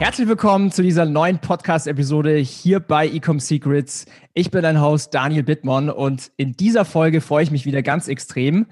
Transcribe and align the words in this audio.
Herzlich 0.00 0.28
willkommen 0.28 0.72
zu 0.72 0.82
dieser 0.82 1.04
neuen 1.04 1.40
Podcast-Episode 1.40 2.36
hier 2.36 2.80
bei 2.80 3.06
Ecom 3.06 3.38
Secrets. 3.38 4.06
Ich 4.32 4.50
bin 4.50 4.62
dein 4.62 4.80
Host 4.80 5.12
Daniel 5.12 5.42
Bittmann 5.42 5.90
und 5.90 6.32
in 6.38 6.52
dieser 6.54 6.86
Folge 6.86 7.20
freue 7.20 7.42
ich 7.42 7.50
mich 7.50 7.66
wieder 7.66 7.82
ganz 7.82 8.08
extrem, 8.08 8.64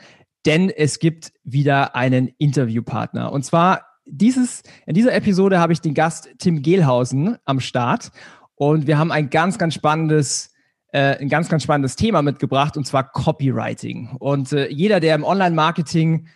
denn 0.47 0.71
es 0.71 0.99
gibt 0.99 1.33
wieder 1.45 1.95
einen 1.95 2.29
Interviewpartner. 2.39 3.31
Und 3.31 3.45
zwar 3.45 3.83
dieses, 4.07 4.63
in 4.87 4.95
dieser 4.95 5.13
Episode 5.13 5.59
habe 5.59 5.75
ich 5.75 5.83
den 5.83 5.93
Gast 5.93 6.31
Tim 6.39 6.63
Gehlhausen 6.63 7.37
am 7.45 7.61
Start 7.61 8.11
und 8.55 8.87
wir 8.87 8.97
haben 8.97 9.13
ein 9.13 9.29
ganz, 9.29 9.59
ganz 9.59 9.75
spannendes 9.75 10.55
äh, 10.93 11.19
ein 11.19 11.29
ganz, 11.29 11.51
ganz 11.51 11.63
spannendes 11.63 11.97
Thema 11.97 12.23
mitgebracht 12.23 12.79
und 12.79 12.87
zwar 12.87 13.13
Copywriting. 13.13 14.17
Und 14.19 14.55
äh, 14.55 14.71
jeder, 14.71 14.99
der 14.99 15.15
im 15.15 15.25
Online-Marketing 15.25 16.27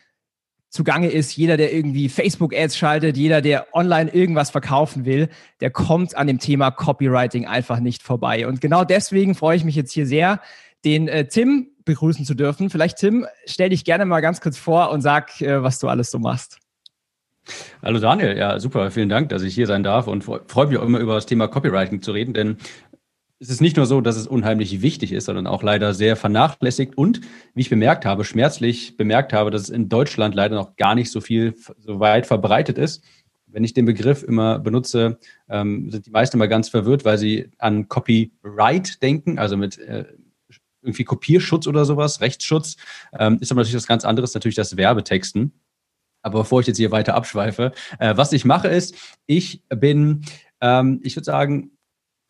zugange 0.72 1.08
ist, 1.08 1.36
jeder, 1.36 1.58
der 1.58 1.72
irgendwie 1.72 2.08
Facebook-Ads 2.08 2.76
schaltet, 2.76 3.16
jeder, 3.16 3.42
der 3.42 3.66
online 3.74 4.10
irgendwas 4.10 4.50
verkaufen 4.50 5.04
will, 5.04 5.28
der 5.60 5.70
kommt 5.70 6.16
an 6.16 6.26
dem 6.26 6.38
Thema 6.38 6.70
Copywriting 6.70 7.46
einfach 7.46 7.78
nicht 7.78 8.02
vorbei. 8.02 8.46
Und 8.46 8.62
genau 8.62 8.82
deswegen 8.82 9.34
freue 9.34 9.56
ich 9.56 9.64
mich 9.64 9.76
jetzt 9.76 9.92
hier 9.92 10.06
sehr, 10.06 10.40
den 10.84 11.08
äh, 11.08 11.28
Tim 11.28 11.68
begrüßen 11.84 12.24
zu 12.24 12.34
dürfen. 12.34 12.70
Vielleicht, 12.70 12.96
Tim, 12.96 13.26
stell 13.44 13.68
dich 13.68 13.84
gerne 13.84 14.06
mal 14.06 14.20
ganz 14.20 14.40
kurz 14.40 14.56
vor 14.56 14.90
und 14.90 15.02
sag, 15.02 15.40
äh, 15.42 15.62
was 15.62 15.78
du 15.78 15.88
alles 15.88 16.10
so 16.10 16.18
machst. 16.18 16.58
Hallo 17.82 17.98
Daniel, 17.98 18.38
ja 18.38 18.58
super, 18.58 18.90
vielen 18.90 19.08
Dank, 19.08 19.28
dass 19.28 19.42
ich 19.42 19.54
hier 19.54 19.66
sein 19.66 19.82
darf 19.82 20.06
und 20.06 20.24
freue 20.24 20.66
mich 20.68 20.78
auch 20.78 20.84
immer 20.84 21.00
über 21.00 21.16
das 21.16 21.26
Thema 21.26 21.48
Copywriting 21.48 22.00
zu 22.00 22.12
reden, 22.12 22.34
denn 22.34 22.56
es 23.42 23.50
ist 23.50 23.60
nicht 23.60 23.76
nur 23.76 23.86
so, 23.86 24.00
dass 24.00 24.14
es 24.14 24.28
unheimlich 24.28 24.82
wichtig 24.82 25.10
ist, 25.10 25.24
sondern 25.24 25.48
auch 25.48 25.64
leider 25.64 25.94
sehr 25.94 26.14
vernachlässigt 26.14 26.96
und, 26.96 27.20
wie 27.54 27.62
ich 27.62 27.70
bemerkt 27.70 28.04
habe, 28.04 28.24
schmerzlich 28.24 28.96
bemerkt 28.96 29.32
habe, 29.32 29.50
dass 29.50 29.62
es 29.62 29.68
in 29.68 29.88
Deutschland 29.88 30.36
leider 30.36 30.54
noch 30.54 30.76
gar 30.76 30.94
nicht 30.94 31.10
so 31.10 31.20
viel, 31.20 31.56
so 31.76 31.98
weit 31.98 32.24
verbreitet 32.24 32.78
ist. 32.78 33.02
Wenn 33.46 33.64
ich 33.64 33.74
den 33.74 33.84
Begriff 33.84 34.22
immer 34.22 34.60
benutze, 34.60 35.18
ähm, 35.48 35.90
sind 35.90 36.06
die 36.06 36.12
meisten 36.12 36.36
immer 36.36 36.46
ganz 36.46 36.68
verwirrt, 36.68 37.04
weil 37.04 37.18
sie 37.18 37.50
an 37.58 37.88
Copyright 37.88 39.02
denken, 39.02 39.40
also 39.40 39.56
mit 39.56 39.76
äh, 39.76 40.04
irgendwie 40.80 41.04
Kopierschutz 41.04 41.66
oder 41.66 41.84
sowas, 41.84 42.20
Rechtsschutz. 42.20 42.76
Ähm, 43.18 43.38
ist 43.40 43.50
aber 43.50 43.62
natürlich 43.62 43.76
was 43.76 43.88
ganz 43.88 44.04
anderes, 44.04 44.34
natürlich 44.34 44.56
das 44.56 44.76
Werbetexten. 44.76 45.52
Aber 46.22 46.40
bevor 46.40 46.60
ich 46.60 46.68
jetzt 46.68 46.76
hier 46.76 46.92
weiter 46.92 47.16
abschweife, 47.16 47.72
äh, 47.98 48.16
was 48.16 48.32
ich 48.32 48.44
mache 48.44 48.68
ist, 48.68 48.94
ich 49.26 49.64
bin, 49.68 50.24
ähm, 50.60 51.00
ich 51.02 51.16
würde 51.16 51.24
sagen, 51.24 51.72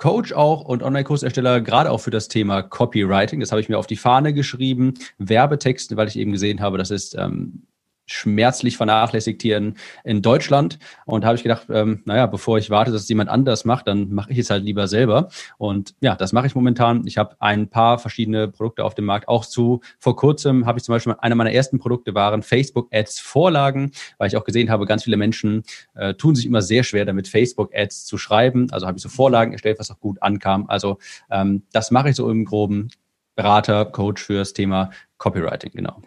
Coach 0.02 0.32
auch 0.32 0.62
und 0.62 0.82
Online-Kursersteller, 0.82 1.60
gerade 1.60 1.88
auch 1.88 1.98
für 1.98 2.10
das 2.10 2.26
Thema 2.26 2.60
Copywriting. 2.60 3.38
Das 3.38 3.52
habe 3.52 3.60
ich 3.60 3.68
mir 3.68 3.78
auf 3.78 3.86
die 3.86 3.96
Fahne 3.96 4.34
geschrieben. 4.34 4.94
Werbetexte, 5.18 5.96
weil 5.96 6.08
ich 6.08 6.18
eben 6.18 6.32
gesehen 6.32 6.60
habe, 6.60 6.76
das 6.76 6.90
ist 6.90 7.14
ähm, 7.16 7.62
schmerzlich 8.06 8.76
vernachlässigt 8.76 9.42
hier 9.42 9.56
in, 9.56 9.74
in 10.04 10.22
Deutschland. 10.22 10.78
Und 11.06 11.24
habe 11.24 11.36
ich 11.36 11.42
gedacht, 11.42 11.66
ähm, 11.70 12.02
naja, 12.04 12.26
bevor 12.26 12.58
ich 12.58 12.70
warte, 12.70 12.92
dass 12.92 13.02
es 13.02 13.08
jemand 13.08 13.30
anders 13.30 13.64
macht, 13.64 13.86
dann 13.88 14.10
mache 14.12 14.32
ich 14.32 14.38
es 14.38 14.50
halt 14.50 14.64
lieber 14.64 14.88
selber. 14.88 15.28
Und 15.58 15.94
ja, 16.00 16.16
das 16.16 16.32
mache 16.32 16.46
ich 16.46 16.54
momentan. 16.54 17.06
Ich 17.06 17.18
habe 17.18 17.36
ein 17.40 17.68
paar 17.68 17.98
verschiedene 17.98 18.48
Produkte 18.48 18.84
auf 18.84 18.94
dem 18.94 19.04
Markt. 19.04 19.28
Auch 19.28 19.46
zu 19.46 19.80
vor 19.98 20.16
kurzem 20.16 20.66
habe 20.66 20.78
ich 20.78 20.84
zum 20.84 20.94
Beispiel 20.94 21.14
einer 21.18 21.34
meiner 21.34 21.52
ersten 21.52 21.78
Produkte 21.78 22.14
waren 22.14 22.42
Facebook-Ads-Vorlagen, 22.42 23.92
weil 24.18 24.28
ich 24.28 24.36
auch 24.36 24.44
gesehen 24.44 24.70
habe, 24.70 24.86
ganz 24.86 25.04
viele 25.04 25.16
Menschen 25.16 25.62
äh, 25.94 26.14
tun 26.14 26.34
sich 26.34 26.46
immer 26.46 26.62
sehr 26.62 26.84
schwer 26.84 27.04
damit, 27.04 27.28
Facebook-Ads 27.28 28.04
zu 28.04 28.18
schreiben. 28.18 28.68
Also 28.70 28.86
habe 28.86 28.96
ich 28.96 29.02
so 29.02 29.08
Vorlagen 29.08 29.52
erstellt, 29.52 29.78
was 29.78 29.90
auch 29.90 30.00
gut 30.00 30.22
ankam. 30.22 30.66
Also 30.68 30.98
ähm, 31.30 31.62
das 31.72 31.90
mache 31.90 32.10
ich 32.10 32.16
so 32.16 32.30
im 32.30 32.44
Groben. 32.44 32.88
Berater, 33.34 33.86
Coach 33.86 34.22
fürs 34.22 34.52
Thema 34.52 34.90
Copywriting, 35.16 35.70
genau. 35.72 36.02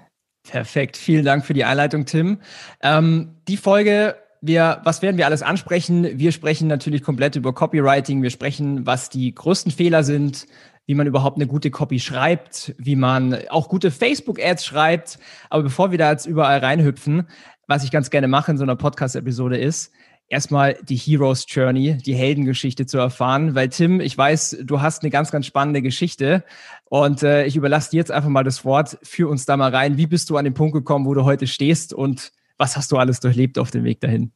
Perfekt, 0.50 0.96
vielen 0.98 1.26
Dank 1.26 1.46
für 1.46 1.54
die 1.54 1.66
Einleitung, 1.66 2.06
Tim. 2.06 2.40
Ähm, 2.82 3.36
die 3.48 3.58
Folge, 3.58 4.16
wir, 4.42 4.80
was 4.84 5.02
werden 5.02 5.18
wir 5.18 5.26
alles 5.26 5.42
ansprechen? 5.42 6.20
Wir 6.20 6.32
sprechen 6.32 6.68
natürlich 6.68 7.02
komplett 7.02 7.36
über 7.36 7.54
Copywriting. 7.54 8.22
Wir 8.22 8.30
sprechen, 8.30 8.86
was 8.86 9.10
die 9.10 9.34
größten 9.34 9.72
Fehler 9.72 10.04
sind, 10.04 10.46
wie 10.86 10.94
man 10.94 11.08
überhaupt 11.08 11.38
eine 11.38 11.48
gute 11.48 11.72
Copy 11.72 12.00
schreibt, 12.00 12.76
wie 12.78 12.96
man 12.96 13.38
auch 13.50 13.70
gute 13.70 13.90
Facebook-Ads 13.90 14.66
schreibt. 14.66 15.18
Aber 15.50 15.64
bevor 15.64 15.90
wir 15.90 15.98
da 15.98 16.12
jetzt 16.12 16.28
überall 16.28 16.60
reinhüpfen, 16.60 17.28
was 17.68 17.84
ich 17.84 17.90
ganz 17.90 18.12
gerne 18.12 18.28
mache 18.28 18.52
in 18.52 18.58
so 18.58 18.64
einer 18.64 18.76
Podcast-Episode 18.76 19.58
ist, 19.58 19.92
erstmal 20.28 20.78
die 20.84 20.96
Heroes 20.96 21.46
Journey, 21.47 21.97
die 21.97 22.16
Heldengeschichte 22.16 22.86
zu 22.86 22.97
erfahren, 22.97 23.56
weil 23.56 23.69
Tim, 23.69 24.00
ich 24.00 24.18
weiß, 24.18 24.58
du 24.63 24.81
hast 24.81 25.03
eine 25.03 25.12
ganz, 25.12 25.31
ganz 25.31 25.46
spannende 25.46 25.81
Geschichte 25.81 26.44
und 26.86 27.24
äh, 27.24 27.46
ich 27.46 27.56
überlasse 27.56 27.91
dir 27.91 27.97
jetzt 27.97 28.12
einfach 28.12 28.30
mal 28.30 28.44
das 28.44 28.66
Wort, 28.66 28.97
führ 29.03 29.30
uns 29.30 29.46
da 29.46 29.58
mal 29.58 29.74
rein. 29.74 29.97
Wie 29.97 30.08
bist 30.08 30.30
du 30.30 30.38
an 30.38 30.46
den 30.46 30.53
Punkt 30.53 30.74
gekommen, 30.74 31.06
wo 31.06 31.14
du 31.14 31.24
heute 31.24 31.47
stehst 31.47 31.94
und 31.94 32.31
was 32.58 32.78
hast 32.78 32.91
du 32.91 32.97
alles 32.97 33.19
durchlebt 33.19 33.59
auf 33.59 33.72
dem 33.72 33.84
Weg 33.84 34.00
dahin? 34.00 34.31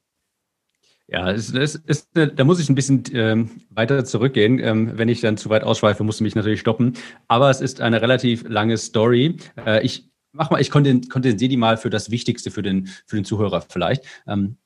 Ja, 1.07 1.31
es, 1.31 1.51
es, 1.53 1.81
es, 1.87 2.07
da 2.11 2.43
muss 2.43 2.59
ich 2.59 2.69
ein 2.69 2.75
bisschen 2.75 3.03
ähm, 3.13 3.49
weiter 3.71 4.05
zurückgehen. 4.05 4.59
Ähm, 4.59 4.91
wenn 4.95 5.09
ich 5.09 5.21
dann 5.21 5.37
zu 5.37 5.49
weit 5.49 5.63
ausschweife, 5.63 6.03
musst 6.03 6.19
du 6.19 6.23
mich 6.23 6.35
natürlich 6.35 6.59
stoppen. 6.59 6.93
Aber 7.27 7.49
es 7.49 7.61
ist 7.61 7.81
eine 7.81 7.99
relativ 7.99 8.47
lange 8.47 8.77
Story. 8.77 9.37
Äh, 9.65 9.83
ich 9.83 10.07
mach 10.33 10.51
mal, 10.51 10.61
ich 10.61 10.69
kondensiere 10.69 11.49
die 11.49 11.57
mal 11.57 11.77
für 11.77 11.89
das 11.89 12.11
Wichtigste 12.11 12.51
für 12.51 12.61
den, 12.61 12.87
für 13.07 13.15
den 13.15 13.25
Zuhörer 13.25 13.61
vielleicht. 13.67 14.03
Ähm, 14.27 14.57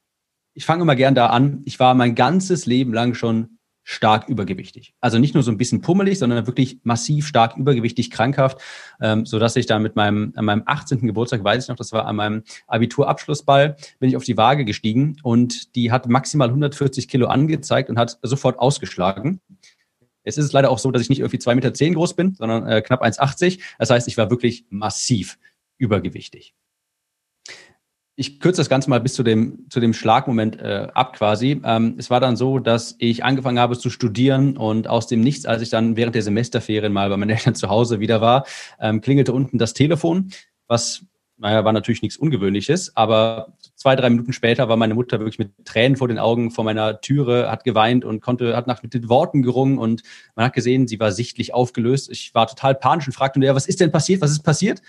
ich 0.54 0.66
fange 0.66 0.84
immer 0.84 0.96
gern 0.96 1.16
da 1.16 1.28
an. 1.28 1.62
Ich 1.66 1.80
war 1.80 1.94
mein 1.94 2.16
ganzes 2.16 2.66
Leben 2.66 2.94
lang 2.94 3.14
schon 3.14 3.58
stark 3.84 4.30
übergewichtig. 4.30 4.94
Also 5.02 5.20
nicht 5.20 5.34
nur 5.34 5.44
so 5.44 5.52
ein 5.52 5.58
bisschen 5.58 5.82
pummelig, 5.82 6.20
sondern 6.20 6.48
wirklich 6.48 6.80
massiv 6.84 7.28
stark 7.28 7.58
übergewichtig, 7.58 8.12
krankhaft, 8.12 8.60
ähm, 9.02 9.26
so 9.26 9.40
dass 9.40 9.58
ich 9.58 9.66
dann 9.66 9.82
mit 9.82 9.98
meinem, 9.98 10.32
an 10.36 10.46
meinem 10.46 10.64
18. 10.66 11.06
Geburtstag, 11.06 11.44
weiß 11.44 11.64
ich 11.64 11.70
noch, 11.70 11.76
das 11.76 11.92
war 11.92 12.06
an 12.06 12.16
meinem 12.16 12.44
Abiturabschlussball, 12.68 13.76
bin 14.00 14.10
ich 14.10 14.16
auf 14.16 14.24
die 14.24 14.38
Waage 14.38 14.64
gestiegen 14.64 15.18
und 15.22 15.76
die 15.76 15.92
hat 15.92 16.08
maximal 16.08 16.48
140 16.48 17.10
Kilo 17.10 17.28
angezeigt 17.28 17.90
und 17.90 18.00
hat 18.00 18.20
sofort 18.22 18.58
ausgeschlagen. 18.58 19.42
Jetzt 20.24 20.38
ist 20.38 20.46
es 20.46 20.54
leider 20.54 20.72
auch 20.72 20.80
so, 20.80 20.90
dass 20.92 21.02
ich 21.02 21.10
nicht 21.10 21.20
irgendwie 21.20 21.40
zwei 21.40 21.54
Meter 21.54 21.74
zehn 21.74 21.94
groß 21.94 22.16
bin, 22.16 22.36
sondern 22.36 22.66
äh, 22.66 22.82
knapp 22.82 23.04
1,80. 23.04 23.60
Das 23.78 23.90
heißt, 23.90 24.08
ich 24.08 24.18
war 24.18 24.30
wirklich 24.30 24.66
massiv 24.70 25.38
übergewichtig 25.78 26.54
ich 28.24 28.40
kürze 28.40 28.62
das 28.62 28.70
Ganze 28.70 28.90
mal 28.90 29.02
bis 29.02 29.16
zu 29.16 29.24
dem, 29.24 29.66
zu 29.70 29.82
dem 29.82 29.94
Schlagmoment 29.94 30.58
äh, 30.58 30.88
ab 30.94 31.18
quasi. 31.18 31.60
Ähm, 31.66 31.96
es 31.98 32.10
war 32.10 32.22
dann 32.22 32.38
so, 32.38 32.58
dass 32.58 32.96
ich 32.98 33.26
angefangen 33.26 33.60
habe 33.60 33.78
zu 33.78 33.90
studieren 33.90 34.56
und 34.56 34.88
aus 34.88 35.08
dem 35.08 35.20
Nichts, 35.20 35.46
als 35.46 35.62
ich 35.62 35.70
dann 35.70 35.98
während 35.98 36.16
der 36.16 36.22
Semesterferien 36.22 36.94
mal 36.94 37.10
bei 37.10 37.18
meinen 37.18 37.30
Eltern 37.38 37.54
zu 37.54 37.68
Hause 37.68 38.00
wieder 38.00 38.22
war, 38.22 38.46
ähm, 38.80 39.02
klingelte 39.02 39.34
unten 39.34 39.58
das 39.58 39.74
Telefon, 39.74 40.30
was, 40.68 41.04
naja, 41.38 41.66
war 41.66 41.74
natürlich 41.74 42.02
nichts 42.02 42.16
Ungewöhnliches, 42.16 42.96
aber 42.96 43.58
zwei, 43.76 43.98
drei 43.98 44.10
Minuten 44.10 44.32
später 44.32 44.70
war 44.70 44.78
meine 44.78 44.94
Mutter 44.94 45.20
wirklich 45.20 45.40
mit 45.40 45.52
Tränen 45.66 45.98
vor 45.98 46.08
den 46.08 46.18
Augen 46.18 46.50
vor 46.50 46.64
meiner 46.64 47.02
Türe, 47.02 47.52
hat 47.52 47.66
geweint 47.66 48.06
und 48.06 48.22
konnte, 48.22 48.56
hat 48.56 48.68
nach 48.68 48.84
mit 48.84 48.94
den 48.94 49.10
Worten 49.10 49.42
gerungen 49.42 49.78
und 49.78 50.02
man 50.36 50.46
hat 50.46 50.54
gesehen, 50.54 50.88
sie 50.88 51.02
war 51.02 51.12
sichtlich 51.12 51.54
aufgelöst. 51.54 52.10
Ich 52.10 52.34
war 52.34 52.48
total 52.48 52.74
panisch 52.74 53.06
und 53.06 53.14
fragte, 53.14 53.42
ja, 53.42 53.54
was 53.54 53.68
ist 53.68 53.82
denn 53.82 53.92
passiert? 53.92 54.22
Was 54.22 54.32
ist 54.32 54.44
passiert? 54.44 54.82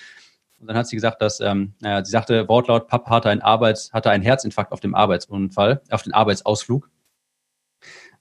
Und 0.60 0.68
dann 0.68 0.76
hat 0.76 0.86
sie 0.86 0.96
gesagt, 0.96 1.20
dass, 1.20 1.40
ähm, 1.40 1.74
naja, 1.80 2.04
sie 2.04 2.10
sagte 2.10 2.48
wortlaut, 2.48 2.88
Papa 2.88 3.10
hatte 3.10 3.30
einen 3.30 3.42
Arbeits, 3.42 3.92
hatte 3.92 4.10
einen 4.10 4.22
Herzinfarkt 4.22 4.72
auf 4.72 4.80
dem 4.80 4.94
Arbeitsunfall, 4.94 5.82
auf 5.90 6.02
den 6.02 6.14
Arbeitsausflug. 6.14 6.90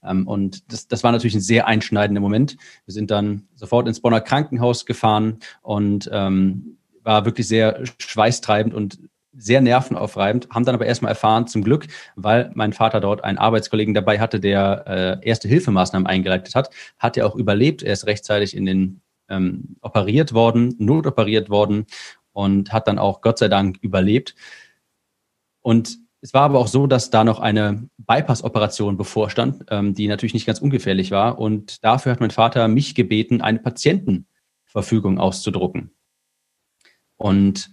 Ähm, 0.04 0.28
und 0.28 0.72
das, 0.72 0.86
das 0.88 1.02
war 1.02 1.12
natürlich 1.12 1.34
ein 1.34 1.40
sehr 1.40 1.66
einschneidender 1.66 2.20
Moment. 2.20 2.56
Wir 2.84 2.92
sind 2.92 3.10
dann 3.10 3.48
sofort 3.54 3.88
ins 3.88 4.00
Bonner 4.00 4.20
Krankenhaus 4.20 4.86
gefahren 4.86 5.38
und 5.62 6.08
ähm, 6.12 6.78
war 7.02 7.24
wirklich 7.24 7.48
sehr 7.48 7.82
schweißtreibend 7.98 8.74
und 8.74 8.98
sehr 9.36 9.60
nervenaufreibend, 9.60 10.48
haben 10.50 10.64
dann 10.64 10.76
aber 10.76 10.86
erstmal 10.86 11.10
erfahren, 11.10 11.48
zum 11.48 11.64
Glück, 11.64 11.88
weil 12.14 12.50
mein 12.54 12.72
Vater 12.72 13.00
dort 13.00 13.24
einen 13.24 13.38
Arbeitskollegen 13.38 13.92
dabei 13.92 14.20
hatte, 14.20 14.38
der 14.38 14.84
äh, 15.22 15.28
erste 15.28 15.48
Hilfemaßnahmen 15.48 16.06
eingeleitet 16.06 16.54
hat, 16.54 16.70
hat 16.98 17.16
er 17.16 17.26
auch 17.26 17.34
überlebt. 17.34 17.82
Er 17.82 17.92
ist 17.92 18.06
rechtzeitig 18.06 18.56
in 18.56 18.64
den 18.64 19.00
ähm, 19.28 19.76
operiert 19.80 20.34
worden, 20.34 20.74
notoperiert 20.78 21.50
worden 21.50 21.86
und 22.34 22.72
hat 22.72 22.86
dann 22.86 22.98
auch 22.98 23.22
Gott 23.22 23.38
sei 23.38 23.48
Dank 23.48 23.78
überlebt. 23.80 24.34
Und 25.62 25.98
es 26.20 26.34
war 26.34 26.42
aber 26.42 26.58
auch 26.58 26.68
so, 26.68 26.86
dass 26.86 27.10
da 27.10 27.24
noch 27.24 27.38
eine 27.38 27.88
Bypass-Operation 27.98 28.96
bevorstand, 28.96 29.64
ähm, 29.70 29.94
die 29.94 30.08
natürlich 30.08 30.34
nicht 30.34 30.46
ganz 30.46 30.58
ungefährlich 30.58 31.10
war. 31.10 31.38
Und 31.38 31.82
dafür 31.84 32.12
hat 32.12 32.20
mein 32.20 32.30
Vater 32.30 32.68
mich 32.68 32.94
gebeten, 32.94 33.40
eine 33.40 33.60
Patientenverfügung 33.60 35.18
auszudrucken. 35.18 35.90
Und 37.16 37.70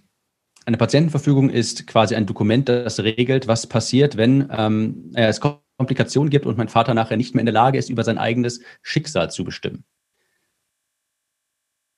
eine 0.64 0.76
Patientenverfügung 0.76 1.50
ist 1.50 1.86
quasi 1.86 2.14
ein 2.14 2.26
Dokument, 2.26 2.68
das 2.68 3.00
regelt, 3.00 3.48
was 3.48 3.66
passiert, 3.66 4.16
wenn 4.16 4.48
ähm, 4.50 5.10
es 5.14 5.40
Komplikationen 5.40 6.30
gibt 6.30 6.46
und 6.46 6.56
mein 6.56 6.68
Vater 6.68 6.94
nachher 6.94 7.16
nicht 7.16 7.34
mehr 7.34 7.40
in 7.40 7.46
der 7.46 7.54
Lage 7.54 7.78
ist, 7.78 7.90
über 7.90 8.04
sein 8.04 8.18
eigenes 8.18 8.60
Schicksal 8.82 9.30
zu 9.30 9.44
bestimmen. 9.44 9.84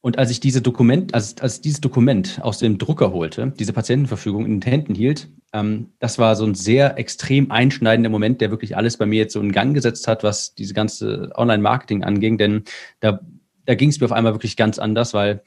Und 0.04 0.18
als 0.18 0.30
ich 0.30 0.38
diese 0.38 0.60
Dokument, 0.60 1.14
als, 1.14 1.38
als 1.38 1.62
dieses 1.62 1.80
Dokument 1.80 2.38
aus 2.42 2.58
dem 2.58 2.76
Drucker 2.76 3.14
holte, 3.14 3.54
diese 3.58 3.72
Patientenverfügung 3.72 4.44
in 4.44 4.60
den 4.60 4.70
Händen 4.70 4.94
hielt, 4.94 5.30
ähm, 5.54 5.94
das 5.98 6.18
war 6.18 6.36
so 6.36 6.44
ein 6.44 6.54
sehr 6.54 6.98
extrem 6.98 7.50
einschneidender 7.50 8.10
Moment, 8.10 8.42
der 8.42 8.50
wirklich 8.50 8.76
alles 8.76 8.98
bei 8.98 9.06
mir 9.06 9.20
jetzt 9.20 9.32
so 9.32 9.40
in 9.40 9.50
Gang 9.50 9.72
gesetzt 9.72 10.06
hat, 10.06 10.22
was 10.22 10.54
diese 10.54 10.74
ganze 10.74 11.32
Online-Marketing 11.36 12.04
anging. 12.04 12.36
Denn 12.36 12.64
da, 13.00 13.18
da 13.64 13.74
ging 13.74 13.88
es 13.88 13.98
mir 13.98 14.04
auf 14.04 14.12
einmal 14.12 14.34
wirklich 14.34 14.58
ganz 14.58 14.78
anders, 14.78 15.14
weil 15.14 15.42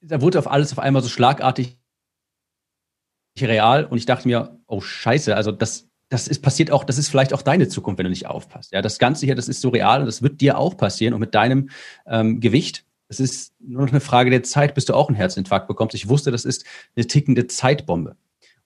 da 0.00 0.20
wurde 0.20 0.40
auf 0.40 0.50
alles 0.50 0.72
auf 0.72 0.80
einmal 0.80 1.02
so 1.02 1.08
schlagartig 1.08 1.78
real 3.40 3.84
und 3.84 3.98
ich 3.98 4.06
dachte 4.06 4.26
mir, 4.26 4.58
oh 4.66 4.80
Scheiße, 4.80 5.36
also 5.36 5.52
das, 5.52 5.88
das 6.14 6.28
ist 6.28 6.42
passiert 6.42 6.70
auch, 6.70 6.84
das 6.84 6.96
ist 6.96 7.08
vielleicht 7.08 7.34
auch 7.34 7.42
deine 7.42 7.66
Zukunft, 7.66 7.98
wenn 7.98 8.04
du 8.04 8.10
nicht 8.10 8.28
aufpasst. 8.28 8.72
Ja, 8.72 8.82
das 8.82 9.00
Ganze 9.00 9.26
hier, 9.26 9.34
das 9.34 9.48
ist 9.48 9.60
so 9.60 9.70
real 9.70 9.98
und 9.98 10.06
das 10.06 10.22
wird 10.22 10.40
dir 10.40 10.58
auch 10.58 10.76
passieren 10.76 11.12
und 11.12 11.18
mit 11.18 11.34
deinem 11.34 11.70
ähm, 12.06 12.38
Gewicht. 12.38 12.84
Es 13.08 13.18
ist 13.18 13.52
nur 13.58 13.82
noch 13.82 13.90
eine 13.90 14.00
Frage 14.00 14.30
der 14.30 14.44
Zeit, 14.44 14.76
bis 14.76 14.84
du 14.84 14.94
auch 14.94 15.08
einen 15.08 15.16
Herzinfarkt 15.16 15.66
bekommst. 15.66 15.92
Ich 15.96 16.08
wusste, 16.08 16.30
das 16.30 16.44
ist 16.44 16.64
eine 16.94 17.08
tickende 17.08 17.48
Zeitbombe. 17.48 18.16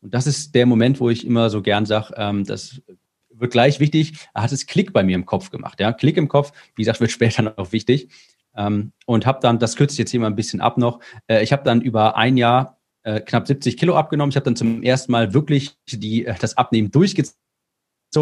Und 0.02 0.12
das 0.12 0.26
ist 0.26 0.54
der 0.54 0.66
Moment, 0.66 1.00
wo 1.00 1.08
ich 1.08 1.26
immer 1.26 1.48
so 1.48 1.62
gern 1.62 1.86
sage, 1.86 2.12
ähm, 2.18 2.44
das 2.44 2.82
wird 3.30 3.50
gleich 3.50 3.80
wichtig. 3.80 4.28
Er 4.34 4.42
hat 4.42 4.52
es 4.52 4.66
Klick 4.66 4.92
bei 4.92 5.02
mir 5.02 5.14
im 5.14 5.24
Kopf 5.24 5.50
gemacht. 5.50 5.80
Ja, 5.80 5.94
Klick 5.94 6.18
im 6.18 6.28
Kopf, 6.28 6.52
wie 6.76 6.82
gesagt, 6.82 7.00
wird 7.00 7.10
später 7.12 7.54
noch 7.56 7.72
wichtig. 7.72 8.10
Ähm, 8.54 8.92
und 9.06 9.24
habe 9.24 9.38
dann, 9.40 9.58
das 9.58 9.74
kürze 9.74 9.94
ich 9.94 9.98
jetzt 9.98 10.10
hier 10.10 10.20
mal 10.20 10.26
ein 10.26 10.36
bisschen 10.36 10.60
ab 10.60 10.76
noch, 10.76 11.00
äh, 11.28 11.42
ich 11.42 11.52
habe 11.52 11.64
dann 11.64 11.80
über 11.80 12.18
ein 12.18 12.36
Jahr 12.36 12.77
äh, 13.08 13.20
knapp 13.20 13.46
70 13.46 13.78
Kilo 13.78 13.96
abgenommen. 13.96 14.30
Ich 14.30 14.36
habe 14.36 14.44
dann 14.44 14.56
zum 14.56 14.82
ersten 14.82 15.12
Mal 15.12 15.32
wirklich 15.32 15.78
die, 15.90 16.26
äh, 16.26 16.34
das 16.38 16.58
Abnehmen 16.58 16.90
durchgezogen. 16.90 17.32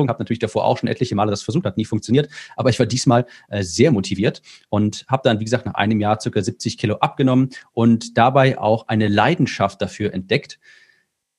Habe 0.08 0.20
natürlich 0.20 0.38
davor 0.38 0.64
auch 0.64 0.78
schon 0.78 0.88
etliche 0.88 1.16
Male 1.16 1.30
das 1.30 1.42
versucht, 1.42 1.64
hat 1.64 1.76
nie 1.76 1.84
funktioniert. 1.84 2.28
Aber 2.56 2.70
ich 2.70 2.78
war 2.78 2.86
diesmal 2.86 3.26
äh, 3.48 3.64
sehr 3.64 3.90
motiviert 3.90 4.42
und 4.68 5.04
habe 5.08 5.22
dann, 5.24 5.40
wie 5.40 5.44
gesagt, 5.44 5.66
nach 5.66 5.74
einem 5.74 6.00
Jahr 6.00 6.20
circa 6.20 6.40
70 6.40 6.78
Kilo 6.78 6.96
abgenommen 6.96 7.50
und 7.72 8.16
dabei 8.16 8.58
auch 8.58 8.86
eine 8.86 9.08
Leidenschaft 9.08 9.82
dafür 9.82 10.14
entdeckt. 10.14 10.60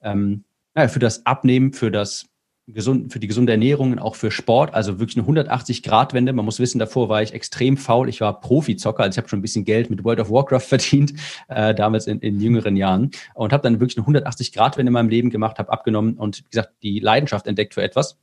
Ähm, 0.01 0.43
naja, 0.75 0.89
für 0.89 0.99
das 0.99 1.25
Abnehmen, 1.25 1.71
für 1.71 1.89
das 1.89 2.25
gesund, 2.67 3.13
für 3.13 3.19
die 3.19 3.27
gesunde 3.27 3.53
Ernährung 3.53 3.93
und 3.93 3.99
auch 3.99 4.15
für 4.15 4.29
Sport, 4.29 4.73
also 4.73 4.99
wirklich 4.99 5.17
eine 5.17 5.27
180-Grad-Wende. 5.27 6.33
Man 6.33 6.45
muss 6.45 6.59
wissen, 6.59 6.79
davor 6.79 7.07
war 7.09 7.21
ich 7.21 7.33
extrem 7.33 7.77
faul. 7.77 8.09
Ich 8.09 8.21
war 8.21 8.39
Profizocker, 8.39 9.03
also 9.03 9.15
ich 9.15 9.17
habe 9.17 9.29
schon 9.29 9.39
ein 9.39 9.41
bisschen 9.41 9.65
Geld 9.65 9.89
mit 9.89 10.03
World 10.03 10.19
of 10.19 10.29
Warcraft 10.29 10.59
verdient, 10.67 11.13
äh, 11.47 11.73
damals 11.73 12.07
in, 12.07 12.19
in 12.19 12.39
jüngeren 12.39 12.75
Jahren. 12.75 13.11
Und 13.33 13.53
habe 13.53 13.63
dann 13.63 13.79
wirklich 13.79 13.97
eine 13.97 14.19
180-Grad-Wende 14.19 14.89
in 14.89 14.93
meinem 14.93 15.09
Leben 15.09 15.29
gemacht, 15.29 15.59
habe 15.59 15.71
abgenommen 15.71 16.15
und 16.15 16.39
wie 16.39 16.49
gesagt, 16.49 16.73
die 16.83 16.99
Leidenschaft 16.99 17.47
entdeckt 17.47 17.73
für 17.73 17.83
etwas 17.83 18.17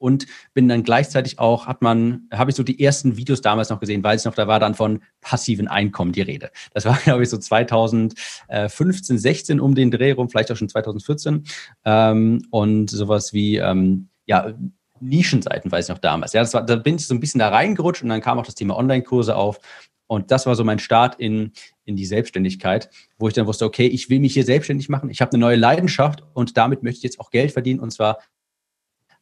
und 0.00 0.26
bin 0.54 0.68
dann 0.68 0.82
gleichzeitig 0.82 1.38
auch, 1.38 1.66
hat 1.66 1.82
man, 1.82 2.22
habe 2.32 2.50
ich 2.50 2.56
so 2.56 2.62
die 2.62 2.82
ersten 2.82 3.16
Videos 3.16 3.40
damals 3.40 3.70
noch 3.70 3.78
gesehen, 3.78 4.02
weiß 4.02 4.22
ich 4.22 4.24
noch, 4.24 4.34
da 4.34 4.48
war 4.48 4.58
dann 4.58 4.74
von 4.74 5.02
passiven 5.20 5.68
Einkommen 5.68 6.12
die 6.12 6.22
Rede. 6.22 6.50
Das 6.72 6.84
war, 6.86 6.96
glaube 7.04 7.22
ich, 7.22 7.28
so 7.28 7.38
2015, 7.38 9.18
16 9.18 9.60
um 9.60 9.74
den 9.74 9.90
Dreh 9.90 10.12
rum, 10.12 10.28
vielleicht 10.28 10.50
auch 10.50 10.56
schon 10.56 10.68
2014. 10.68 11.44
Ähm, 11.84 12.42
und 12.50 12.90
sowas 12.90 13.32
wie, 13.32 13.56
ähm, 13.56 14.08
ja, 14.26 14.52
Nischenseiten, 15.00 15.72
weiß 15.72 15.86
ich 15.86 15.90
noch 15.90 15.98
damals. 15.98 16.32
Ja, 16.32 16.42
das 16.42 16.52
war, 16.54 16.64
da 16.64 16.76
bin 16.76 16.96
ich 16.96 17.06
so 17.06 17.14
ein 17.14 17.20
bisschen 17.20 17.38
da 17.38 17.48
reingerutscht 17.48 18.02
und 18.02 18.10
dann 18.10 18.20
kam 18.20 18.38
auch 18.38 18.46
das 18.46 18.54
Thema 18.54 18.76
Online-Kurse 18.76 19.34
auf. 19.34 19.58
Und 20.06 20.30
das 20.30 20.44
war 20.44 20.56
so 20.56 20.64
mein 20.64 20.78
Start 20.78 21.20
in, 21.20 21.52
in 21.84 21.96
die 21.96 22.04
Selbstständigkeit, 22.04 22.90
wo 23.18 23.28
ich 23.28 23.34
dann 23.34 23.46
wusste, 23.46 23.64
okay, 23.64 23.86
ich 23.86 24.10
will 24.10 24.18
mich 24.18 24.34
hier 24.34 24.44
selbstständig 24.44 24.88
machen. 24.88 25.08
Ich 25.08 25.20
habe 25.20 25.32
eine 25.32 25.40
neue 25.40 25.56
Leidenschaft 25.56 26.24
und 26.34 26.56
damit 26.56 26.82
möchte 26.82 26.98
ich 26.98 27.04
jetzt 27.04 27.20
auch 27.20 27.30
Geld 27.30 27.52
verdienen 27.52 27.80
und 27.80 27.92
zwar 27.92 28.18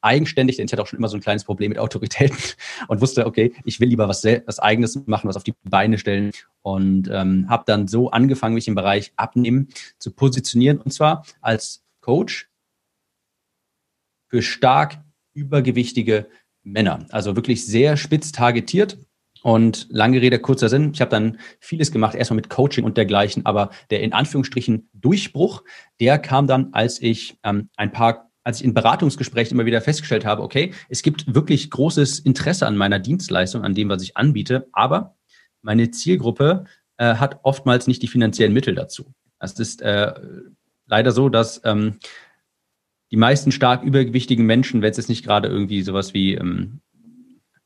eigenständig, 0.00 0.56
denn 0.56 0.66
ich 0.66 0.72
hatte 0.72 0.82
auch 0.82 0.86
schon 0.86 0.98
immer 0.98 1.08
so 1.08 1.16
ein 1.16 1.22
kleines 1.22 1.44
Problem 1.44 1.70
mit 1.70 1.78
Autoritäten 1.78 2.38
und 2.88 3.00
wusste, 3.00 3.26
okay, 3.26 3.52
ich 3.64 3.80
will 3.80 3.88
lieber 3.88 4.08
was, 4.08 4.24
was 4.24 4.58
Eigenes 4.58 5.06
machen, 5.06 5.28
was 5.28 5.36
auf 5.36 5.44
die 5.44 5.54
Beine 5.64 5.98
stellen 5.98 6.32
und 6.62 7.08
ähm, 7.12 7.46
habe 7.48 7.64
dann 7.66 7.88
so 7.88 8.10
angefangen, 8.10 8.54
mich 8.54 8.68
im 8.68 8.74
Bereich 8.74 9.12
Abnehmen 9.16 9.68
zu 9.98 10.12
positionieren 10.12 10.78
und 10.78 10.92
zwar 10.92 11.24
als 11.40 11.84
Coach 12.00 12.48
für 14.28 14.42
stark 14.42 14.98
übergewichtige 15.34 16.28
Männer. 16.62 17.06
Also 17.10 17.36
wirklich 17.36 17.66
sehr 17.66 17.96
spitz 17.96 18.32
targetiert. 18.32 18.98
Und 19.42 19.86
lange 19.90 20.20
Rede, 20.20 20.40
kurzer 20.40 20.68
Sinn. 20.68 20.90
Ich 20.92 21.00
habe 21.00 21.12
dann 21.12 21.38
vieles 21.60 21.92
gemacht, 21.92 22.16
erstmal 22.16 22.36
mit 22.36 22.50
Coaching 22.50 22.84
und 22.84 22.96
dergleichen, 22.96 23.46
aber 23.46 23.70
der 23.90 24.00
in 24.00 24.12
Anführungsstrichen 24.12 24.90
Durchbruch, 24.92 25.62
der 26.00 26.18
kam 26.18 26.48
dann, 26.48 26.72
als 26.72 27.00
ich 27.00 27.38
ähm, 27.44 27.68
ein 27.76 27.92
paar 27.92 28.27
als 28.48 28.60
ich 28.60 28.64
in 28.64 28.72
Beratungsgesprächen 28.72 29.54
immer 29.54 29.66
wieder 29.66 29.82
festgestellt 29.82 30.24
habe, 30.24 30.42
okay, 30.42 30.72
es 30.88 31.02
gibt 31.02 31.34
wirklich 31.34 31.70
großes 31.70 32.20
Interesse 32.20 32.66
an 32.66 32.78
meiner 32.78 32.98
Dienstleistung, 32.98 33.62
an 33.62 33.74
dem, 33.74 33.90
was 33.90 34.02
ich 34.02 34.16
anbiete, 34.16 34.68
aber 34.72 35.16
meine 35.60 35.90
Zielgruppe 35.90 36.64
äh, 36.96 37.16
hat 37.16 37.40
oftmals 37.42 37.86
nicht 37.86 38.00
die 38.00 38.08
finanziellen 38.08 38.54
Mittel 38.54 38.74
dazu. 38.74 39.12
Es 39.38 39.52
ist 39.58 39.82
äh, 39.82 40.14
leider 40.86 41.12
so, 41.12 41.28
dass 41.28 41.60
ähm, 41.66 41.98
die 43.10 43.18
meisten 43.18 43.52
stark 43.52 43.82
übergewichtigen 43.82 44.46
Menschen, 44.46 44.80
wenn 44.80 44.92
es 44.92 44.96
jetzt 44.96 45.10
nicht 45.10 45.26
gerade 45.26 45.48
irgendwie 45.48 45.82
sowas 45.82 46.14
wie 46.14 46.32
ähm, 46.32 46.80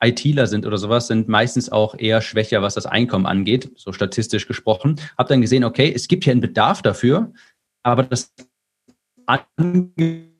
ITler 0.03 0.49
sind 0.49 0.67
oder 0.67 0.79
sowas, 0.79 1.07
sind 1.07 1.29
meistens 1.29 1.71
auch 1.71 1.97
eher 1.97 2.21
schwächer, 2.21 2.61
was 2.61 2.75
das 2.75 2.87
Einkommen 2.87 3.27
angeht, 3.27 3.71
so 3.77 3.93
statistisch 3.93 4.49
gesprochen. 4.49 4.97
Habe 5.17 5.29
dann 5.29 5.43
gesehen, 5.43 5.63
okay, 5.63 5.93
es 5.95 6.09
gibt 6.09 6.25
hier 6.25 6.33
einen 6.33 6.41
Bedarf 6.41 6.83
dafür, 6.83 7.33
aber 7.85 8.03
das 8.03 8.35
Angebot 9.27 10.32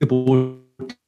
Angebot 0.00 0.60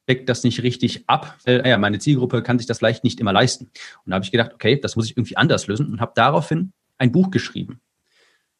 deckt 0.08 0.28
das 0.28 0.44
nicht 0.44 0.62
richtig 0.62 1.04
ab. 1.06 1.36
Äh, 1.46 1.68
ja, 1.68 1.78
meine 1.78 1.98
Zielgruppe 1.98 2.42
kann 2.42 2.58
sich 2.58 2.66
das 2.66 2.78
vielleicht 2.78 3.04
nicht 3.04 3.20
immer 3.20 3.32
leisten. 3.32 3.66
Und 4.04 4.10
da 4.10 4.14
habe 4.14 4.24
ich 4.24 4.32
gedacht, 4.32 4.52
okay, 4.52 4.78
das 4.78 4.96
muss 4.96 5.06
ich 5.06 5.16
irgendwie 5.16 5.36
anders 5.36 5.66
lösen 5.66 5.92
und 5.92 6.00
habe 6.00 6.12
daraufhin 6.14 6.72
ein 6.98 7.12
Buch 7.12 7.30
geschrieben. 7.30 7.80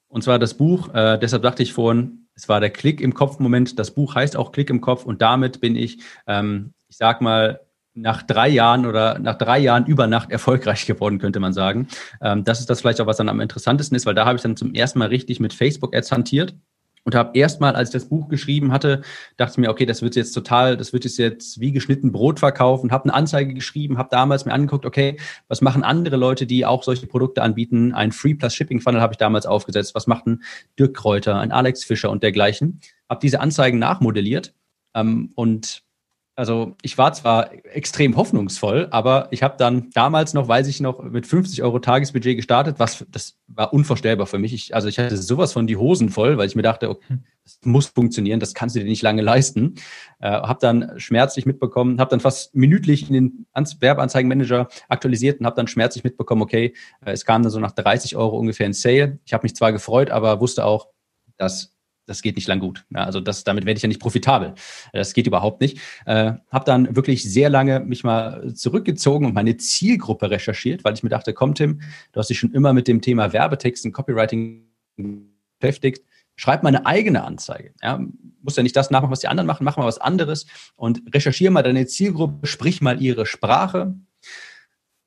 Und 0.09 0.23
zwar 0.23 0.39
das 0.39 0.55
Buch, 0.55 0.95
äh, 0.95 1.19
deshalb 1.19 1.43
dachte 1.43 1.63
ich 1.63 1.73
vorhin, 1.73 2.29
es 2.35 2.49
war 2.49 2.61
der 2.61 2.71
Klick 2.71 3.01
im 3.01 3.15
Kopf-Moment. 3.15 3.79
Das 3.79 3.93
Buch 3.93 4.15
heißt 4.15 4.37
auch 4.37 4.53
Klick 4.53 4.71
im 4.71 4.81
Kopf 4.81 5.05
und 5.05 5.21
damit 5.21 5.61
bin 5.61 5.77
ich, 5.77 5.99
ähm, 6.27 6.75
ich 6.89 6.97
sag 6.97 7.21
mal, 7.21 7.61
nach 7.95 8.23
drei 8.23 8.49
Jahren 8.49 8.87
oder 8.87 9.19
nach 9.19 9.37
drei 9.37 9.59
Jahren 9.59 9.85
über 9.85 10.07
Nacht 10.07 10.31
erfolgreich 10.31 10.87
geworden, 10.87 11.19
könnte 11.19 11.41
man 11.41 11.53
sagen. 11.53 11.89
Ähm, 12.23 12.45
das 12.45 12.61
ist 12.61 12.71
das 12.71 12.81
vielleicht 12.81 13.01
auch, 13.01 13.07
was 13.07 13.19
dann 13.19 13.29
am 13.29 13.41
interessantesten 13.41 13.97
ist, 13.97 14.07
weil 14.07 14.15
da 14.15 14.25
habe 14.25 14.37
ich 14.37 14.43
dann 14.43 14.57
zum 14.57 14.75
ersten 14.75 14.99
Mal 14.99 15.09
richtig 15.09 15.41
mit 15.41 15.53
Facebook-Ads 15.53 16.13
hantiert 16.13 16.55
und 17.05 17.15
habe 17.15 17.37
erstmal, 17.37 17.75
als 17.75 17.89
ich 17.89 17.93
das 17.93 18.09
Buch 18.09 18.29
geschrieben 18.29 18.73
hatte, 18.73 19.03
dachte 19.37 19.61
mir, 19.61 19.71
okay, 19.71 19.87
das 19.87 20.03
wird 20.03 20.15
jetzt 20.15 20.33
total, 20.33 20.77
das 20.77 20.93
wird 20.93 21.05
jetzt 21.05 21.61
wie 21.61 21.73
geschnitten 21.73 22.13
Brot 22.13 22.39
verkaufen, 22.39 22.93
habe 22.93 23.05
eine 23.05 23.15
Anzeige 23.15 23.55
geschrieben, 23.55 23.99
habe 23.99 24.09
damals 24.11 24.45
mir 24.45 24.53
angeguckt, 24.53 24.87
okay, 24.87 25.19
was 25.49 25.61
machen 25.61 25.83
andere 25.83 26.17
Leute, 26.17 26.47
die 26.47 26.65
auch 26.65 26.83
solche 26.83 27.07
Produkte 27.07 27.43
anbieten? 27.43 27.93
Ein 27.93 28.13
Free 28.13 28.35
Plus 28.35 28.55
Shipping 28.55 28.81
Funnel 28.81 29.01
habe 29.01 29.15
ich 29.15 29.19
damals 29.19 29.47
aufgesetzt. 29.47 29.95
Was 29.95 30.07
macht 30.07 30.27
ein 30.27 30.43
Dirk 30.79 30.95
Kräuter, 30.95 31.39
ein 31.39 31.53
Alex 31.53 31.85
Fischer 31.85 32.11
und 32.11 32.23
dergleichen? 32.23 32.81
Habe 33.09 33.21
diese 33.21 33.41
Anzeigen 33.41 33.79
nachmodelliert 33.79 34.55
ähm, 34.95 35.33
und 35.35 35.83
also 36.35 36.77
ich 36.81 36.97
war 36.97 37.13
zwar 37.13 37.53
extrem 37.65 38.17
hoffnungsvoll, 38.17 38.89
aber 38.91 39.29
ich 39.31 39.43
habe 39.43 39.57
dann 39.59 39.91
damals 39.91 40.33
noch, 40.33 40.49
weiß 40.49 40.67
ich 40.67 40.81
noch, 40.81 41.03
mit 41.03 41.27
50 41.27 41.63
Euro 41.63 41.79
Tagesbudget 41.79 42.37
gestartet, 42.37 42.79
was 42.79 43.05
das 43.11 43.39
war 43.49 43.73
unvorstellbar 43.75 44.27
für 44.27 44.39
mich. 44.39 44.55
Ich, 44.55 44.75
also 44.75 44.89
ich 44.89 44.99
hatte 44.99 45.17
sowas 45.19 45.53
von 45.53 45.67
die 45.67 45.77
Hosen 45.77 46.09
voll, 46.09 46.39
weil 46.39 46.47
ich 46.47 46.57
mir 46.57 46.63
dachte, 46.63 46.89
okay, 46.89 47.19
das 47.45 47.59
muss 47.65 47.87
funktionieren, 47.87 48.41
das 48.41 48.55
kannst 48.55 48.77
du 48.77 48.81
dir 48.81 48.87
nicht 48.87 49.03
lange 49.03 49.21
leisten. 49.21 49.75
Äh, 50.21 50.31
habe 50.31 50.59
dann 50.61 50.99
schmerzlich 50.99 51.45
mitbekommen, 51.45 52.01
habe 52.01 52.11
dann 52.11 52.21
fast 52.21 52.55
minütlich 52.55 53.11
in 53.11 53.15
den 53.15 53.47
Werbeanzeigenmanager 53.81 54.69
aktualisiert 54.89 55.39
und 55.41 55.45
habe 55.45 55.57
dann 55.57 55.67
schmerzlich 55.67 56.03
mitbekommen, 56.03 56.41
okay, 56.41 56.73
äh, 57.05 57.13
es 57.13 57.27
kam 57.27 57.43
dann 57.43 57.53
so 57.53 57.61
nach 57.61 57.73
30 57.73 58.17
Euro 58.17 58.39
ungefähr 58.39 58.67
in 58.67 58.73
Sale. 58.73 59.19
Ich 59.27 59.35
habe 59.35 59.43
mich 59.43 59.55
zwar 59.55 59.73
gefreut, 59.73 60.11
aber 60.11 60.41
wusste 60.41 60.65
auch, 60.65 60.89
dass 61.37 61.72
das 62.07 62.23
geht 62.23 62.37
nicht 62.37 62.49
lang 62.49 62.61
gut. 62.61 62.85
Ja, 62.91 63.05
also 63.05 63.21
das, 63.21 63.45
damit 63.45 63.65
werde 63.65 63.77
ich 63.77 63.83
ja 63.83 63.89
nicht 63.89 64.01
profitabel. 64.01 64.55
Das 64.93 65.15
geht 65.15 65.27
überhaupt 65.27 65.61
nicht. 65.61 65.79
Äh, 66.07 66.33
habe 66.51 66.65
dann 66.65 66.97
wirklich 66.97 67.23
sehr 67.23 67.49
lange 67.49 67.81
mich 67.81 68.05
mal 68.05 68.55
zurückgezogen 68.55 69.27
und 69.27 69.35
meine 69.35 69.57
Zielgruppe 69.57 70.31
recherchiert, 70.31 70.85
weil 70.85 70.95
ich 70.95 71.03
mir 71.03 71.11
dachte, 71.11 71.33
komm 71.33 71.55
Tim, 71.55 71.81
du 72.13 72.21
hast 72.21 72.31
dich 72.31 72.39
schon 72.39 72.53
immer 72.53 72.73
mit 72.73 72.89
dem 72.89 73.01
Thema 73.01 73.33
Werbetexten, 73.33 73.93
Copywriting 73.93 74.65
beschäftigt. 75.61 76.05
Schreib 76.35 76.63
mal 76.63 76.71
eine 76.71 76.87
eigene 76.87 77.25
Anzeige. 77.25 77.73
Ja, 77.83 78.01
musst 78.43 78.57
ja 78.57 78.63
nicht 78.63 78.77
das 78.77 78.91
nachmachen, 78.91 79.13
was 79.13 79.21
die 79.21 79.29
anderen 79.29 79.47
machen, 79.47 79.65
mach 79.65 79.77
mal 79.77 79.87
was 79.87 79.99
anderes 79.99 80.47
und 80.77 81.03
recherchiere 81.15 81.53
mal 81.53 81.63
deine 81.63 81.87
Zielgruppe, 81.87 82.47
sprich 82.47 82.81
mal 82.81 83.01
ihre 83.01 83.27
Sprache, 83.27 83.95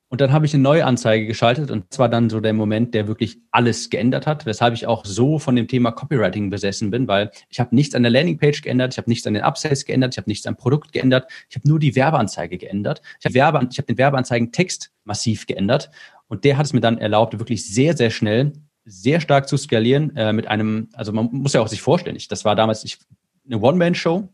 und 0.08 0.20
dann 0.20 0.32
habe 0.32 0.46
ich 0.46 0.54
eine 0.54 0.62
neue 0.62 0.86
Anzeige 0.86 1.26
geschaltet 1.26 1.70
und 1.70 1.86
das 1.90 1.98
war 1.98 2.08
dann 2.08 2.30
so 2.30 2.38
der 2.38 2.52
Moment, 2.52 2.94
der 2.94 3.08
wirklich 3.08 3.38
alles 3.50 3.90
geändert 3.90 4.26
hat, 4.26 4.46
weshalb 4.46 4.74
ich 4.74 4.86
auch 4.86 5.04
so 5.04 5.40
von 5.40 5.56
dem 5.56 5.66
Thema 5.66 5.90
Copywriting 5.90 6.48
besessen 6.48 6.90
bin, 6.90 7.08
weil 7.08 7.32
ich 7.48 7.58
habe 7.58 7.74
nichts 7.74 7.94
an 7.94 8.04
der 8.04 8.12
Landingpage 8.12 8.62
geändert, 8.62 8.94
ich 8.94 8.98
habe 8.98 9.10
nichts 9.10 9.26
an 9.26 9.34
den 9.34 9.42
Upsells 9.42 9.84
geändert, 9.84 10.14
ich 10.14 10.18
habe 10.18 10.30
nichts 10.30 10.46
am 10.46 10.56
Produkt 10.56 10.92
geändert, 10.92 11.28
ich 11.48 11.56
habe 11.56 11.68
nur 11.68 11.80
die 11.80 11.96
Werbeanzeige 11.96 12.56
geändert. 12.56 13.02
Ich 13.18 13.24
habe 13.24 13.34
Werbe, 13.34 13.68
ich 13.70 13.78
habe 13.78 13.86
den 13.86 13.98
Werbeanzeigen-Text 13.98 14.92
massiv 15.04 15.46
geändert 15.46 15.90
und 16.28 16.44
der 16.44 16.56
hat 16.56 16.66
es 16.66 16.72
mir 16.72 16.80
dann 16.80 16.98
erlaubt, 16.98 17.36
wirklich 17.38 17.66
sehr, 17.66 17.96
sehr 17.96 18.10
schnell, 18.10 18.52
sehr 18.84 19.20
stark 19.20 19.48
zu 19.48 19.56
skalieren 19.56 20.14
äh, 20.14 20.32
mit 20.32 20.46
einem, 20.46 20.88
also 20.92 21.12
man 21.12 21.28
muss 21.32 21.52
ja 21.52 21.60
auch 21.60 21.68
sich 21.68 21.82
vorstellen, 21.82 22.14
ich, 22.14 22.28
das 22.28 22.44
war 22.44 22.54
damals 22.54 22.84
ich, 22.84 22.98
eine 23.44 23.58
One-Man-Show, 23.60 24.28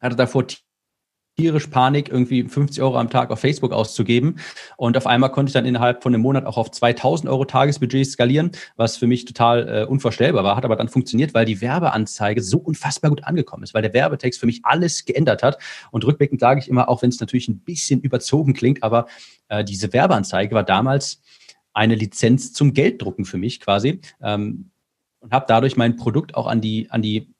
hatte 0.00 0.16
davor 0.16 0.46
tierisch 1.40 1.68
Panik, 1.68 2.10
irgendwie 2.10 2.44
50 2.44 2.82
Euro 2.82 2.98
am 2.98 3.08
Tag 3.08 3.30
auf 3.30 3.40
Facebook 3.40 3.72
auszugeben. 3.72 4.36
Und 4.76 4.98
auf 4.98 5.06
einmal 5.06 5.32
konnte 5.32 5.48
ich 5.48 5.54
dann 5.54 5.64
innerhalb 5.64 6.02
von 6.02 6.12
einem 6.12 6.22
Monat 6.22 6.44
auch 6.44 6.58
auf 6.58 6.70
2000 6.70 7.30
Euro 7.30 7.46
Tagesbudget 7.46 8.06
skalieren, 8.06 8.50
was 8.76 8.98
für 8.98 9.06
mich 9.06 9.24
total 9.24 9.68
äh, 9.68 9.84
unvorstellbar 9.86 10.44
war, 10.44 10.56
hat 10.56 10.66
aber 10.66 10.76
dann 10.76 10.88
funktioniert, 10.88 11.32
weil 11.32 11.46
die 11.46 11.62
Werbeanzeige 11.62 12.42
so 12.42 12.58
unfassbar 12.58 13.08
gut 13.08 13.24
angekommen 13.24 13.62
ist, 13.62 13.72
weil 13.72 13.80
der 13.80 13.94
Werbetext 13.94 14.38
für 14.38 14.44
mich 14.44 14.60
alles 14.64 15.06
geändert 15.06 15.42
hat. 15.42 15.56
Und 15.90 16.04
rückblickend 16.04 16.40
sage 16.40 16.60
ich 16.60 16.68
immer, 16.68 16.90
auch 16.90 17.00
wenn 17.00 17.08
es 17.08 17.20
natürlich 17.20 17.48
ein 17.48 17.60
bisschen 17.60 18.02
überzogen 18.02 18.52
klingt, 18.52 18.82
aber 18.82 19.06
äh, 19.48 19.64
diese 19.64 19.94
Werbeanzeige 19.94 20.54
war 20.54 20.62
damals 20.62 21.22
eine 21.72 21.94
Lizenz 21.94 22.52
zum 22.52 22.74
Gelddrucken 22.74 23.24
für 23.24 23.38
mich 23.38 23.60
quasi. 23.60 24.00
Ähm, 24.20 24.70
und 25.20 25.32
habe 25.32 25.46
dadurch 25.48 25.78
mein 25.78 25.96
Produkt 25.96 26.34
auch 26.34 26.46
an 26.46 26.60
die, 26.60 26.90
an 26.90 27.00
die 27.00 27.32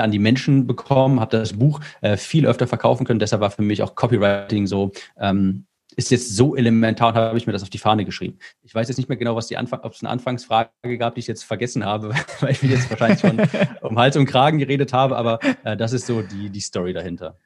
an 0.00 0.10
die 0.10 0.18
Menschen 0.18 0.66
bekommen, 0.66 1.20
habe 1.20 1.36
das 1.36 1.54
Buch 1.54 1.80
äh, 2.00 2.16
viel 2.16 2.46
öfter 2.46 2.66
verkaufen 2.66 3.06
können. 3.06 3.18
Deshalb 3.18 3.40
war 3.40 3.50
für 3.50 3.62
mich 3.62 3.82
auch 3.82 3.94
Copywriting 3.94 4.66
so, 4.66 4.92
ähm, 5.18 5.66
ist 5.96 6.10
jetzt 6.10 6.36
so 6.36 6.54
elementar 6.54 7.08
und 7.08 7.16
habe 7.16 7.38
ich 7.38 7.46
mir 7.46 7.52
das 7.52 7.62
auf 7.62 7.70
die 7.70 7.78
Fahne 7.78 8.04
geschrieben. 8.04 8.38
Ich 8.62 8.74
weiß 8.74 8.86
jetzt 8.88 8.98
nicht 8.98 9.08
mehr 9.08 9.18
genau, 9.18 9.34
was 9.34 9.48
die 9.48 9.56
Anfang, 9.56 9.80
ob 9.80 9.94
es 9.94 10.02
eine 10.02 10.10
Anfangsfrage 10.10 10.70
gab, 10.96 11.16
die 11.16 11.20
ich 11.20 11.26
jetzt 11.26 11.42
vergessen 11.42 11.84
habe, 11.84 12.12
weil 12.40 12.52
ich 12.52 12.62
jetzt 12.62 12.88
wahrscheinlich 12.88 13.20
schon 13.20 13.40
um 13.80 13.98
Hals 13.98 14.16
und 14.16 14.26
Kragen 14.26 14.58
geredet 14.58 14.92
habe, 14.92 15.16
aber 15.16 15.40
äh, 15.64 15.76
das 15.76 15.92
ist 15.92 16.06
so 16.06 16.22
die, 16.22 16.50
die 16.50 16.60
Story 16.60 16.92
dahinter. 16.92 17.36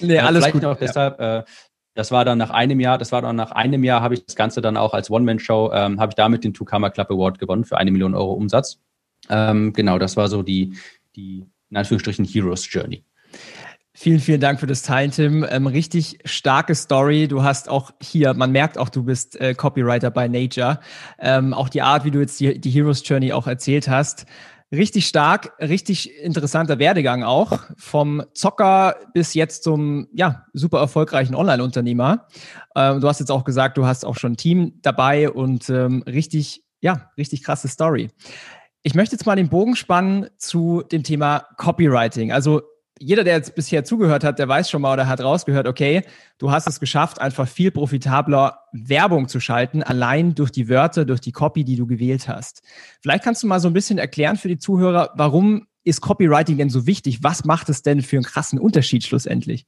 Nee, 0.00 0.16
äh, 0.16 0.18
alles 0.18 0.50
gut. 0.50 0.62
Noch 0.62 0.76
deshalb, 0.76 1.20
äh, 1.20 1.44
das 1.94 2.10
war 2.10 2.24
dann 2.24 2.38
nach 2.38 2.50
einem 2.50 2.80
Jahr, 2.80 2.98
das 2.98 3.12
war 3.12 3.22
dann 3.22 3.36
nach 3.36 3.52
einem 3.52 3.84
Jahr, 3.84 4.00
habe 4.02 4.14
ich 4.14 4.24
das 4.24 4.34
Ganze 4.34 4.60
dann 4.60 4.76
auch 4.76 4.94
als 4.94 5.10
One-Man-Show, 5.10 5.70
ähm, 5.72 6.00
habe 6.00 6.10
ich 6.10 6.16
damit 6.16 6.42
den 6.42 6.54
Two 6.54 6.64
Karma 6.64 6.90
Club 6.90 7.10
Award 7.10 7.38
gewonnen 7.38 7.64
für 7.64 7.78
eine 7.78 7.90
Million 7.90 8.14
Euro 8.14 8.32
Umsatz. 8.32 8.80
Ähm, 9.28 9.72
genau, 9.72 9.98
das 9.98 10.16
war 10.16 10.28
so 10.28 10.42
die, 10.42 10.76
die 11.14 11.46
in 11.70 11.76
Anführungsstrichen 11.76 12.24
Heroes 12.24 12.66
Journey. 12.70 13.04
Vielen, 13.92 14.20
vielen 14.20 14.40
Dank 14.40 14.60
für 14.60 14.66
das 14.66 14.82
Teilen, 14.82 15.10
Tim. 15.10 15.44
Ähm, 15.48 15.66
richtig 15.66 16.20
starke 16.24 16.74
Story. 16.74 17.28
Du 17.28 17.42
hast 17.42 17.68
auch 17.68 17.90
hier, 18.00 18.32
man 18.34 18.50
merkt 18.50 18.78
auch, 18.78 18.88
du 18.88 19.02
bist 19.02 19.38
äh, 19.40 19.52
Copywriter 19.52 20.10
bei 20.10 20.26
Nature. 20.26 20.80
Ähm, 21.18 21.52
auch 21.52 21.68
die 21.68 21.82
Art, 21.82 22.04
wie 22.04 22.10
du 22.10 22.20
jetzt 22.20 22.40
die, 22.40 22.58
die 22.60 22.70
Heroes 22.70 23.06
Journey 23.06 23.32
auch 23.32 23.46
erzählt 23.46 23.88
hast. 23.88 24.26
Richtig 24.72 25.06
stark, 25.08 25.52
richtig 25.60 26.16
interessanter 26.20 26.78
Werdegang 26.78 27.24
auch. 27.24 27.64
Vom 27.76 28.22
Zocker 28.32 28.94
bis 29.12 29.34
jetzt 29.34 29.64
zum, 29.64 30.06
ja, 30.14 30.46
super 30.52 30.78
erfolgreichen 30.78 31.34
Online-Unternehmer. 31.34 32.28
Ähm, 32.76 33.00
du 33.00 33.08
hast 33.08 33.18
jetzt 33.18 33.32
auch 33.32 33.44
gesagt, 33.44 33.76
du 33.76 33.84
hast 33.84 34.06
auch 34.06 34.16
schon 34.16 34.32
ein 34.32 34.36
Team 34.36 34.78
dabei 34.82 35.28
und 35.28 35.68
ähm, 35.68 36.04
richtig, 36.06 36.62
ja, 36.80 37.10
richtig 37.18 37.42
krasse 37.42 37.66
Story. 37.66 38.08
Ich 38.82 38.94
möchte 38.94 39.14
jetzt 39.14 39.26
mal 39.26 39.36
den 39.36 39.50
Bogen 39.50 39.76
spannen 39.76 40.28
zu 40.38 40.82
dem 40.82 41.02
Thema 41.02 41.40
Copywriting. 41.56 42.32
Also 42.32 42.62
jeder, 42.98 43.24
der 43.24 43.34
jetzt 43.34 43.54
bisher 43.54 43.84
zugehört 43.84 44.24
hat, 44.24 44.38
der 44.38 44.48
weiß 44.48 44.70
schon 44.70 44.82
mal 44.82 44.92
oder 44.92 45.06
hat 45.06 45.20
rausgehört, 45.20 45.66
okay, 45.66 46.02
du 46.38 46.50
hast 46.50 46.66
es 46.66 46.80
geschafft, 46.80 47.20
einfach 47.20 47.48
viel 47.48 47.70
profitabler 47.70 48.60
Werbung 48.72 49.28
zu 49.28 49.40
schalten, 49.40 49.82
allein 49.82 50.34
durch 50.34 50.50
die 50.50 50.68
Wörter, 50.68 51.06
durch 51.06 51.20
die 51.20 51.32
Copy, 51.32 51.64
die 51.64 51.76
du 51.76 51.86
gewählt 51.86 52.28
hast. 52.28 52.62
Vielleicht 53.00 53.24
kannst 53.24 53.42
du 53.42 53.46
mal 53.46 53.60
so 53.60 53.68
ein 53.68 53.74
bisschen 53.74 53.98
erklären 53.98 54.36
für 54.36 54.48
die 54.48 54.58
Zuhörer, 54.58 55.12
warum 55.14 55.66
ist 55.82 56.02
Copywriting 56.02 56.58
denn 56.58 56.68
so 56.68 56.86
wichtig? 56.86 57.22
Was 57.22 57.44
macht 57.44 57.70
es 57.70 57.82
denn 57.82 58.02
für 58.02 58.16
einen 58.16 58.24
krassen 58.24 58.58
Unterschied 58.58 59.04
schlussendlich? 59.04 59.66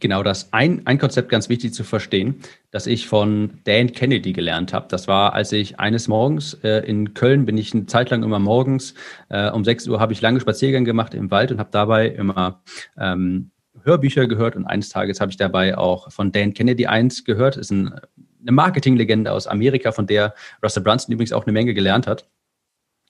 Genau 0.00 0.22
das. 0.22 0.52
Ein, 0.52 0.86
ein 0.86 0.98
Konzept 0.98 1.28
ganz 1.28 1.50
wichtig 1.50 1.74
zu 1.74 1.84
verstehen, 1.84 2.36
das 2.70 2.86
ich 2.86 3.06
von 3.06 3.60
Dan 3.64 3.92
Kennedy 3.92 4.32
gelernt 4.32 4.72
habe. 4.72 4.86
Das 4.88 5.08
war, 5.08 5.34
als 5.34 5.52
ich 5.52 5.78
eines 5.78 6.08
Morgens 6.08 6.54
äh, 6.64 6.78
in 6.86 7.12
Köln 7.12 7.44
bin 7.44 7.58
ich 7.58 7.74
eine 7.74 7.84
Zeit 7.84 8.08
lang 8.08 8.22
immer 8.22 8.38
morgens 8.38 8.94
äh, 9.28 9.50
um 9.50 9.62
6 9.62 9.88
Uhr 9.88 10.00
habe 10.00 10.14
ich 10.14 10.22
lange 10.22 10.40
Spaziergänge 10.40 10.86
gemacht 10.86 11.12
im 11.12 11.30
Wald 11.30 11.52
und 11.52 11.58
habe 11.58 11.70
dabei 11.70 12.08
immer 12.08 12.62
ähm, 12.98 13.50
Hörbücher 13.82 14.26
gehört 14.26 14.56
und 14.56 14.66
eines 14.66 14.88
Tages 14.88 15.20
habe 15.20 15.30
ich 15.30 15.36
dabei 15.36 15.76
auch 15.76 16.10
von 16.10 16.32
Dan 16.32 16.54
Kennedy 16.54 16.86
eins 16.86 17.24
gehört. 17.24 17.56
Ist 17.56 17.70
ein, 17.70 17.92
eine 18.40 18.52
Marketinglegende 18.52 19.30
aus 19.30 19.46
Amerika, 19.46 19.92
von 19.92 20.06
der 20.06 20.34
Russell 20.62 20.82
Brunson 20.82 21.12
übrigens 21.12 21.32
auch 21.32 21.44
eine 21.44 21.52
Menge 21.52 21.74
gelernt 21.74 22.06
hat. 22.06 22.26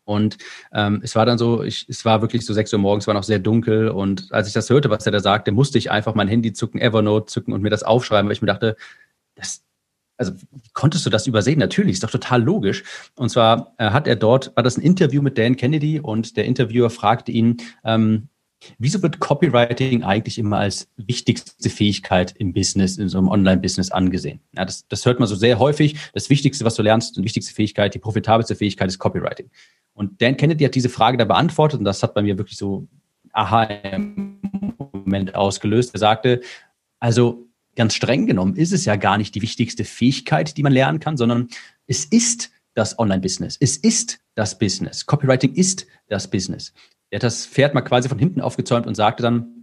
Und 0.04 0.38
ähm, 0.72 1.00
es 1.02 1.14
war 1.14 1.26
dann 1.26 1.38
so, 1.38 1.62
ich, 1.62 1.86
es 1.88 2.04
war 2.04 2.20
wirklich 2.20 2.44
so 2.44 2.52
sechs 2.52 2.72
Uhr 2.72 2.78
morgens, 2.78 3.06
war 3.06 3.14
noch 3.14 3.22
sehr 3.22 3.38
dunkel. 3.38 3.88
Und 3.88 4.32
als 4.32 4.48
ich 4.48 4.54
das 4.54 4.70
hörte, 4.70 4.90
was 4.90 5.06
er 5.06 5.12
da 5.12 5.20
sagte, 5.20 5.52
musste 5.52 5.78
ich 5.78 5.90
einfach 5.90 6.14
mein 6.14 6.28
Handy 6.28 6.52
zucken, 6.52 6.80
Evernote 6.80 7.26
zücken 7.26 7.52
und 7.52 7.62
mir 7.62 7.70
das 7.70 7.82
aufschreiben, 7.82 8.28
weil 8.28 8.34
ich 8.34 8.42
mir 8.42 8.48
dachte, 8.48 8.76
das, 9.34 9.62
also 10.16 10.32
konntest 10.74 11.06
du 11.06 11.10
das 11.10 11.26
übersehen? 11.26 11.58
Natürlich, 11.58 11.94
ist 11.94 12.04
doch 12.04 12.10
total 12.10 12.42
logisch. 12.42 12.84
Und 13.16 13.30
zwar 13.30 13.74
äh, 13.78 13.90
hat 13.90 14.06
er 14.06 14.16
dort, 14.16 14.54
war 14.56 14.62
das 14.62 14.76
ein 14.76 14.82
Interview 14.82 15.22
mit 15.22 15.38
Dan 15.38 15.56
Kennedy 15.56 16.00
und 16.00 16.36
der 16.36 16.44
Interviewer 16.44 16.90
fragte 16.90 17.32
ihn, 17.32 17.58
ähm, 17.84 18.28
wieso 18.78 19.02
wird 19.02 19.20
Copywriting 19.20 20.02
eigentlich 20.02 20.38
immer 20.38 20.58
als 20.58 20.88
wichtigste 20.96 21.70
Fähigkeit 21.70 22.34
im 22.38 22.52
Business, 22.52 22.98
in 22.98 23.08
so 23.08 23.18
einem 23.18 23.28
Online-Business 23.28 23.90
angesehen? 23.90 24.40
Ja, 24.56 24.64
das, 24.64 24.86
das 24.88 25.06
hört 25.06 25.18
man 25.18 25.28
so 25.28 25.34
sehr 25.34 25.58
häufig. 25.58 25.96
Das 26.12 26.30
Wichtigste, 26.30 26.64
was 26.64 26.74
du 26.74 26.82
lernst, 26.82 27.16
die 27.16 27.24
wichtigste 27.24 27.54
Fähigkeit, 27.54 27.94
die 27.94 27.98
profitabelste 27.98 28.54
Fähigkeit 28.54 28.88
ist 28.88 28.98
Copywriting. 28.98 29.50
Und 29.94 30.20
Dan 30.22 30.36
Kennedy 30.36 30.64
hat 30.64 30.74
diese 30.74 30.88
Frage 30.88 31.18
da 31.18 31.24
beantwortet 31.24 31.78
und 31.78 31.84
das 31.84 32.02
hat 32.02 32.14
bei 32.14 32.22
mir 32.22 32.38
wirklich 32.38 32.56
so 32.56 32.86
aha 33.32 33.68
Moment 35.10 35.34
ausgelöst. 35.34 35.94
Er 35.94 35.98
sagte, 35.98 36.40
also 36.98 37.48
ganz 37.76 37.94
streng 37.94 38.26
genommen 38.26 38.56
ist 38.56 38.72
es 38.72 38.84
ja 38.84 38.96
gar 38.96 39.18
nicht 39.18 39.34
die 39.34 39.42
wichtigste 39.42 39.84
Fähigkeit, 39.84 40.56
die 40.56 40.62
man 40.62 40.72
lernen 40.72 41.00
kann, 41.00 41.16
sondern 41.16 41.48
es 41.86 42.04
ist 42.04 42.50
das 42.74 42.98
Online-Business. 42.98 43.56
Es 43.60 43.76
ist 43.76 44.20
das 44.34 44.58
Business. 44.58 45.06
Copywriting 45.06 45.54
ist 45.54 45.86
das 46.08 46.30
Business. 46.30 46.72
Er 47.10 47.16
hat 47.16 47.24
das 47.24 47.46
Pferd 47.46 47.74
mal 47.74 47.82
quasi 47.82 48.08
von 48.08 48.18
hinten 48.18 48.40
aufgezäumt 48.40 48.86
und 48.86 48.94
sagte 48.94 49.22
dann, 49.22 49.60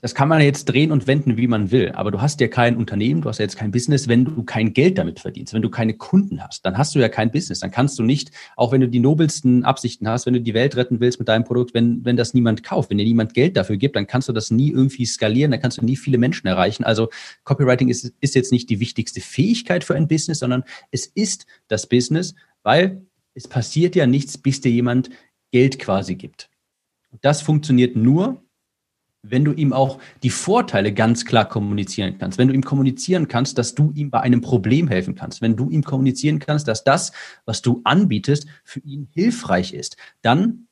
das 0.00 0.14
kann 0.14 0.28
man 0.28 0.40
jetzt 0.40 0.66
drehen 0.66 0.92
und 0.92 1.08
wenden, 1.08 1.36
wie 1.36 1.48
man 1.48 1.72
will. 1.72 1.90
Aber 1.90 2.12
du 2.12 2.20
hast 2.20 2.40
ja 2.40 2.46
kein 2.46 2.76
Unternehmen, 2.76 3.20
du 3.20 3.28
hast 3.28 3.38
ja 3.38 3.44
jetzt 3.44 3.56
kein 3.56 3.72
Business, 3.72 4.06
wenn 4.06 4.24
du 4.24 4.44
kein 4.44 4.72
Geld 4.72 4.96
damit 4.96 5.18
verdienst, 5.18 5.54
wenn 5.54 5.62
du 5.62 5.70
keine 5.70 5.94
Kunden 5.94 6.40
hast, 6.40 6.64
dann 6.64 6.78
hast 6.78 6.94
du 6.94 7.00
ja 7.00 7.08
kein 7.08 7.32
Business. 7.32 7.58
Dann 7.58 7.72
kannst 7.72 7.98
du 7.98 8.04
nicht, 8.04 8.30
auch 8.54 8.70
wenn 8.70 8.80
du 8.80 8.88
die 8.88 9.00
nobelsten 9.00 9.64
Absichten 9.64 10.08
hast, 10.08 10.24
wenn 10.26 10.34
du 10.34 10.40
die 10.40 10.54
Welt 10.54 10.76
retten 10.76 11.00
willst 11.00 11.18
mit 11.18 11.26
deinem 11.26 11.42
Produkt, 11.42 11.74
wenn, 11.74 12.04
wenn 12.04 12.16
das 12.16 12.32
niemand 12.32 12.62
kauft, 12.62 12.90
wenn 12.90 12.98
dir 12.98 13.04
niemand 13.04 13.34
Geld 13.34 13.56
dafür 13.56 13.76
gibt, 13.76 13.96
dann 13.96 14.06
kannst 14.06 14.28
du 14.28 14.32
das 14.32 14.52
nie 14.52 14.70
irgendwie 14.70 15.04
skalieren, 15.04 15.50
dann 15.50 15.60
kannst 15.60 15.78
du 15.78 15.84
nie 15.84 15.96
viele 15.96 16.18
Menschen 16.18 16.46
erreichen. 16.46 16.84
Also 16.84 17.08
Copywriting 17.42 17.88
ist, 17.88 18.12
ist 18.20 18.36
jetzt 18.36 18.52
nicht 18.52 18.70
die 18.70 18.78
wichtigste 18.78 19.20
Fähigkeit 19.20 19.82
für 19.82 19.96
ein 19.96 20.06
Business, 20.06 20.38
sondern 20.38 20.62
es 20.92 21.06
ist 21.06 21.46
das 21.66 21.88
Business, 21.88 22.36
weil 22.62 23.02
es 23.34 23.48
passiert 23.48 23.96
ja 23.96 24.06
nichts, 24.06 24.38
bis 24.38 24.60
dir 24.60 24.70
jemand 24.70 25.10
Geld 25.50 25.78
quasi 25.78 26.14
gibt. 26.14 26.50
Das 27.20 27.42
funktioniert 27.42 27.96
nur, 27.96 28.42
wenn 29.22 29.44
du 29.44 29.52
ihm 29.52 29.72
auch 29.72 29.98
die 30.22 30.30
Vorteile 30.30 30.92
ganz 30.92 31.24
klar 31.24 31.48
kommunizieren 31.48 32.18
kannst, 32.18 32.38
wenn 32.38 32.48
du 32.48 32.54
ihm 32.54 32.62
kommunizieren 32.62 33.28
kannst, 33.28 33.58
dass 33.58 33.74
du 33.74 33.92
ihm 33.94 34.10
bei 34.10 34.20
einem 34.20 34.40
Problem 34.40 34.88
helfen 34.88 35.14
kannst, 35.14 35.42
wenn 35.42 35.56
du 35.56 35.70
ihm 35.70 35.82
kommunizieren 35.82 36.38
kannst, 36.38 36.68
dass 36.68 36.84
das, 36.84 37.12
was 37.44 37.62
du 37.62 37.80
anbietest, 37.84 38.46
für 38.64 38.80
ihn 38.80 39.08
hilfreich 39.12 39.72
ist, 39.72 39.96
dann 40.22 40.68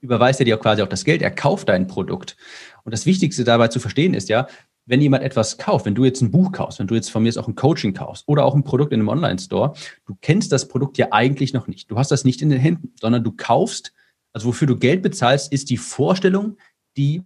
überweist 0.00 0.40
er 0.40 0.44
dir 0.44 0.58
quasi 0.58 0.82
auch 0.82 0.88
das 0.88 1.04
Geld, 1.04 1.22
er 1.22 1.30
kauft 1.30 1.68
dein 1.68 1.86
Produkt. 1.86 2.36
Und 2.84 2.92
das 2.92 3.06
Wichtigste 3.06 3.44
dabei 3.44 3.68
zu 3.68 3.80
verstehen 3.80 4.14
ist 4.14 4.28
ja, 4.28 4.46
wenn 4.86 5.00
jemand 5.00 5.24
etwas 5.24 5.58
kauft, 5.58 5.84
wenn 5.84 5.96
du 5.96 6.04
jetzt 6.04 6.22
ein 6.22 6.30
Buch 6.30 6.52
kaufst, 6.52 6.78
wenn 6.78 6.86
du 6.86 6.94
jetzt 6.94 7.10
von 7.10 7.22
mir 7.22 7.32
auch 7.36 7.48
ein 7.48 7.56
Coaching 7.56 7.92
kaufst 7.92 8.26
oder 8.26 8.44
auch 8.44 8.54
ein 8.54 8.64
Produkt 8.64 8.92
in 8.92 9.00
einem 9.00 9.08
Online-Store, 9.08 9.74
du 10.06 10.16
kennst 10.20 10.52
das 10.52 10.68
Produkt 10.68 10.96
ja 10.96 11.08
eigentlich 11.10 11.52
noch 11.52 11.66
nicht. 11.66 11.90
Du 11.90 11.98
hast 11.98 12.10
das 12.10 12.24
nicht 12.24 12.40
in 12.40 12.50
den 12.50 12.60
Händen, 12.60 12.92
sondern 13.00 13.24
du 13.24 13.32
kaufst, 13.32 13.92
also 14.32 14.48
wofür 14.48 14.68
du 14.68 14.76
Geld 14.76 15.02
bezahlst, 15.02 15.52
ist 15.52 15.70
die 15.70 15.76
Vorstellung, 15.76 16.56
die 16.96 17.22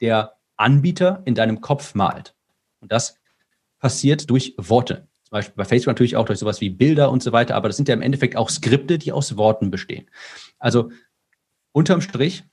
der 0.00 0.36
Anbieter 0.56 1.22
in 1.24 1.34
deinem 1.34 1.60
Kopf 1.60 1.94
malt. 1.94 2.34
Und 2.78 2.92
das 2.92 3.16
passiert 3.80 4.30
durch 4.30 4.54
Worte. 4.56 5.08
Zum 5.24 5.32
Beispiel 5.32 5.54
bei 5.56 5.64
Facebook 5.64 5.92
natürlich 5.92 6.16
auch 6.16 6.26
durch 6.26 6.38
sowas 6.38 6.60
wie 6.60 6.70
Bilder 6.70 7.10
und 7.10 7.22
so 7.22 7.32
weiter, 7.32 7.56
aber 7.56 7.68
das 7.68 7.76
sind 7.76 7.88
ja 7.88 7.94
im 7.94 8.02
Endeffekt 8.02 8.36
auch 8.36 8.50
Skripte, 8.50 8.98
die 8.98 9.12
aus 9.12 9.36
Worten 9.36 9.70
bestehen. 9.70 10.08
Also 10.58 10.90
unterm 11.72 12.00
Strich, 12.00 12.44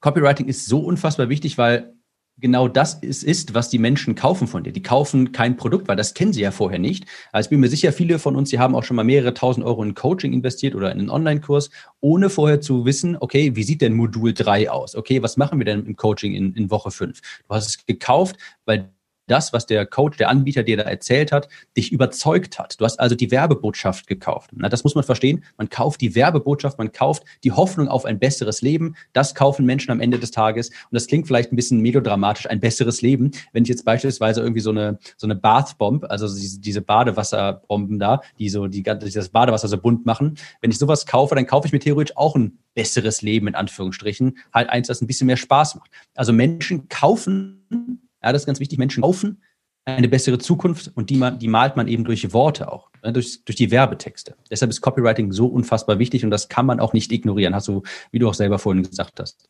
Copywriting 0.00 0.46
ist 0.46 0.66
so 0.66 0.80
unfassbar 0.80 1.28
wichtig, 1.28 1.58
weil 1.58 1.95
genau 2.38 2.68
das 2.68 2.94
ist, 2.94 3.24
ist, 3.24 3.54
was 3.54 3.70
die 3.70 3.78
Menschen 3.78 4.14
kaufen 4.14 4.46
von 4.46 4.62
dir. 4.62 4.72
Die 4.72 4.82
kaufen 4.82 5.32
kein 5.32 5.56
Produkt, 5.56 5.88
weil 5.88 5.96
das 5.96 6.14
kennen 6.14 6.32
sie 6.32 6.42
ja 6.42 6.50
vorher 6.50 6.78
nicht. 6.78 7.06
Also 7.32 7.46
ich 7.46 7.50
bin 7.50 7.60
mir 7.60 7.68
sicher, 7.68 7.92
viele 7.92 8.18
von 8.18 8.36
uns, 8.36 8.50
die 8.50 8.58
haben 8.58 8.74
auch 8.74 8.84
schon 8.84 8.96
mal 8.96 9.04
mehrere 9.04 9.34
tausend 9.34 9.64
Euro 9.64 9.82
in 9.82 9.94
Coaching 9.94 10.32
investiert 10.32 10.74
oder 10.74 10.92
in 10.92 10.98
einen 10.98 11.10
Online-Kurs, 11.10 11.70
ohne 12.00 12.28
vorher 12.28 12.60
zu 12.60 12.84
wissen, 12.84 13.16
okay, 13.18 13.56
wie 13.56 13.62
sieht 13.62 13.80
denn 13.80 13.94
Modul 13.94 14.34
3 14.34 14.70
aus? 14.70 14.94
Okay, 14.94 15.22
was 15.22 15.36
machen 15.36 15.58
wir 15.58 15.64
denn 15.64 15.86
im 15.86 15.96
Coaching 15.96 16.34
in, 16.34 16.54
in 16.54 16.70
Woche 16.70 16.90
5? 16.90 17.20
Du 17.20 17.54
hast 17.54 17.66
es 17.66 17.86
gekauft, 17.86 18.36
weil 18.64 18.90
das, 19.26 19.52
was 19.52 19.66
der 19.66 19.86
Coach, 19.86 20.16
der 20.16 20.28
Anbieter 20.28 20.62
dir 20.62 20.76
da 20.76 20.84
erzählt 20.84 21.32
hat, 21.32 21.48
dich 21.76 21.92
überzeugt 21.92 22.58
hat. 22.58 22.80
Du 22.80 22.84
hast 22.84 22.98
also 23.00 23.14
die 23.14 23.30
Werbebotschaft 23.30 24.06
gekauft. 24.06 24.50
Na, 24.54 24.68
das 24.68 24.84
muss 24.84 24.94
man 24.94 25.04
verstehen. 25.04 25.44
Man 25.56 25.68
kauft 25.68 26.00
die 26.00 26.14
Werbebotschaft, 26.14 26.78
man 26.78 26.92
kauft 26.92 27.24
die 27.44 27.52
Hoffnung 27.52 27.88
auf 27.88 28.04
ein 28.04 28.18
besseres 28.18 28.62
Leben. 28.62 28.96
Das 29.12 29.34
kaufen 29.34 29.66
Menschen 29.66 29.90
am 29.90 30.00
Ende 30.00 30.18
des 30.18 30.30
Tages. 30.30 30.68
Und 30.68 30.92
das 30.92 31.06
klingt 31.06 31.26
vielleicht 31.26 31.52
ein 31.52 31.56
bisschen 31.56 31.80
melodramatisch, 31.80 32.48
ein 32.48 32.60
besseres 32.60 33.02
Leben. 33.02 33.30
Wenn 33.52 33.64
ich 33.64 33.68
jetzt 33.68 33.84
beispielsweise 33.84 34.40
irgendwie 34.40 34.60
so 34.60 34.70
eine, 34.70 34.98
so 35.16 35.26
eine 35.26 35.34
Bathbomb, 35.34 36.04
also 36.04 36.26
diese, 36.26 36.60
diese 36.60 36.80
Badewasserbomben 36.80 37.98
da, 37.98 38.20
die 38.38 38.48
so 38.48 38.66
die, 38.66 38.82
das 38.82 39.28
Badewasser 39.28 39.68
so 39.68 39.78
bunt 39.78 40.06
machen, 40.06 40.38
wenn 40.60 40.70
ich 40.70 40.78
sowas 40.78 41.06
kaufe, 41.06 41.34
dann 41.34 41.46
kaufe 41.46 41.66
ich 41.66 41.72
mir 41.72 41.80
theoretisch 41.80 42.16
auch 42.16 42.36
ein 42.36 42.58
besseres 42.74 43.22
Leben 43.22 43.48
in 43.48 43.54
Anführungsstrichen, 43.54 44.38
halt 44.52 44.68
eins, 44.68 44.88
das 44.88 45.00
ein 45.00 45.06
bisschen 45.06 45.26
mehr 45.26 45.36
Spaß 45.36 45.76
macht. 45.76 45.90
Also 46.14 46.32
Menschen 46.32 46.88
kaufen, 46.88 48.05
ja, 48.26 48.32
das 48.32 48.42
ist 48.42 48.46
ganz 48.46 48.60
wichtig, 48.60 48.78
Menschen 48.78 49.02
kaufen 49.02 49.40
eine 49.86 50.08
bessere 50.08 50.38
Zukunft 50.38 50.90
und 50.94 51.10
die, 51.10 51.22
die 51.38 51.48
malt 51.48 51.76
man 51.76 51.86
eben 51.86 52.04
durch 52.04 52.32
Worte 52.32 52.72
auch, 52.72 52.90
ne, 53.04 53.12
durch, 53.12 53.44
durch 53.44 53.56
die 53.56 53.70
Werbetexte. 53.70 54.34
Deshalb 54.50 54.70
ist 54.70 54.80
Copywriting 54.80 55.30
so 55.30 55.46
unfassbar 55.46 56.00
wichtig 56.00 56.24
und 56.24 56.30
das 56.30 56.48
kann 56.48 56.66
man 56.66 56.80
auch 56.80 56.92
nicht 56.92 57.12
ignorieren, 57.12 57.54
hast 57.54 57.68
du, 57.68 57.82
wie 58.10 58.18
du 58.18 58.28
auch 58.28 58.34
selber 58.34 58.58
vorhin 58.58 58.82
gesagt 58.82 59.20
hast. 59.20 59.48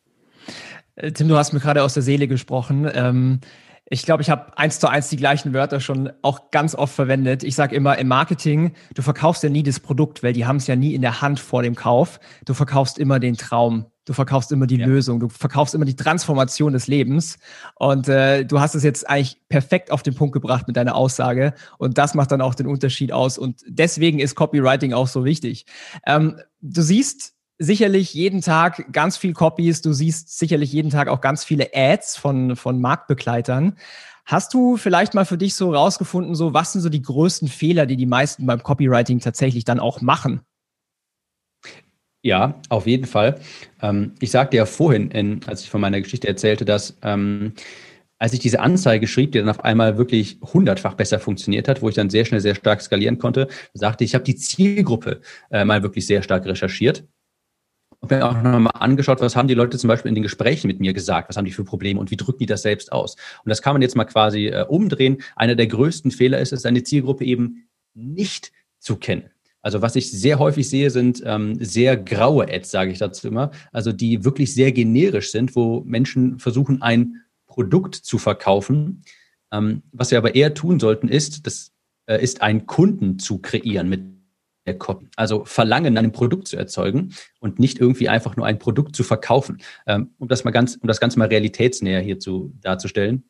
Äh, 0.95 1.11
Tim, 1.11 1.27
du 1.27 1.35
hast 1.35 1.53
mir 1.53 1.59
gerade 1.59 1.81
aus 1.81 1.95
der 1.95 2.03
Seele 2.03 2.27
gesprochen. 2.27 2.87
Ähm, 2.93 3.39
ich 3.89 4.03
glaube, 4.03 4.21
ich 4.21 4.29
habe 4.29 4.55
eins 4.57 4.79
zu 4.79 4.87
eins 4.87 5.09
die 5.09 5.17
gleichen 5.17 5.53
Wörter 5.53 5.79
schon 5.79 6.11
auch 6.21 6.51
ganz 6.51 6.75
oft 6.75 6.93
verwendet. 6.93 7.43
Ich 7.43 7.55
sage 7.55 7.75
immer 7.75 7.97
im 7.97 8.07
Marketing, 8.07 8.73
du 8.93 9.01
verkaufst 9.01 9.41
ja 9.41 9.49
nie 9.49 9.63
das 9.63 9.79
Produkt, 9.79 10.21
weil 10.21 10.33
die 10.33 10.45
haben 10.45 10.57
es 10.57 10.67
ja 10.67 10.75
nie 10.75 10.93
in 10.93 11.01
der 11.01 11.21
Hand 11.21 11.39
vor 11.39 11.63
dem 11.63 11.73
Kauf. 11.73 12.19
Du 12.45 12.53
verkaufst 12.53 12.99
immer 12.99 13.19
den 13.19 13.37
Traum. 13.37 13.87
Du 14.07 14.13
verkaufst 14.13 14.53
immer 14.53 14.67
die 14.67 14.77
ja. 14.77 14.87
Lösung. 14.87 15.19
Du 15.19 15.27
verkaufst 15.27 15.75
immer 15.75 15.83
die 15.83 15.97
Transformation 15.97 16.71
des 16.71 16.87
Lebens. 16.87 17.39
Und 17.75 18.07
äh, 18.07 18.45
du 18.45 18.61
hast 18.61 18.73
es 18.73 18.81
jetzt 18.81 19.07
eigentlich 19.09 19.41
perfekt 19.49 19.91
auf 19.91 20.01
den 20.01 20.15
Punkt 20.15 20.31
gebracht 20.31 20.65
mit 20.65 20.77
deiner 20.77 20.95
Aussage. 20.95 21.53
Und 21.77 21.97
das 21.97 22.13
macht 22.13 22.31
dann 22.31 22.39
auch 22.39 22.55
den 22.55 22.67
Unterschied 22.67 23.11
aus. 23.11 23.37
Und 23.37 23.61
deswegen 23.67 24.19
ist 24.19 24.35
Copywriting 24.35 24.93
auch 24.93 25.07
so 25.07 25.25
wichtig. 25.25 25.65
Ähm, 26.05 26.39
du 26.61 26.81
siehst 26.81 27.33
sicherlich 27.59 28.13
jeden 28.13 28.39
Tag 28.39 28.93
ganz 28.93 29.17
viel 29.17 29.33
Copies, 29.33 29.81
du 29.81 29.91
siehst 29.91 30.39
sicherlich 30.39 30.71
jeden 30.71 30.89
Tag 30.89 31.09
auch 31.09 31.19
ganz 31.19 31.43
viele 31.43 31.71
Ads 31.73 32.15
von, 32.15 32.55
von 32.55 32.79
Marktbegleitern. 32.79 33.75
Hast 34.23 34.53
du 34.53 34.77
vielleicht 34.77 35.15
mal 35.15 35.25
für 35.25 35.37
dich 35.37 35.55
so 35.55 35.73
rausgefunden, 35.73 36.33
so 36.33 36.53
was 36.53 36.71
sind 36.71 36.81
so 36.81 36.89
die 36.89 37.01
größten 37.01 37.49
Fehler, 37.49 37.85
die 37.85 37.97
die 37.97 38.05
meisten 38.05 38.45
beim 38.45 38.63
Copywriting 38.63 39.19
tatsächlich 39.19 39.65
dann 39.65 39.81
auch 39.81 39.99
machen? 39.99 40.41
Ja, 42.27 42.59
auf 42.67 42.87
jeden 42.87 43.05
Fall. 43.05 43.39
Ähm, 43.81 44.11
ich 44.19 44.31
sagte 44.31 44.57
ja 44.57 44.65
vorhin, 44.65 45.11
in, 45.11 45.39
als 45.45 45.61
ich 45.61 45.69
von 45.69 45.79
meiner 45.79 46.01
Geschichte 46.01 46.27
erzählte, 46.27 46.65
dass 46.65 46.97
ähm, 47.01 47.53
als 48.19 48.33
ich 48.33 48.41
diese 48.41 48.59
Anzeige 48.59 49.07
schrieb, 49.07 49.31
die 49.31 49.39
dann 49.39 49.47
auf 49.47 49.63
einmal 49.63 49.97
wirklich 49.97 50.37
hundertfach 50.41 50.95
besser 50.95 51.19
funktioniert 51.19 51.69
hat, 51.69 51.81
wo 51.81 51.87
ich 51.87 51.95
dann 51.95 52.09
sehr 52.09 52.25
schnell 52.25 52.41
sehr 52.41 52.55
stark 52.55 52.81
skalieren 52.81 53.17
konnte, 53.17 53.47
sagte 53.73 54.03
ich, 54.03 54.09
ich 54.09 54.13
habe 54.13 54.25
die 54.25 54.35
Zielgruppe 54.35 55.21
äh, 55.51 55.63
mal 55.63 55.83
wirklich 55.83 56.05
sehr 56.05 56.21
stark 56.21 56.45
recherchiert 56.45 57.05
und 58.01 58.11
mir 58.11 58.27
auch 58.27 58.33
nochmal 58.41 58.73
angeschaut, 58.73 59.21
was 59.21 59.37
haben 59.37 59.47
die 59.47 59.53
Leute 59.53 59.77
zum 59.77 59.87
Beispiel 59.87 60.09
in 60.09 60.15
den 60.15 60.23
Gesprächen 60.23 60.67
mit 60.67 60.81
mir 60.81 60.91
gesagt, 60.91 61.29
was 61.29 61.37
haben 61.37 61.45
die 61.45 61.53
für 61.53 61.63
Probleme 61.63 61.97
und 61.97 62.11
wie 62.11 62.17
drücken 62.17 62.39
die 62.39 62.45
das 62.45 62.61
selbst 62.61 62.91
aus. 62.91 63.15
Und 63.45 63.49
das 63.49 63.61
kann 63.61 63.73
man 63.73 63.81
jetzt 63.81 63.95
mal 63.95 64.03
quasi 64.03 64.47
äh, 64.47 64.65
umdrehen. 64.67 65.19
Einer 65.37 65.55
der 65.55 65.67
größten 65.67 66.11
Fehler 66.11 66.39
ist 66.39 66.51
es, 66.51 66.63
seine 66.63 66.83
Zielgruppe 66.83 67.23
eben 67.23 67.69
nicht 67.93 68.51
zu 68.79 68.97
kennen. 68.97 69.29
Also 69.67 69.81
was 69.81 69.97
ich 69.97 70.09
sehr 70.09 70.39
häufig 70.39 70.69
sehe, 70.69 70.89
sind 70.89 71.21
ähm, 71.25 71.57
sehr 71.59 71.97
graue 71.97 72.47
Ads, 72.49 72.71
sage 72.71 72.89
ich 72.89 72.99
dazu 72.99 73.27
immer, 73.27 73.51
also 73.73 73.91
die 73.91 74.23
wirklich 74.23 74.53
sehr 74.53 74.71
generisch 74.71 75.33
sind, 75.33 75.57
wo 75.57 75.81
Menschen 75.81 76.39
versuchen, 76.39 76.81
ein 76.81 77.25
Produkt 77.47 77.95
zu 77.95 78.17
verkaufen. 78.17 79.03
Ähm, 79.51 79.83
was 79.91 80.11
wir 80.11 80.19
aber 80.19 80.35
eher 80.35 80.53
tun 80.53 80.79
sollten, 80.79 81.09
ist, 81.09 81.45
das 81.45 81.73
äh, 82.05 82.23
ist 82.23 82.41
einen 82.41 82.65
Kunden 82.65 83.19
zu 83.19 83.39
kreieren 83.39 83.89
mit 83.89 84.05
der 84.65 84.77
Copy. 84.77 85.09
Also 85.17 85.43
Verlangen, 85.43 85.97
ein 85.97 86.13
Produkt 86.13 86.47
zu 86.47 86.55
erzeugen 86.55 87.13
und 87.41 87.59
nicht 87.59 87.77
irgendwie 87.77 88.07
einfach 88.07 88.37
nur 88.37 88.45
ein 88.45 88.59
Produkt 88.59 88.95
zu 88.95 89.03
verkaufen. 89.03 89.57
Ähm, 89.85 90.11
um 90.17 90.29
das 90.29 90.45
mal 90.45 90.51
ganz, 90.51 90.77
um 90.77 90.87
das 90.87 91.01
Ganze 91.01 91.19
mal 91.19 91.27
realitätsnäher 91.27 91.99
hierzu 91.99 92.53
darzustellen. 92.61 93.25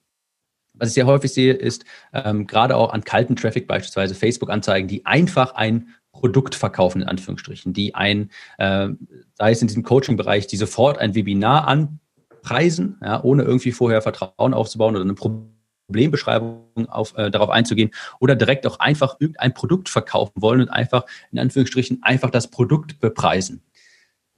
Was 0.76 0.90
ich 0.90 0.94
sehr 0.94 1.08
häufig 1.08 1.34
sehe, 1.34 1.54
ist 1.54 1.84
ähm, 2.14 2.46
gerade 2.46 2.76
auch 2.76 2.94
an 2.94 3.04
kalten 3.04 3.36
Traffic, 3.36 3.66
beispielsweise 3.66 4.14
Facebook-Anzeigen, 4.14 4.88
die 4.88 5.04
einfach 5.04 5.56
ein 5.56 5.96
Produkt 6.20 6.56
verkaufen, 6.56 7.02
in 7.02 7.08
Anführungsstrichen, 7.08 7.74
die 7.74 7.94
ein, 7.94 8.32
äh, 8.58 8.90
sei 9.36 9.52
es 9.52 9.62
in 9.62 9.68
diesem 9.68 9.84
Coaching-Bereich, 9.84 10.48
die 10.48 10.58
sofort 10.58 10.98
ein 10.98 11.14
Webinar 11.14 11.68
anpreisen, 11.68 12.98
ja, 13.04 13.24
ohne 13.24 13.44
irgendwie 13.44 13.72
vorher 13.72 14.02
Vertrauen 14.02 14.54
aufzubauen 14.56 14.96
oder 14.96 15.04
eine 15.04 15.14
Problem 15.14 15.58
Problembeschreibung 15.88 16.90
auf, 16.90 17.18
äh, 17.18 17.32
darauf 17.32 17.50
einzugehen 17.50 17.92
oder 18.20 18.36
direkt 18.36 18.68
auch 18.68 18.80
einfach 18.80 19.16
irgendein 19.20 19.54
Produkt 19.54 19.88
verkaufen 19.88 20.42
wollen 20.42 20.62
und 20.62 20.70
einfach 20.70 21.06
in 21.32 21.40
Anführungsstrichen 21.40 22.00
einfach 22.04 22.30
das 22.30 22.50
Produkt 22.50 23.00
bepreisen. 23.00 23.62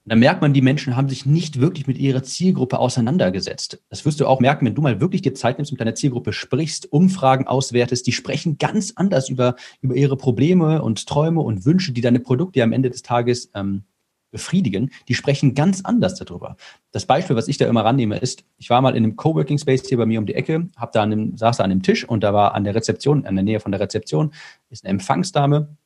Dann 0.06 0.18
merkt 0.18 0.40
man, 0.40 0.54
die 0.54 0.62
Menschen 0.62 0.96
haben 0.96 1.08
sich 1.08 1.26
nicht 1.26 1.60
wirklich 1.60 1.86
mit 1.86 1.98
ihrer 1.98 2.22
Zielgruppe 2.22 2.78
auseinandergesetzt. 2.78 3.82
Das 3.90 4.04
wirst 4.06 4.18
du 4.18 4.26
auch 4.26 4.40
merken, 4.40 4.64
wenn 4.64 4.74
du 4.74 4.82
mal 4.82 5.00
wirklich 5.00 5.22
dir 5.22 5.34
Zeit 5.34 5.58
nimmst, 5.58 5.72
mit 5.72 5.80
deiner 5.80 5.94
Zielgruppe 5.94 6.32
sprichst, 6.32 6.90
Umfragen 6.90 7.46
auswertest, 7.46 8.06
die 8.06 8.12
sprechen 8.12 8.56
ganz 8.56 8.94
anders 8.96 9.28
über, 9.28 9.56
über 9.82 9.94
ihre 9.94 10.16
Probleme 10.16 10.82
und 10.82 11.06
Träume 11.06 11.42
und 11.42 11.66
Wünsche, 11.66 11.92
die 11.92 12.00
deine 12.00 12.20
Produkte 12.20 12.62
am 12.62 12.72
Ende 12.72 12.90
des 12.90 13.02
Tages 13.02 13.50
ähm, 13.54 13.84
befriedigen, 14.30 14.90
die 15.08 15.14
sprechen 15.14 15.54
ganz 15.54 15.84
anders 15.84 16.14
darüber. 16.14 16.56
Das 16.92 17.04
Beispiel, 17.04 17.36
was 17.36 17.48
ich 17.48 17.58
da 17.58 17.66
immer 17.66 17.84
rannehme, 17.84 18.18
ist, 18.18 18.44
ich 18.58 18.70
war 18.70 18.80
mal 18.80 18.96
in 18.96 19.04
einem 19.04 19.16
Coworking 19.16 19.58
Space 19.58 19.86
hier 19.86 19.98
bei 19.98 20.06
mir 20.06 20.18
um 20.18 20.26
die 20.26 20.34
Ecke, 20.34 20.68
hab 20.76 20.92
da 20.92 21.02
an 21.02 21.12
einem, 21.12 21.36
saß 21.36 21.58
da 21.58 21.64
an 21.64 21.70
einem 21.70 21.82
Tisch 21.82 22.08
und 22.08 22.22
da 22.22 22.32
war 22.32 22.54
an 22.54 22.64
der 22.64 22.74
Rezeption, 22.74 23.24
in 23.24 23.34
der 23.34 23.44
Nähe 23.44 23.60
von 23.60 23.72
der 23.72 23.80
Rezeption, 23.80 24.32
ist 24.70 24.84
eine 24.84 24.92
Empfangsdame 24.92 25.76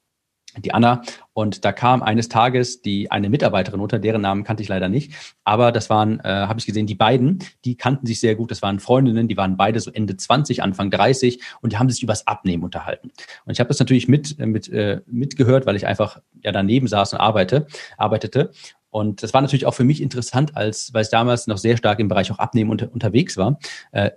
die 0.59 0.73
Anna. 0.73 1.03
Und 1.33 1.65
da 1.65 1.73
kam 1.73 2.03
eines 2.03 2.29
Tages 2.29 2.83
die 2.83 3.11
eine 3.11 3.29
Mitarbeiterin 3.29 3.81
unter, 3.81 3.99
deren 3.99 4.23
Namen 4.23 4.45
kannte 4.45 4.63
ich 4.63 4.69
leider 4.69 4.89
nicht. 4.89 5.13
Aber 5.45 5.73
das 5.73 5.91
waren, 5.91 6.21
äh, 6.21 6.29
habe 6.29 6.59
ich 6.59 6.67
gesehen, 6.67 6.87
die 6.87 6.95
beiden, 6.95 7.41
die 7.65 7.77
kannten 7.77 8.07
sich 8.07 8.21
sehr 8.21 8.35
gut. 8.35 8.51
Das 8.51 8.63
waren 8.63 8.79
Freundinnen, 8.81 9.29
die 9.29 9.37
waren 9.37 9.57
beide 9.57 9.81
so 9.81 9.91
Ende 9.91 10.17
20, 10.17 10.63
Anfang 10.63 10.91
30 10.91 11.41
und 11.61 11.73
die 11.73 11.79
haben 11.79 11.91
sich 11.91 12.03
übers 12.03 12.27
Abnehmen 12.27 12.63
unterhalten. 12.63 13.11
Und 13.45 13.53
ich 13.53 13.61
habe 13.61 13.69
das 13.69 13.79
natürlich 13.79 14.09
mit, 14.09 14.39
äh, 14.39 14.47
mit, 14.47 14.69
äh, 14.69 15.01
mitgehört, 15.07 15.67
weil 15.67 15.77
ich 15.77 15.87
einfach 15.87 16.21
ja 16.43 16.53
daneben 16.53 16.87
saß 16.87 17.15
und 17.15 17.21
arbeite, 17.21 17.67
arbeitete. 17.99 18.51
Und 18.91 19.25
das 19.25 19.35
war 19.35 19.41
natürlich 19.41 19.67
auch 19.67 19.75
für 19.75 19.83
mich 19.83 20.01
interessant, 20.01 20.57
als 20.57 20.95
weil 20.95 21.03
ich 21.03 21.11
damals 21.11 21.49
noch 21.49 21.59
sehr 21.59 21.77
stark 21.77 21.99
im 21.99 22.07
Bereich 22.07 22.31
auch 22.31 22.39
Abnehmen 22.39 22.71
unter, 22.71 22.93
unterwegs 22.93 23.37
war. 23.37 23.59
Äh, 23.91 24.13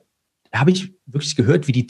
habe 0.54 0.71
ich 0.71 0.93
wirklich 1.06 1.36
gehört, 1.36 1.67
wie 1.67 1.71
die 1.71 1.88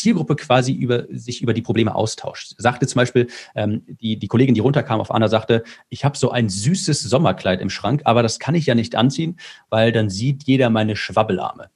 Zielgruppe 0.00 0.36
quasi 0.36 0.72
über 0.72 1.06
sich 1.10 1.42
über 1.42 1.54
die 1.54 1.62
Probleme 1.62 1.94
austauscht. 1.94 2.54
Sagte 2.58 2.86
zum 2.86 2.98
Beispiel 2.98 3.28
ähm, 3.54 3.82
die, 3.86 4.18
die 4.18 4.28
Kollegin, 4.28 4.54
die 4.54 4.60
runterkam 4.60 5.00
auf 5.00 5.10
Anna, 5.10 5.28
sagte, 5.28 5.62
ich 5.88 6.04
habe 6.04 6.16
so 6.16 6.30
ein 6.30 6.48
süßes 6.48 7.02
Sommerkleid 7.02 7.60
im 7.60 7.70
Schrank, 7.70 8.02
aber 8.04 8.22
das 8.22 8.38
kann 8.38 8.54
ich 8.54 8.66
ja 8.66 8.74
nicht 8.74 8.96
anziehen, 8.96 9.38
weil 9.68 9.92
dann 9.92 10.10
sieht 10.10 10.44
jeder 10.44 10.70
meine 10.70 10.96
Schwabbelarme. 10.96 11.70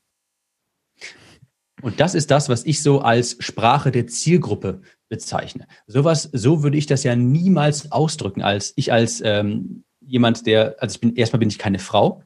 Und 1.82 2.00
das 2.00 2.14
ist 2.14 2.30
das, 2.30 2.48
was 2.48 2.64
ich 2.64 2.82
so 2.82 3.00
als 3.00 3.36
Sprache 3.40 3.90
der 3.90 4.06
Zielgruppe 4.06 4.80
bezeichne. 5.10 5.66
Sowas, 5.86 6.30
so 6.32 6.62
würde 6.62 6.78
ich 6.78 6.86
das 6.86 7.04
ja 7.04 7.14
niemals 7.14 7.92
ausdrücken, 7.92 8.42
als 8.42 8.72
ich 8.76 8.90
als 8.90 9.20
ähm, 9.22 9.84
jemand, 10.00 10.46
der, 10.46 10.76
also 10.78 10.94
ich 10.94 11.00
bin, 11.00 11.14
erstmal 11.14 11.40
bin 11.40 11.50
ich 11.50 11.58
keine 11.58 11.78
Frau. 11.78 12.22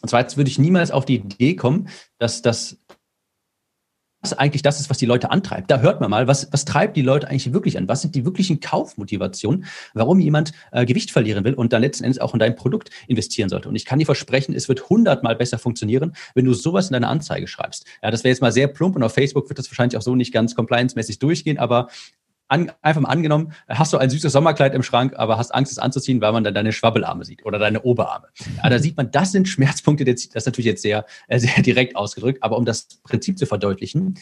Und 0.00 0.08
zweitens 0.08 0.36
würde 0.36 0.50
ich 0.50 0.58
niemals 0.58 0.90
auf 0.90 1.04
die 1.04 1.16
Idee 1.16 1.54
kommen, 1.54 1.88
dass 2.18 2.40
das 2.40 2.78
was 4.20 4.32
eigentlich 4.32 4.62
das 4.62 4.80
ist, 4.80 4.90
was 4.90 4.98
die 4.98 5.06
Leute 5.06 5.30
antreibt. 5.30 5.70
Da 5.70 5.80
hört 5.80 6.00
man 6.00 6.10
mal, 6.10 6.26
was, 6.26 6.48
was 6.52 6.64
treibt 6.64 6.96
die 6.96 7.02
Leute 7.02 7.28
eigentlich 7.28 7.52
wirklich 7.52 7.78
an? 7.78 7.86
Was 7.88 8.02
sind 8.02 8.14
die 8.14 8.24
wirklichen 8.24 8.60
Kaufmotivationen, 8.60 9.64
warum 9.94 10.18
jemand 10.18 10.52
äh, 10.72 10.84
Gewicht 10.86 11.10
verlieren 11.10 11.44
will 11.44 11.54
und 11.54 11.72
dann 11.72 11.82
letzten 11.82 12.04
Endes 12.04 12.20
auch 12.20 12.32
in 12.32 12.40
dein 12.40 12.56
Produkt 12.56 12.90
investieren 13.06 13.48
sollte? 13.48 13.68
Und 13.68 13.76
ich 13.76 13.84
kann 13.84 13.98
dir 13.98 14.06
versprechen, 14.06 14.54
es 14.54 14.68
wird 14.68 14.88
hundertmal 14.88 15.36
besser 15.36 15.58
funktionieren, 15.58 16.14
wenn 16.34 16.44
du 16.44 16.52
sowas 16.52 16.88
in 16.88 16.94
deine 16.94 17.08
Anzeige 17.08 17.46
schreibst. 17.46 17.86
Ja, 18.02 18.10
das 18.10 18.24
wäre 18.24 18.30
jetzt 18.30 18.40
mal 18.40 18.52
sehr 18.52 18.66
plump 18.66 18.96
und 18.96 19.02
auf 19.04 19.12
Facebook 19.14 19.48
wird 19.48 19.58
das 19.58 19.70
wahrscheinlich 19.70 19.96
auch 19.96 20.02
so 20.02 20.16
nicht 20.16 20.32
ganz 20.32 20.54
compliance-mäßig 20.54 21.20
durchgehen, 21.20 21.58
aber 21.58 21.88
an, 22.48 22.72
einfach 22.82 23.00
mal 23.00 23.10
angenommen, 23.10 23.52
hast 23.68 23.92
du 23.92 23.98
ein 23.98 24.10
süßes 24.10 24.32
Sommerkleid 24.32 24.74
im 24.74 24.82
Schrank, 24.82 25.14
aber 25.16 25.38
hast 25.38 25.54
Angst, 25.54 25.72
es 25.72 25.78
anzuziehen, 25.78 26.20
weil 26.20 26.32
man 26.32 26.44
dann 26.44 26.54
deine 26.54 26.72
Schwabbelarme 26.72 27.24
sieht 27.24 27.44
oder 27.44 27.58
deine 27.58 27.82
Oberarme. 27.82 28.28
Ja, 28.62 28.70
da 28.70 28.78
sieht 28.80 28.96
man, 28.96 29.10
das 29.10 29.30
sind 29.30 29.46
Schmerzpunkte, 29.46 30.04
das 30.04 30.24
ist 30.24 30.46
natürlich 30.46 30.66
jetzt 30.66 30.82
sehr, 30.82 31.06
äh, 31.28 31.38
sehr 31.38 31.62
direkt 31.62 31.94
ausgedrückt, 31.94 32.42
aber 32.42 32.56
um 32.56 32.64
das 32.64 32.88
Prinzip 33.04 33.38
zu 33.38 33.46
verdeutlichen, 33.46 34.14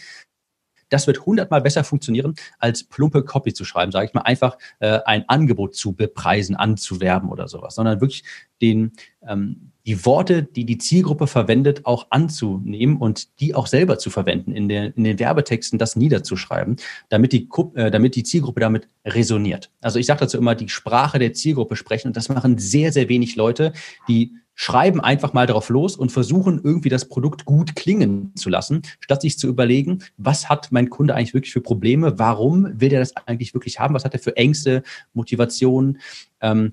das 0.89 1.07
wird 1.07 1.27
hundertmal 1.27 1.61
besser 1.61 1.85
funktionieren, 1.85 2.35
als 2.59 2.85
plumpe 2.85 3.23
Copy 3.25 3.53
zu 3.53 3.65
schreiben, 3.65 3.93
sage 3.93 4.07
ich 4.07 4.15
mal, 4.15 4.23
einfach 4.23 4.57
äh, 4.79 5.01
ein 5.05 5.29
Angebot 5.29 5.75
zu 5.75 5.93
bepreisen, 5.93 6.57
anzuwerben 6.57 7.31
oder 7.31 7.49
sowas, 7.49 7.75
sondern 7.75 8.01
wirklich 8.01 8.25
den, 8.63 8.93
ähm, 9.27 9.73
die 9.87 10.05
Worte, 10.05 10.43
die 10.43 10.65
die 10.65 10.79
Zielgruppe 10.79 11.27
verwendet, 11.27 11.87
auch 11.87 12.09
anzunehmen 12.11 12.97
und 12.97 13.41
die 13.41 13.55
auch 13.55 13.67
selber 13.67 13.99
zu 13.99 14.11
verwenden, 14.11 14.53
in, 14.53 14.69
der, 14.69 14.97
in 14.97 15.05
den 15.05 15.19
Werbetexten 15.19 15.79
das 15.79 15.95
niederzuschreiben, 15.95 16.77
damit 17.09 17.33
die, 17.33 17.49
äh, 17.75 17.91
damit 17.91 18.17
die 18.17 18.25
Zielgruppe 18.25 18.61
damit 18.61 18.89
resoniert. 19.05 19.71
Also 19.81 19.99
ich 19.99 20.07
sage 20.07 20.21
dazu 20.21 20.39
immer, 20.39 20.55
die 20.55 20.69
Sprache 20.69 21.19
der 21.19 21.35
Zielgruppe 21.35 21.77
sprechen 21.77 22.09
und 22.09 22.17
das 22.17 22.29
machen 22.29 22.59
sehr, 22.59 22.93
sehr 22.93 23.09
wenig 23.09 23.37
Leute, 23.37 23.73
die 24.09 24.33
schreiben 24.57 25.01
einfach 25.01 25.35
mal 25.35 25.47
drauf 25.47 25.69
los 25.69 25.97
und 25.97 26.11
versuchen 26.11 26.61
irgendwie 26.65 26.89
das 26.89 27.09
Produkt 27.09 27.45
gut 27.45 27.77
klingen 27.77 28.35
zu 28.35 28.49
lassen, 28.49 28.83
statt 29.01 29.21
sich 29.21 29.39
zu 29.39 29.47
überlegen, 29.47 30.03
was 30.17 30.49
hat 30.49 30.73
mein 30.73 30.89
Kunde 30.89 31.15
eigentlich 31.15 31.35
wirklich 31.35 31.53
für 31.53 31.61
Probleme, 31.61 32.19
warum 32.19 32.81
will 32.81 32.89
der 32.89 33.01
das 33.01 33.15
eigentlich 33.17 33.53
wirklich 33.53 33.79
haben, 33.79 33.95
was 33.95 34.07
hat 34.07 34.15
er 34.15 34.19
für 34.19 34.37
Ängste, 34.37 34.83
Motivationen, 35.13 36.01
ähm, 36.41 36.73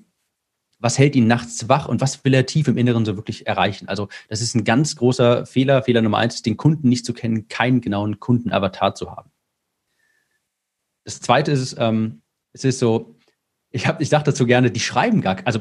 was 0.78 0.98
hält 0.98 1.14
ihn 1.14 1.26
nachts 1.26 1.68
wach 1.68 1.86
und 1.86 2.00
was 2.00 2.24
will 2.24 2.32
er 2.32 2.46
tief 2.46 2.68
im 2.68 2.78
Inneren 2.78 3.04
so 3.04 3.16
wirklich 3.16 3.46
erreichen. 3.46 3.86
Also 3.86 4.08
das 4.28 4.40
ist 4.40 4.54
ein 4.54 4.64
ganz 4.64 4.96
großer 4.96 5.46
Fehler. 5.46 5.82
Fehler 5.82 6.02
Nummer 6.02 6.18
eins 6.18 6.36
ist, 6.36 6.46
den 6.46 6.56
Kunden 6.56 6.88
nicht 6.88 7.04
zu 7.04 7.12
kennen, 7.12 7.48
keinen 7.48 7.82
genauen 7.82 8.18
Kundenavatar 8.18 8.94
zu 8.94 9.10
haben. 9.10 9.30
Das 11.04 11.20
zweite 11.20 11.52
ist, 11.52 11.76
ähm, 11.78 12.22
es 12.54 12.64
ist 12.64 12.78
so, 12.78 13.14
ich, 13.70 13.86
hab, 13.86 14.00
ich 14.00 14.08
sage 14.08 14.24
dazu 14.24 14.46
gerne, 14.46 14.70
die 14.70 14.80
schreiben 14.80 15.20
gar, 15.20 15.36
also 15.44 15.60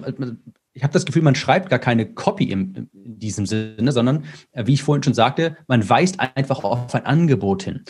ich 0.74 0.84
habe 0.84 0.94
das 0.94 1.06
Gefühl, 1.06 1.22
man 1.22 1.36
schreibt 1.36 1.70
gar 1.70 1.80
keine 1.80 2.06
Copy 2.14 2.46
im, 2.46 2.90
in 2.94 3.20
diesem 3.20 3.46
Sinne, 3.46 3.92
sondern 3.92 4.26
äh, 4.52 4.66
wie 4.66 4.74
ich 4.74 4.84
vorhin 4.84 5.04
schon 5.04 5.14
sagte, 5.14 5.58
man 5.68 5.88
weist 5.88 6.20
einfach 6.20 6.64
auf 6.64 6.94
ein 6.94 7.06
Angebot 7.06 7.64
hin. 7.64 7.84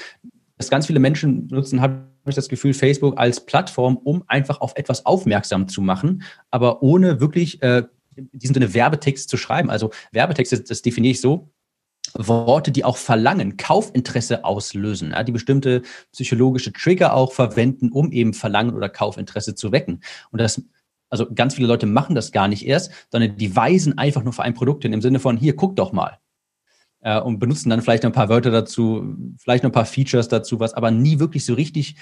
Dass 0.58 0.70
ganz 0.70 0.88
viele 0.88 1.00
Menschen 1.00 1.48
nutzen, 1.48 1.82
habe 1.82 2.08
ich 2.28 2.36
das 2.36 2.50
Gefühl, 2.50 2.74
Facebook 2.74 3.18
als 3.18 3.46
Plattform, 3.46 3.98
um 3.98 4.24
einfach 4.28 4.62
auf 4.62 4.74
etwas 4.76 5.06
aufmerksam 5.06 5.68
zu 5.68 5.82
machen, 5.82 6.24
aber 6.52 6.84
ohne 6.84 7.20
wirklich 7.20 7.62
äh, 7.62 7.84
in 8.16 8.30
diesem 8.32 8.54
Sinne 8.54 8.74
Werbetext 8.74 9.30
zu 9.30 9.38
schreiben. 9.38 9.70
Also 9.70 9.92
Werbetexte, 10.12 10.62
das 10.62 10.82
definiere 10.82 11.12
ich 11.12 11.22
so, 11.22 11.50
Worte, 12.16 12.72
die 12.72 12.86
auch 12.86 12.98
verlangen, 12.98 13.58
Kaufinteresse 13.58 14.46
auslösen, 14.46 15.12
ja, 15.12 15.24
die 15.24 15.32
bestimmte 15.32 15.82
psychologische 16.12 16.72
Trigger 16.72 17.14
auch 17.14 17.32
verwenden, 17.32 17.90
um 17.92 18.12
eben 18.12 18.34
Verlangen 18.34 18.76
oder 18.76 18.90
Kaufinteresse 18.90 19.56
zu 19.56 19.72
wecken. 19.72 20.02
Und 20.32 20.40
das 20.40 20.62
also 21.14 21.32
ganz 21.32 21.54
viele 21.54 21.68
Leute 21.68 21.86
machen 21.86 22.16
das 22.16 22.32
gar 22.32 22.48
nicht 22.48 22.66
erst, 22.66 22.92
sondern 23.12 23.38
die 23.38 23.56
weisen 23.56 24.00
einfach 24.00 24.24
nur 24.24 24.34
für 24.34 24.42
ein 24.42 24.56
Produkt 24.56 24.82
hin, 24.82 24.94
im 24.94 25.02
Sinne 25.02 25.20
von, 25.20 25.38
hier, 25.38 25.56
guck 25.56 25.76
doch 25.76 25.92
mal. 25.92 26.18
Äh, 27.02 27.22
und 27.22 27.38
benutzen 27.38 27.70
dann 27.70 27.84
vielleicht 27.84 28.02
noch 28.02 28.10
ein 28.10 28.16
paar 28.16 28.30
Wörter 28.30 28.50
dazu, 28.50 29.16
vielleicht 29.38 29.64
noch 29.64 29.70
ein 29.70 29.74
paar 29.74 29.86
Features 29.86 30.28
dazu, 30.28 30.60
was 30.60 30.74
aber 30.74 30.90
nie 30.90 31.20
wirklich 31.20 31.46
so 31.46 31.54
richtig, 31.54 31.98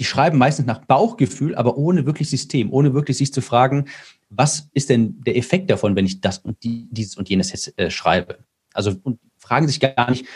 die 0.00 0.04
schreiben 0.04 0.38
meistens 0.38 0.66
nach 0.66 0.84
Bauchgefühl, 0.84 1.54
aber 1.54 1.76
ohne 1.76 2.04
wirklich 2.04 2.28
System, 2.28 2.72
ohne 2.72 2.94
wirklich 2.94 3.16
sich 3.16 3.32
zu 3.32 3.40
fragen, 3.40 3.84
was 4.28 4.68
ist 4.72 4.90
denn 4.90 5.20
der 5.20 5.36
Effekt 5.36 5.70
davon, 5.70 5.94
wenn 5.94 6.04
ich 6.04 6.20
das 6.20 6.38
und 6.38 6.64
die, 6.64 6.88
dieses 6.90 7.16
und 7.16 7.28
jenes 7.28 7.52
jetzt, 7.52 7.78
äh, 7.78 7.92
schreibe? 7.92 8.38
Also 8.72 8.96
und 9.04 9.20
fragen 9.38 9.68
sich 9.68 9.78
gar 9.78 10.10
nicht, 10.10 10.26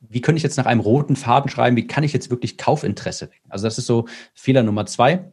wie 0.00 0.20
könnte 0.20 0.38
ich 0.38 0.42
jetzt 0.42 0.56
nach 0.56 0.66
einem 0.66 0.80
roten 0.80 1.14
Faden 1.14 1.50
schreiben, 1.50 1.76
wie 1.76 1.86
kann 1.86 2.02
ich 2.02 2.12
jetzt 2.12 2.30
wirklich 2.30 2.58
Kaufinteresse 2.58 3.30
wecken? 3.30 3.48
Also 3.48 3.64
das 3.64 3.78
ist 3.78 3.86
so 3.86 4.08
Fehler 4.34 4.64
Nummer 4.64 4.86
zwei. 4.86 5.32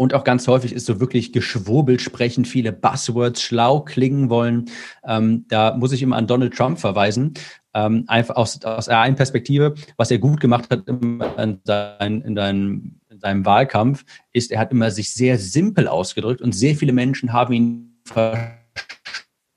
Und 0.00 0.14
auch 0.14 0.24
ganz 0.24 0.48
häufig 0.48 0.72
ist 0.72 0.86
so 0.86 0.98
wirklich 0.98 1.30
geschwurbelt 1.30 2.00
sprechen, 2.00 2.46
viele 2.46 2.72
Buzzwords 2.72 3.42
schlau 3.42 3.80
klingen 3.80 4.30
wollen. 4.30 4.70
Ähm, 5.04 5.44
da 5.48 5.76
muss 5.76 5.92
ich 5.92 6.00
immer 6.00 6.16
an 6.16 6.26
Donald 6.26 6.54
Trump 6.54 6.80
verweisen. 6.80 7.34
Ähm, 7.74 8.04
einfach 8.06 8.36
aus, 8.36 8.64
aus 8.64 8.88
einer 8.88 9.14
Perspektive, 9.14 9.74
was 9.98 10.10
er 10.10 10.16
gut 10.16 10.40
gemacht 10.40 10.70
hat 10.70 10.88
in, 10.88 11.22
sein, 11.64 12.22
in, 12.22 12.34
dein, 12.34 12.98
in 13.10 13.20
seinem 13.20 13.44
Wahlkampf, 13.44 14.06
ist, 14.32 14.52
er 14.52 14.60
hat 14.60 14.72
immer 14.72 14.90
sich 14.90 15.12
sehr 15.12 15.38
simpel 15.38 15.86
ausgedrückt 15.86 16.40
und 16.40 16.52
sehr 16.52 16.76
viele 16.76 16.94
Menschen 16.94 17.34
haben 17.34 17.52
ihn 17.52 18.00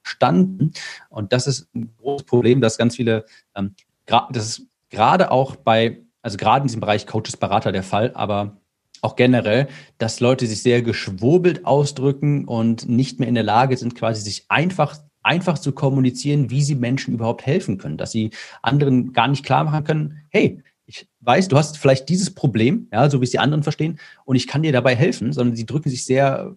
verstanden. 0.04 0.74
Und 1.08 1.32
das 1.32 1.48
ist 1.48 1.74
ein 1.74 1.96
großes 2.02 2.26
Problem, 2.26 2.60
dass 2.60 2.78
ganz 2.78 2.98
viele, 2.98 3.24
ähm, 3.56 3.76
das 4.06 4.46
ist 4.46 4.68
gerade 4.90 5.32
auch 5.32 5.56
bei, 5.56 6.02
also 6.22 6.36
gerade 6.36 6.64
in 6.64 6.68
diesem 6.68 6.82
Bereich 6.82 7.08
Coaches, 7.08 7.38
Berater 7.38 7.72
der 7.72 7.84
Fall, 7.84 8.12
aber 8.14 8.58
auch 9.04 9.16
generell, 9.16 9.68
dass 9.98 10.20
Leute 10.20 10.48
sich 10.48 10.62
sehr 10.62 10.82
geschwurbelt 10.82 11.66
ausdrücken 11.66 12.46
und 12.46 12.88
nicht 12.88 13.20
mehr 13.20 13.30
in 13.30 13.36
der 13.36 13.44
Lage 13.44 13.76
sind, 13.78 13.96
quasi 13.96 14.22
sich 14.22 14.46
einfach 14.50 14.98
einfach 15.24 15.58
zu 15.58 15.72
kommunizieren, 15.72 16.50
wie 16.50 16.62
sie 16.62 16.76
Menschen 16.76 17.14
überhaupt 17.14 17.46
helfen 17.46 17.78
können, 17.78 17.98
dass 17.98 18.12
sie 18.12 18.32
anderen 18.62 19.14
gar 19.14 19.30
nicht 19.30 19.46
klar 19.46 19.64
machen 19.64 19.86
können, 19.86 20.22
hey, 20.30 20.62
ich 20.86 21.08
weiß, 21.22 21.48
du 21.48 21.58
hast 21.58 21.78
vielleicht 21.78 22.10
dieses 22.10 22.34
Problem, 22.34 22.90
ja, 22.92 23.10
so 23.10 23.22
wie 23.22 23.24
es 23.24 23.32
die 23.32 23.40
anderen 23.40 23.64
verstehen, 23.64 24.00
und 24.26 24.36
ich 24.36 24.48
kann 24.48 24.64
dir 24.64 24.74
dabei 24.74 24.96
helfen, 24.96 25.32
sondern 25.32 25.56
sie 25.56 25.66
drücken 25.66 25.90
sich 25.90 26.06
sehr, 26.06 26.56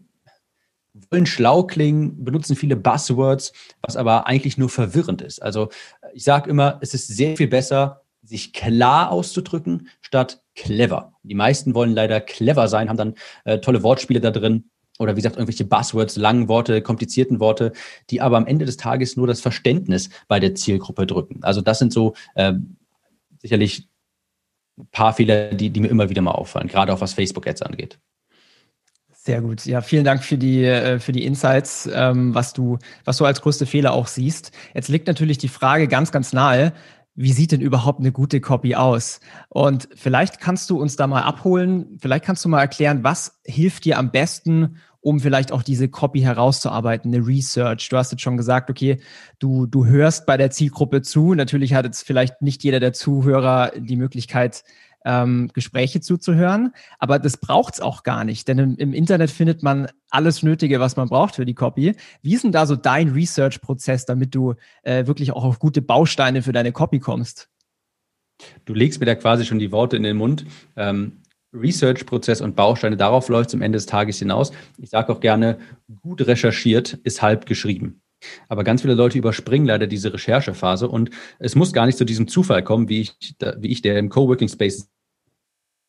wollen 1.10 1.26
schlau 1.26 1.62
klingen, 1.62 2.24
benutzen 2.24 2.56
viele 2.56 2.74
Buzzwords, 2.74 3.52
was 3.82 3.96
aber 3.96 4.26
eigentlich 4.26 4.58
nur 4.58 4.68
verwirrend 4.68 5.22
ist. 5.22 5.40
Also 5.40 5.68
ich 6.12 6.24
sage 6.24 6.50
immer, 6.50 6.78
es 6.80 6.92
ist 6.92 7.06
sehr 7.06 7.36
viel 7.36 7.48
besser, 7.48 8.02
sich 8.26 8.52
klar 8.52 9.10
auszudrücken, 9.10 9.88
statt 10.00 10.42
clever. 10.54 11.12
Die 11.22 11.34
meisten 11.34 11.74
wollen 11.74 11.92
leider 11.92 12.20
clever 12.20 12.68
sein, 12.68 12.88
haben 12.88 12.96
dann 12.96 13.14
äh, 13.44 13.58
tolle 13.58 13.82
Wortspiele 13.82 14.20
da 14.20 14.30
drin 14.30 14.70
oder 14.98 15.12
wie 15.12 15.20
gesagt 15.20 15.36
irgendwelche 15.36 15.64
Buzzwords, 15.64 16.16
langen 16.16 16.48
Worte, 16.48 16.82
komplizierten 16.82 17.40
Worte, 17.40 17.72
die 18.10 18.20
aber 18.20 18.36
am 18.36 18.46
Ende 18.46 18.64
des 18.64 18.76
Tages 18.76 19.16
nur 19.16 19.26
das 19.26 19.40
Verständnis 19.40 20.10
bei 20.28 20.40
der 20.40 20.54
Zielgruppe 20.54 21.06
drücken. 21.06 21.42
Also 21.42 21.60
das 21.60 21.78
sind 21.78 21.92
so 21.92 22.14
äh, 22.34 22.54
sicherlich 23.40 23.88
ein 24.78 24.88
paar 24.90 25.12
Fehler, 25.12 25.54
die, 25.54 25.70
die 25.70 25.80
mir 25.80 25.88
immer 25.88 26.08
wieder 26.08 26.22
mal 26.22 26.32
auffallen, 26.32 26.68
gerade 26.68 26.92
auch 26.92 27.00
was 27.00 27.14
Facebook-Ads 27.14 27.62
angeht. 27.62 27.98
Sehr 29.26 29.40
gut. 29.40 29.66
Ja, 29.66 29.80
vielen 29.80 30.04
Dank 30.04 30.22
für 30.22 30.38
die, 30.38 30.62
äh, 30.64 31.00
für 31.00 31.10
die 31.10 31.24
Insights, 31.24 31.90
ähm, 31.92 32.32
was 32.32 32.52
du, 32.52 32.78
was 33.04 33.16
du 33.16 33.24
als 33.24 33.40
größte 33.40 33.66
Fehler 33.66 33.92
auch 33.92 34.06
siehst. 34.06 34.52
Jetzt 34.72 34.88
liegt 34.88 35.08
natürlich 35.08 35.36
die 35.36 35.48
Frage 35.48 35.88
ganz, 35.88 36.12
ganz 36.12 36.32
nahe, 36.32 36.72
wie 37.16 37.32
sieht 37.32 37.52
denn 37.52 37.62
überhaupt 37.62 38.00
eine 38.00 38.12
gute 38.12 38.40
Copy 38.40 38.74
aus? 38.74 39.20
Und 39.48 39.88
vielleicht 39.94 40.38
kannst 40.38 40.70
du 40.70 40.78
uns 40.80 40.96
da 40.96 41.06
mal 41.06 41.22
abholen, 41.22 41.98
vielleicht 41.98 42.24
kannst 42.24 42.44
du 42.44 42.48
mal 42.48 42.60
erklären, 42.60 43.02
was 43.02 43.40
hilft 43.44 43.86
dir 43.86 43.98
am 43.98 44.10
besten, 44.10 44.76
um 45.00 45.20
vielleicht 45.20 45.52
auch 45.52 45.62
diese 45.62 45.88
Copy 45.88 46.20
herauszuarbeiten, 46.20 47.14
eine 47.14 47.26
Research. 47.26 47.88
Du 47.88 47.96
hast 47.96 48.10
jetzt 48.10 48.22
schon 48.22 48.36
gesagt, 48.36 48.70
okay, 48.70 49.00
du, 49.38 49.66
du 49.66 49.86
hörst 49.86 50.26
bei 50.26 50.36
der 50.36 50.50
Zielgruppe 50.50 51.00
zu. 51.00 51.34
Natürlich 51.34 51.74
hat 51.74 51.86
jetzt 51.86 52.02
vielleicht 52.02 52.42
nicht 52.42 52.64
jeder 52.64 52.80
der 52.80 52.92
Zuhörer 52.92 53.70
die 53.76 53.96
Möglichkeit, 53.96 54.64
ähm, 55.06 55.48
Gespräche 55.54 56.00
zuzuhören. 56.00 56.72
Aber 56.98 57.18
das 57.18 57.38
braucht's 57.38 57.80
auch 57.80 58.02
gar 58.02 58.24
nicht, 58.24 58.48
denn 58.48 58.58
im, 58.58 58.76
im, 58.76 58.92
Internet 58.92 59.30
findet 59.30 59.62
man 59.62 59.88
alles 60.10 60.42
Nötige, 60.42 60.80
was 60.80 60.96
man 60.96 61.08
braucht 61.08 61.36
für 61.36 61.46
die 61.46 61.54
Copy. 61.54 61.94
Wie 62.22 62.34
ist 62.34 62.44
denn 62.44 62.52
da 62.52 62.66
so 62.66 62.76
dein 62.76 63.10
Research-Prozess, 63.10 64.04
damit 64.04 64.34
du 64.34 64.54
äh, 64.82 65.06
wirklich 65.06 65.32
auch 65.32 65.44
auf 65.44 65.58
gute 65.58 65.80
Bausteine 65.80 66.42
für 66.42 66.52
deine 66.52 66.72
Copy 66.72 66.98
kommst? 66.98 67.48
Du 68.64 68.74
legst 68.74 69.00
mir 69.00 69.06
da 69.06 69.14
quasi 69.14 69.46
schon 69.46 69.60
die 69.60 69.72
Worte 69.72 69.96
in 69.96 70.02
den 70.02 70.16
Mund. 70.16 70.44
Ähm, 70.76 71.22
Research-Prozess 71.54 72.40
und 72.40 72.56
Bausteine, 72.56 72.96
darauf 72.96 73.28
läuft 73.28 73.50
es 73.50 73.54
am 73.54 73.62
Ende 73.62 73.76
des 73.76 73.86
Tages 73.86 74.18
hinaus. 74.18 74.52
Ich 74.76 74.90
sage 74.90 75.12
auch 75.12 75.20
gerne, 75.20 75.58
gut 76.02 76.26
recherchiert 76.26 76.94
ist 77.04 77.22
halb 77.22 77.46
geschrieben. 77.46 78.02
Aber 78.48 78.64
ganz 78.64 78.82
viele 78.82 78.94
Leute 78.94 79.18
überspringen 79.18 79.66
leider 79.66 79.86
diese 79.86 80.12
Recherchephase 80.12 80.88
und 80.88 81.10
es 81.38 81.54
muss 81.54 81.72
gar 81.72 81.86
nicht 81.86 81.96
zu 81.96 82.04
diesem 82.04 82.28
Zufall 82.28 82.62
kommen, 82.62 82.88
wie 82.88 83.02
ich, 83.02 83.36
wie 83.58 83.68
ich 83.68 83.82
der 83.82 83.98
im 83.98 84.08
Coworking 84.08 84.48
Space 84.48 84.88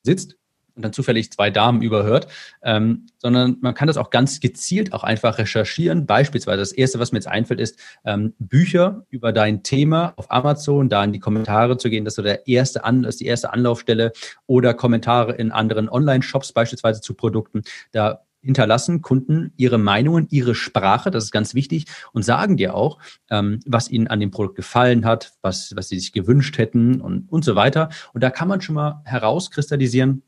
sitzt 0.07 0.37
und 0.77 0.83
dann 0.83 0.93
zufällig 0.93 1.31
zwei 1.31 1.49
Damen 1.49 1.81
überhört, 1.81 2.27
ähm, 2.61 3.07
sondern 3.17 3.57
man 3.61 3.73
kann 3.73 3.87
das 3.87 3.97
auch 3.97 4.11
ganz 4.11 4.39
gezielt 4.39 4.93
auch 4.93 5.03
einfach 5.03 5.39
recherchieren. 5.39 6.05
Beispielsweise 6.05 6.59
das 6.59 6.71
erste, 6.71 6.99
was 6.99 7.11
mir 7.11 7.17
jetzt 7.17 7.27
einfällt, 7.27 7.59
ist 7.59 7.79
ähm, 8.05 8.33
Bücher 8.39 9.05
über 9.09 9.33
dein 9.33 9.63
Thema 9.63 10.13
auf 10.15 10.31
Amazon, 10.31 10.87
da 10.87 11.03
in 11.03 11.11
die 11.11 11.19
Kommentare 11.19 11.77
zu 11.77 11.89
gehen, 11.89 12.05
das 12.05 12.13
ist 12.13 12.17
so 12.17 12.21
der 12.21 12.47
erste 12.47 12.85
An 12.85 13.03
ist 13.03 13.19
die 13.19 13.25
erste 13.25 13.51
Anlaufstelle 13.51 14.13
oder 14.45 14.73
Kommentare 14.73 15.33
in 15.33 15.51
anderen 15.51 15.89
Online-Shops 15.89 16.53
beispielsweise 16.53 17.01
zu 17.01 17.15
Produkten. 17.15 17.63
Da 17.91 18.26
hinterlassen 18.47 19.01
Kunden 19.01 19.51
ihre 19.57 19.77
Meinungen, 19.77 20.27
ihre 20.29 20.55
Sprache, 20.55 21.11
das 21.11 21.25
ist 21.25 21.31
ganz 21.31 21.53
wichtig, 21.53 21.85
und 22.13 22.23
sagen 22.23 22.57
dir 22.57 22.75
auch, 22.75 22.97
ähm, 23.29 23.59
was 23.65 23.89
ihnen 23.89 24.07
an 24.07 24.21
dem 24.21 24.31
Produkt 24.31 24.55
gefallen 24.55 25.05
hat, 25.05 25.33
was, 25.41 25.75
was 25.75 25.89
sie 25.89 25.99
sich 25.99 26.13
gewünscht 26.13 26.57
hätten 26.57 27.01
und, 27.01 27.29
und 27.29 27.43
so 27.43 27.55
weiter. 27.55 27.89
Und 28.13 28.23
da 28.23 28.29
kann 28.29 28.47
man 28.47 28.61
schon 28.61 28.75
mal 28.75 29.01
herauskristallisieren, 29.03 30.23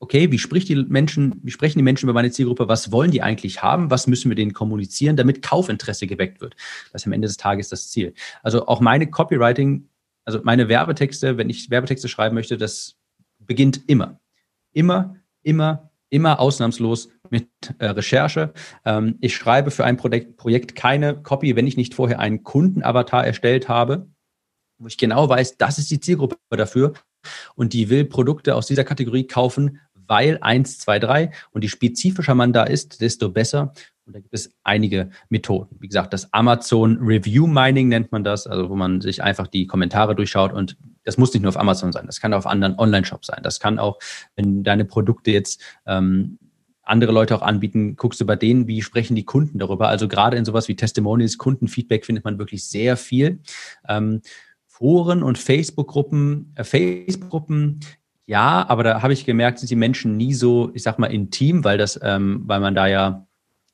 okay, 0.00 0.32
wie 0.32 0.38
spricht 0.38 0.68
die 0.68 0.74
Menschen, 0.74 1.40
wie 1.44 1.52
sprechen 1.52 1.78
die 1.78 1.84
Menschen 1.84 2.06
über 2.06 2.14
meine 2.14 2.32
Zielgruppe, 2.32 2.66
was 2.66 2.90
wollen 2.90 3.12
die 3.12 3.22
eigentlich 3.22 3.62
haben, 3.62 3.90
was 3.90 4.08
müssen 4.08 4.28
wir 4.28 4.34
denen 4.34 4.52
kommunizieren, 4.52 5.16
damit 5.16 5.42
Kaufinteresse 5.42 6.06
geweckt 6.08 6.40
wird. 6.40 6.56
Das 6.92 7.02
ist 7.02 7.06
am 7.06 7.12
Ende 7.12 7.28
des 7.28 7.36
Tages 7.36 7.68
das 7.68 7.90
Ziel. 7.90 8.14
Also 8.42 8.66
auch 8.66 8.80
meine 8.80 9.08
Copywriting, 9.08 9.88
also 10.24 10.40
meine 10.42 10.68
Werbetexte, 10.68 11.36
wenn 11.36 11.48
ich 11.48 11.70
Werbetexte 11.70 12.08
schreiben 12.08 12.34
möchte, 12.34 12.56
das 12.56 12.96
beginnt 13.38 13.88
immer. 13.88 14.18
Immer, 14.72 15.16
immer, 15.42 15.89
immer 16.10 16.40
ausnahmslos 16.40 17.08
mit 17.30 17.48
äh, 17.78 17.86
Recherche. 17.86 18.52
Ähm, 18.84 19.16
ich 19.20 19.34
schreibe 19.34 19.70
für 19.70 19.84
ein 19.84 19.96
Projekt, 19.96 20.36
Projekt 20.36 20.74
keine 20.74 21.22
Copy, 21.22 21.56
wenn 21.56 21.66
ich 21.66 21.76
nicht 21.76 21.94
vorher 21.94 22.18
einen 22.18 22.42
Kundenavatar 22.42 23.24
erstellt 23.24 23.68
habe, 23.68 24.08
wo 24.78 24.86
ich 24.88 24.98
genau 24.98 25.28
weiß, 25.28 25.56
das 25.56 25.78
ist 25.78 25.90
die 25.90 26.00
Zielgruppe 26.00 26.36
dafür 26.50 26.92
und 27.54 27.72
die 27.72 27.88
will 27.88 28.04
Produkte 28.04 28.54
aus 28.54 28.66
dieser 28.66 28.84
Kategorie 28.84 29.26
kaufen, 29.26 29.80
weil 29.94 30.38
eins, 30.40 30.78
zwei, 30.78 30.98
drei 30.98 31.30
und 31.52 31.62
je 31.62 31.68
spezifischer 31.68 32.34
man 32.34 32.52
da 32.52 32.64
ist, 32.64 33.00
desto 33.00 33.30
besser. 33.30 33.72
Und 34.10 34.14
da 34.14 34.20
gibt 34.20 34.34
es 34.34 34.52
einige 34.64 35.10
Methoden. 35.28 35.76
Wie 35.78 35.86
gesagt, 35.86 36.12
das 36.12 36.32
Amazon 36.32 36.98
Review 37.00 37.46
Mining 37.46 37.86
nennt 37.86 38.10
man 38.10 38.24
das, 38.24 38.48
also 38.48 38.68
wo 38.68 38.74
man 38.74 39.00
sich 39.00 39.22
einfach 39.22 39.46
die 39.46 39.68
Kommentare 39.68 40.16
durchschaut 40.16 40.52
und 40.52 40.76
das 41.04 41.16
muss 41.16 41.32
nicht 41.32 41.42
nur 41.42 41.50
auf 41.50 41.56
Amazon 41.56 41.92
sein, 41.92 42.06
das 42.06 42.20
kann 42.20 42.34
auf 42.34 42.44
anderen 42.44 42.76
Online-Shops 42.76 43.28
sein. 43.28 43.38
Das 43.44 43.60
kann 43.60 43.78
auch, 43.78 44.00
wenn 44.34 44.64
deine 44.64 44.84
Produkte 44.84 45.30
jetzt 45.30 45.62
ähm, 45.86 46.40
andere 46.82 47.12
Leute 47.12 47.36
auch 47.36 47.42
anbieten, 47.42 47.94
guckst 47.94 48.20
du 48.20 48.26
bei 48.26 48.34
denen, 48.34 48.66
wie 48.66 48.82
sprechen 48.82 49.14
die 49.14 49.24
Kunden 49.24 49.60
darüber. 49.60 49.86
Also 49.86 50.08
gerade 50.08 50.36
in 50.36 50.44
sowas 50.44 50.66
wie 50.66 50.74
Testimonials, 50.74 51.38
Kundenfeedback 51.38 52.04
findet 52.04 52.24
man 52.24 52.40
wirklich 52.40 52.64
sehr 52.64 52.96
viel. 52.96 53.38
Ähm, 53.88 54.22
Foren 54.66 55.22
und 55.22 55.38
Facebook-Gruppen, 55.38 56.52
äh, 56.56 56.64
Facebook-Gruppen, 56.64 57.78
ja, 58.26 58.68
aber 58.68 58.82
da 58.82 59.02
habe 59.02 59.12
ich 59.12 59.24
gemerkt, 59.24 59.60
sind 59.60 59.70
die 59.70 59.76
Menschen 59.76 60.16
nie 60.16 60.34
so, 60.34 60.72
ich 60.74 60.82
sag 60.82 60.98
mal, 60.98 61.06
intim, 61.06 61.62
weil 61.62 61.78
das, 61.78 62.00
ähm, 62.02 62.42
weil 62.46 62.58
man 62.58 62.74
da 62.74 62.88
ja 62.88 63.28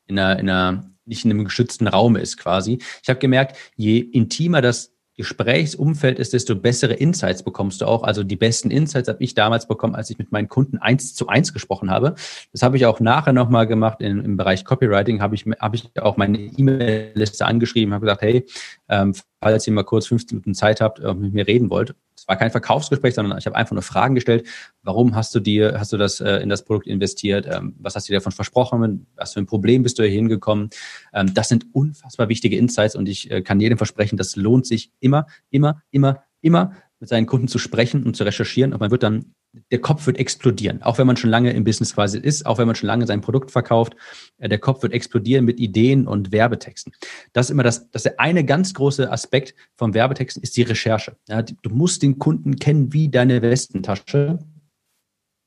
in 0.06 0.18
einer, 0.18 0.38
in 0.38 0.50
einer, 0.50 0.90
nicht 1.04 1.24
in 1.24 1.30
einem 1.30 1.44
geschützten 1.44 1.86
Raum 1.86 2.16
ist 2.16 2.36
quasi. 2.36 2.78
Ich 3.02 3.08
habe 3.08 3.18
gemerkt, 3.18 3.56
je 3.76 3.98
intimer 3.98 4.60
das 4.60 4.92
Gesprächsumfeld 5.16 6.18
ist, 6.18 6.34
desto 6.34 6.54
bessere 6.54 6.92
Insights 6.92 7.42
bekommst 7.42 7.80
du 7.80 7.86
auch. 7.86 8.02
Also 8.02 8.22
die 8.22 8.36
besten 8.36 8.70
Insights 8.70 9.08
habe 9.08 9.22
ich 9.24 9.34
damals 9.34 9.66
bekommen, 9.66 9.94
als 9.94 10.10
ich 10.10 10.18
mit 10.18 10.30
meinen 10.30 10.48
Kunden 10.48 10.76
eins 10.76 11.14
zu 11.14 11.28
eins 11.28 11.54
gesprochen 11.54 11.90
habe. 11.90 12.14
Das 12.52 12.62
habe 12.62 12.76
ich 12.76 12.84
auch 12.84 13.00
nachher 13.00 13.32
nochmal 13.32 13.66
gemacht 13.66 14.02
in, 14.02 14.22
im 14.22 14.36
Bereich 14.36 14.64
Copywriting, 14.64 15.22
habe 15.22 15.34
ich, 15.34 15.46
habe 15.58 15.76
ich 15.76 15.90
auch 16.00 16.18
meine 16.18 16.38
E-Mail-Liste 16.38 17.46
angeschrieben, 17.46 17.94
habe 17.94 18.04
gesagt, 18.04 18.22
hey, 18.22 18.44
ähm, 18.90 19.14
falls 19.46 19.64
ihr 19.64 19.72
mal 19.72 19.84
kurz 19.84 20.08
15 20.08 20.38
Minuten 20.38 20.54
Zeit 20.54 20.80
habt, 20.80 20.98
äh, 20.98 21.14
mit 21.14 21.32
mir 21.32 21.46
reden 21.46 21.70
wollt. 21.70 21.94
Es 22.16 22.26
war 22.26 22.34
kein 22.34 22.50
Verkaufsgespräch, 22.50 23.14
sondern 23.14 23.38
ich 23.38 23.46
habe 23.46 23.54
einfach 23.54 23.74
nur 23.74 23.82
Fragen 23.82 24.16
gestellt. 24.16 24.44
Warum 24.82 25.14
hast 25.14 25.32
du 25.36 25.38
dir, 25.38 25.78
hast 25.78 25.92
du 25.92 25.96
das 25.96 26.20
äh, 26.20 26.38
in 26.38 26.48
das 26.48 26.64
Produkt 26.64 26.88
investiert? 26.88 27.46
Ähm, 27.48 27.76
was 27.78 27.94
hast 27.94 28.08
du 28.08 28.12
dir 28.12 28.18
davon 28.18 28.32
versprochen? 28.32 29.06
Was 29.14 29.34
für 29.34 29.40
ein 29.40 29.46
Problem 29.46 29.84
bist 29.84 30.00
du 30.00 30.02
hier 30.02 30.10
hingekommen? 30.10 30.70
Ähm, 31.14 31.32
das 31.32 31.48
sind 31.48 31.66
unfassbar 31.72 32.28
wichtige 32.28 32.56
Insights 32.56 32.96
und 32.96 33.08
ich 33.08 33.30
äh, 33.30 33.40
kann 33.40 33.60
jedem 33.60 33.78
versprechen, 33.78 34.16
das 34.16 34.34
lohnt 34.34 34.66
sich 34.66 34.90
immer, 34.98 35.26
immer, 35.50 35.80
immer, 35.92 36.24
immer 36.40 36.72
mit 36.98 37.08
seinen 37.08 37.26
Kunden 37.26 37.48
zu 37.48 37.58
sprechen 37.58 38.04
und 38.04 38.16
zu 38.16 38.24
recherchieren 38.24 38.72
und 38.72 38.80
man 38.80 38.90
wird 38.90 39.02
dann, 39.02 39.34
der 39.70 39.80
Kopf 39.80 40.06
wird 40.06 40.18
explodieren, 40.18 40.82
auch 40.82 40.98
wenn 40.98 41.06
man 41.06 41.16
schon 41.16 41.30
lange 41.30 41.52
im 41.52 41.64
Business 41.64 41.94
quasi 41.94 42.18
ist, 42.18 42.46
auch 42.46 42.58
wenn 42.58 42.66
man 42.66 42.76
schon 42.76 42.86
lange 42.86 43.06
sein 43.06 43.20
Produkt 43.20 43.50
verkauft, 43.50 43.96
äh, 44.38 44.48
der 44.48 44.58
Kopf 44.58 44.82
wird 44.82 44.92
explodieren 44.92 45.44
mit 45.44 45.60
Ideen 45.60 46.06
und 46.06 46.32
Werbetexten. 46.32 46.92
Das 47.32 47.46
ist 47.46 47.50
immer 47.50 47.62
das, 47.62 47.90
das 47.90 48.00
ist 48.00 48.06
der 48.06 48.20
eine 48.20 48.44
ganz 48.44 48.74
große 48.74 49.10
Aspekt 49.10 49.54
vom 49.74 49.94
Werbetexten 49.94 50.42
ist 50.42 50.56
die 50.56 50.62
Recherche. 50.62 51.16
Ja, 51.28 51.42
du 51.42 51.70
musst 51.70 52.02
den 52.02 52.18
Kunden 52.18 52.56
kennen 52.56 52.92
wie 52.92 53.08
deine 53.08 53.42
Westentasche. 53.42 54.38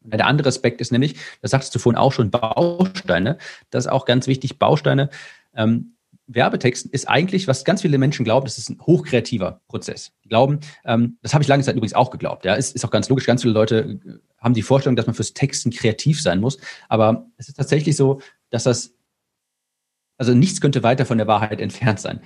Der 0.01 0.27
andere 0.27 0.47
Aspekt 0.47 0.81
ist 0.81 0.91
nämlich, 0.91 1.15
das 1.41 1.51
sagtest 1.51 1.75
du 1.75 1.79
vorhin 1.79 1.97
auch 1.97 2.13
schon, 2.13 2.31
Bausteine. 2.31 3.38
Das 3.69 3.85
ist 3.85 3.91
auch 3.91 4.05
ganz 4.05 4.27
wichtig, 4.27 4.57
Bausteine. 4.57 5.09
Ähm, 5.53 5.95
Werbetexten 6.29 6.91
ist 6.91 7.09
eigentlich, 7.09 7.47
was 7.47 7.65
ganz 7.65 7.81
viele 7.81 7.97
Menschen 7.97 8.23
glauben, 8.23 8.45
das 8.45 8.57
ist 8.57 8.69
ein 8.69 8.79
hochkreativer 8.79 9.61
Prozess. 9.67 10.11
Die 10.23 10.29
glauben, 10.29 10.59
ähm, 10.85 11.17
das 11.21 11.33
habe 11.33 11.41
ich 11.41 11.47
lange 11.47 11.63
Zeit 11.63 11.75
übrigens 11.75 11.95
auch 11.95 12.11
geglaubt. 12.11 12.45
Ja, 12.45 12.53
ist, 12.53 12.75
ist 12.75 12.85
auch 12.85 12.91
ganz 12.91 13.09
logisch. 13.09 13.25
Ganz 13.25 13.41
viele 13.41 13.53
Leute 13.53 13.99
äh, 14.05 14.19
haben 14.37 14.53
die 14.53 14.61
Vorstellung, 14.61 14.95
dass 14.95 15.07
man 15.07 15.15
fürs 15.15 15.33
Texten 15.33 15.71
kreativ 15.71 16.21
sein 16.21 16.39
muss. 16.39 16.59
Aber 16.87 17.27
es 17.37 17.49
ist 17.49 17.55
tatsächlich 17.55 17.95
so, 17.95 18.21
dass 18.51 18.63
das, 18.63 18.93
also 20.17 20.33
nichts 20.33 20.61
könnte 20.61 20.83
weiter 20.83 21.05
von 21.05 21.17
der 21.17 21.27
Wahrheit 21.27 21.59
entfernt 21.59 21.99
sein. 21.99 22.21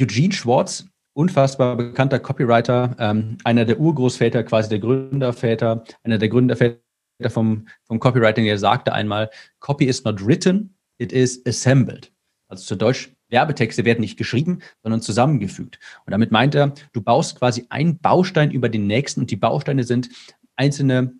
Eugene 0.00 0.32
Schwartz, 0.32 0.86
unfassbar 1.12 1.76
bekannter 1.76 2.18
Copywriter, 2.18 2.96
ähm, 2.98 3.38
einer 3.44 3.64
der 3.64 3.78
Urgroßväter, 3.78 4.42
quasi 4.42 4.68
der 4.68 4.80
Gründerväter, 4.80 5.84
einer 6.02 6.18
der 6.18 6.28
Gründerväter 6.28 6.80
vom, 7.28 7.68
vom 7.84 8.00
Copywriting, 8.00 8.44
der 8.44 8.58
sagte 8.58 8.92
einmal, 8.92 9.30
Copy 9.60 9.84
is 9.84 10.02
not 10.02 10.26
written, 10.26 10.74
it 10.98 11.12
is 11.12 11.40
assembled. 11.46 12.10
Also 12.48 12.64
zu 12.64 12.76
Deutsch, 12.76 13.10
Werbetexte 13.34 13.84
werden 13.84 14.00
nicht 14.00 14.16
geschrieben, 14.16 14.60
sondern 14.82 15.02
zusammengefügt. 15.02 15.78
Und 16.06 16.12
damit 16.12 16.30
meint 16.30 16.54
er, 16.54 16.72
du 16.92 17.02
baust 17.02 17.38
quasi 17.38 17.66
einen 17.68 17.98
Baustein 17.98 18.50
über 18.50 18.68
den 18.68 18.86
nächsten 18.86 19.20
und 19.20 19.30
die 19.30 19.36
Bausteine 19.36 19.84
sind 19.84 20.08
einzelne, 20.56 21.12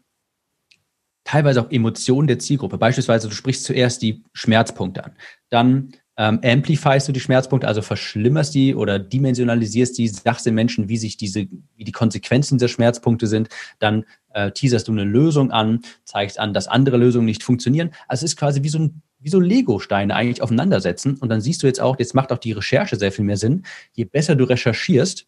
teilweise 1.24 1.60
auch 1.60 1.70
Emotionen 1.70 2.28
der 2.28 2.38
Zielgruppe. 2.38 2.78
Beispielsweise, 2.78 3.28
du 3.28 3.34
sprichst 3.34 3.64
zuerst 3.64 4.00
die 4.00 4.22
Schmerzpunkte 4.32 5.04
an. 5.04 5.12
Dann 5.50 5.92
ähm, 6.16 6.38
amplifierst 6.44 7.08
du 7.08 7.12
die 7.12 7.20
Schmerzpunkte, 7.20 7.66
also 7.66 7.82
verschlimmerst 7.82 8.54
die 8.54 8.74
oder 8.74 9.00
dimensionalisierst 9.00 9.98
die, 9.98 10.06
sagst 10.06 10.46
den 10.46 10.54
Menschen, 10.54 10.88
wie 10.88 10.96
sich 10.96 11.16
diese, 11.16 11.48
wie 11.74 11.84
die 11.84 11.92
Konsequenzen 11.92 12.58
dieser 12.58 12.68
Schmerzpunkte 12.68 13.26
sind, 13.26 13.48
dann 13.80 14.04
äh, 14.32 14.52
teaserst 14.52 14.86
du 14.86 14.92
eine 14.92 15.02
Lösung 15.02 15.50
an, 15.50 15.80
zeigst 16.04 16.38
an, 16.38 16.54
dass 16.54 16.68
andere 16.68 16.98
Lösungen 16.98 17.26
nicht 17.26 17.42
funktionieren. 17.42 17.90
Also 18.06 18.24
es 18.24 18.32
ist 18.32 18.36
quasi 18.38 18.62
wie 18.62 18.68
so 18.68 18.78
ein 18.78 19.02
wie 19.24 19.30
so 19.30 19.40
Lego-Steine 19.40 20.14
eigentlich 20.14 20.42
aufeinandersetzen. 20.42 21.16
Und 21.16 21.30
dann 21.30 21.40
siehst 21.40 21.62
du 21.62 21.66
jetzt 21.66 21.80
auch, 21.80 21.98
jetzt 21.98 22.14
macht 22.14 22.30
auch 22.30 22.38
die 22.38 22.52
Recherche 22.52 22.96
sehr 22.96 23.10
viel 23.10 23.24
mehr 23.24 23.38
Sinn. 23.38 23.64
Je 23.94 24.04
besser 24.04 24.36
du 24.36 24.44
recherchierst, 24.44 25.26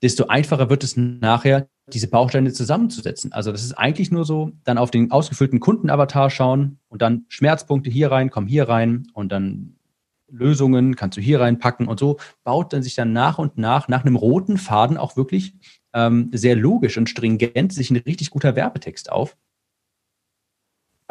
desto 0.00 0.26
einfacher 0.26 0.70
wird 0.70 0.84
es 0.84 0.96
nachher, 0.96 1.68
diese 1.88 2.08
Bausteine 2.08 2.52
zusammenzusetzen. 2.52 3.32
Also 3.32 3.50
das 3.50 3.64
ist 3.64 3.72
eigentlich 3.72 4.12
nur 4.12 4.24
so, 4.24 4.52
dann 4.62 4.78
auf 4.78 4.92
den 4.92 5.10
ausgefüllten 5.10 5.58
Kundenavatar 5.58 6.30
schauen 6.30 6.78
und 6.88 7.02
dann 7.02 7.24
Schmerzpunkte 7.28 7.90
hier 7.90 8.12
rein, 8.12 8.30
kommen 8.30 8.46
hier 8.46 8.68
rein 8.68 9.08
und 9.12 9.32
dann 9.32 9.74
Lösungen 10.28 10.94
kannst 10.94 11.18
du 11.18 11.20
hier 11.20 11.40
reinpacken 11.40 11.88
und 11.88 11.98
so 11.98 12.18
baut 12.44 12.72
dann 12.72 12.82
sich 12.82 12.94
dann 12.94 13.12
nach 13.12 13.38
und 13.38 13.58
nach 13.58 13.88
nach 13.88 14.02
einem 14.02 14.16
roten 14.16 14.56
Faden 14.56 14.96
auch 14.96 15.16
wirklich 15.16 15.54
ähm, 15.92 16.30
sehr 16.32 16.56
logisch 16.56 16.96
und 16.96 17.10
stringent 17.10 17.72
sich 17.72 17.90
ein 17.90 17.96
richtig 17.96 18.30
guter 18.30 18.56
Werbetext 18.56 19.12
auf. 19.12 19.36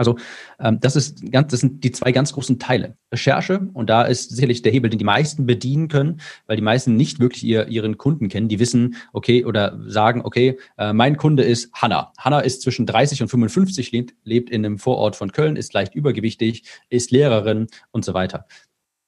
Also 0.02 0.18
ähm, 0.60 0.80
das 0.80 0.96
ist 0.96 1.32
ganz, 1.32 1.52
das 1.52 1.60
sind 1.60 1.84
die 1.84 1.92
zwei 1.92 2.12
ganz 2.12 2.34
großen 2.34 2.58
Teile. 2.58 2.98
Recherche 3.12 3.70
und 3.74 3.88
da 3.88 4.02
ist 4.02 4.32
sicherlich 4.32 4.64
der 4.64 4.72
Hebel, 4.72 4.90
den 4.90 4.98
die 4.98 5.06
meisten 5.06 5.46
bedienen 5.46 5.90
können, 5.90 6.20
weil 6.48 6.56
die 6.56 6.64
meisten 6.64 6.96
nicht 6.96 7.20
wirklich 7.20 7.44
ihr, 7.44 7.68
ihren 7.68 8.00
Kunden 8.00 8.30
kennen. 8.30 8.48
Die 8.48 8.58
wissen, 8.58 8.96
okay, 9.14 9.46
oder 9.46 9.80
sagen, 9.86 10.22
okay, 10.24 10.58
äh, 10.80 10.92
mein 10.92 11.18
Kunde 11.18 11.44
ist 11.44 11.72
Hanna. 11.74 12.12
Hanna 12.18 12.40
ist 12.40 12.64
zwischen 12.64 12.88
30 12.88 13.22
und 13.22 13.28
55, 13.28 13.92
lebt, 13.92 14.16
lebt 14.24 14.50
in 14.50 14.66
einem 14.66 14.80
Vorort 14.80 15.16
von 15.16 15.32
Köln, 15.32 15.56
ist 15.56 15.72
leicht 15.74 15.94
übergewichtig, 15.94 16.64
ist 16.90 17.12
Lehrerin 17.12 17.68
und 17.92 18.04
so 18.04 18.16
weiter. 18.16 18.48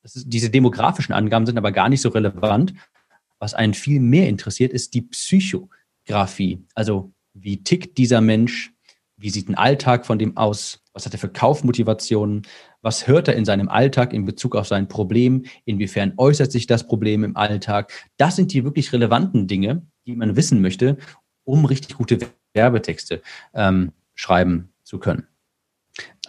Ist, 0.03 0.25
diese 0.27 0.51
demografischen 0.51 1.13
Angaben 1.13 1.47
sind 1.47 1.57
aber 1.57 1.71
gar 1.71 1.89
nicht 1.89 2.01
so 2.01 2.09
relevant. 2.09 2.75
Was 3.39 3.55
einen 3.55 3.73
viel 3.73 3.99
mehr 3.99 4.29
interessiert, 4.29 4.73
ist 4.73 4.93
die 4.93 5.01
Psychografie. 5.01 6.63
Also 6.75 7.11
wie 7.33 7.63
tickt 7.63 7.97
dieser 7.97 8.21
Mensch? 8.21 8.71
Wie 9.17 9.29
sieht 9.29 9.49
ein 9.49 9.55
Alltag 9.55 10.05
von 10.05 10.19
dem 10.19 10.37
aus? 10.37 10.82
Was 10.93 11.05
hat 11.05 11.13
er 11.13 11.19
für 11.19 11.29
Kaufmotivationen? 11.29 12.43
Was 12.81 13.07
hört 13.07 13.27
er 13.27 13.35
in 13.35 13.45
seinem 13.45 13.67
Alltag 13.67 14.13
in 14.13 14.25
Bezug 14.25 14.55
auf 14.55 14.67
sein 14.67 14.87
Problem? 14.87 15.45
Inwiefern 15.65 16.13
äußert 16.17 16.51
sich 16.51 16.67
das 16.67 16.85
Problem 16.85 17.23
im 17.23 17.35
Alltag? 17.35 17.91
Das 18.17 18.35
sind 18.35 18.53
die 18.53 18.63
wirklich 18.63 18.93
relevanten 18.93 19.47
Dinge, 19.47 19.85
die 20.05 20.15
man 20.15 20.35
wissen 20.35 20.61
möchte, 20.61 20.97
um 21.43 21.65
richtig 21.65 21.97
gute 21.97 22.19
Werbetexte 22.53 23.21
ähm, 23.53 23.91
schreiben 24.13 24.71
zu 24.83 24.99
können. 24.99 25.27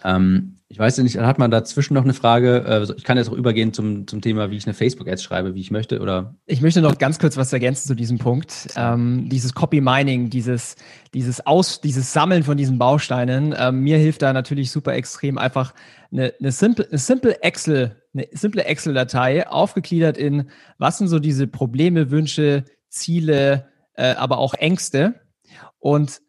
Ähm, 0.03 0.54
ich 0.67 0.79
weiß 0.79 0.97
nicht, 0.97 1.17
hat 1.17 1.37
man 1.37 1.51
dazwischen 1.51 1.93
noch 1.93 2.03
eine 2.03 2.15
Frage? 2.15 2.65
Äh, 2.65 2.93
ich 2.97 3.03
kann 3.03 3.17
jetzt 3.17 3.29
auch 3.29 3.33
übergehen 3.33 3.71
zum, 3.71 4.07
zum 4.07 4.21
Thema, 4.21 4.49
wie 4.49 4.57
ich 4.57 4.65
eine 4.65 4.73
Facebook-Ads 4.73 5.21
schreibe, 5.21 5.53
wie 5.53 5.61
ich 5.61 5.69
möchte, 5.69 5.99
oder? 5.99 6.35
Ich 6.47 6.61
möchte 6.61 6.81
noch 6.81 6.97
ganz 6.97 7.19
kurz 7.19 7.37
was 7.37 7.53
ergänzen 7.53 7.87
zu 7.87 7.93
diesem 7.93 8.17
Punkt. 8.17 8.69
Ähm, 8.75 9.29
dieses 9.29 9.53
Copy-Mining, 9.53 10.31
dieses, 10.31 10.75
dieses 11.13 11.45
Aus, 11.45 11.81
dieses 11.81 12.11
Sammeln 12.13 12.43
von 12.43 12.57
diesen 12.57 12.79
Bausteinen. 12.79 13.53
Ähm, 13.57 13.81
mir 13.81 13.99
hilft 13.99 14.23
da 14.23 14.33
natürlich 14.33 14.71
super 14.71 14.93
extrem 14.93 15.37
einfach 15.37 15.75
eine, 16.11 16.33
eine 16.39 16.51
simple, 16.51 16.87
eine 16.89 16.97
simple 16.97 17.43
Excel, 17.43 18.01
eine 18.15 18.27
simple 18.31 18.65
Excel-Datei 18.65 19.47
aufgegliedert 19.47 20.17
in, 20.17 20.49
was 20.79 20.97
sind 20.97 21.09
so 21.09 21.19
diese 21.19 21.45
Probleme, 21.45 22.09
Wünsche, 22.09 22.65
Ziele, 22.89 23.67
äh, 23.93 24.15
aber 24.15 24.39
auch 24.39 24.55
Ängste. 24.55 25.21
Und 25.77 26.21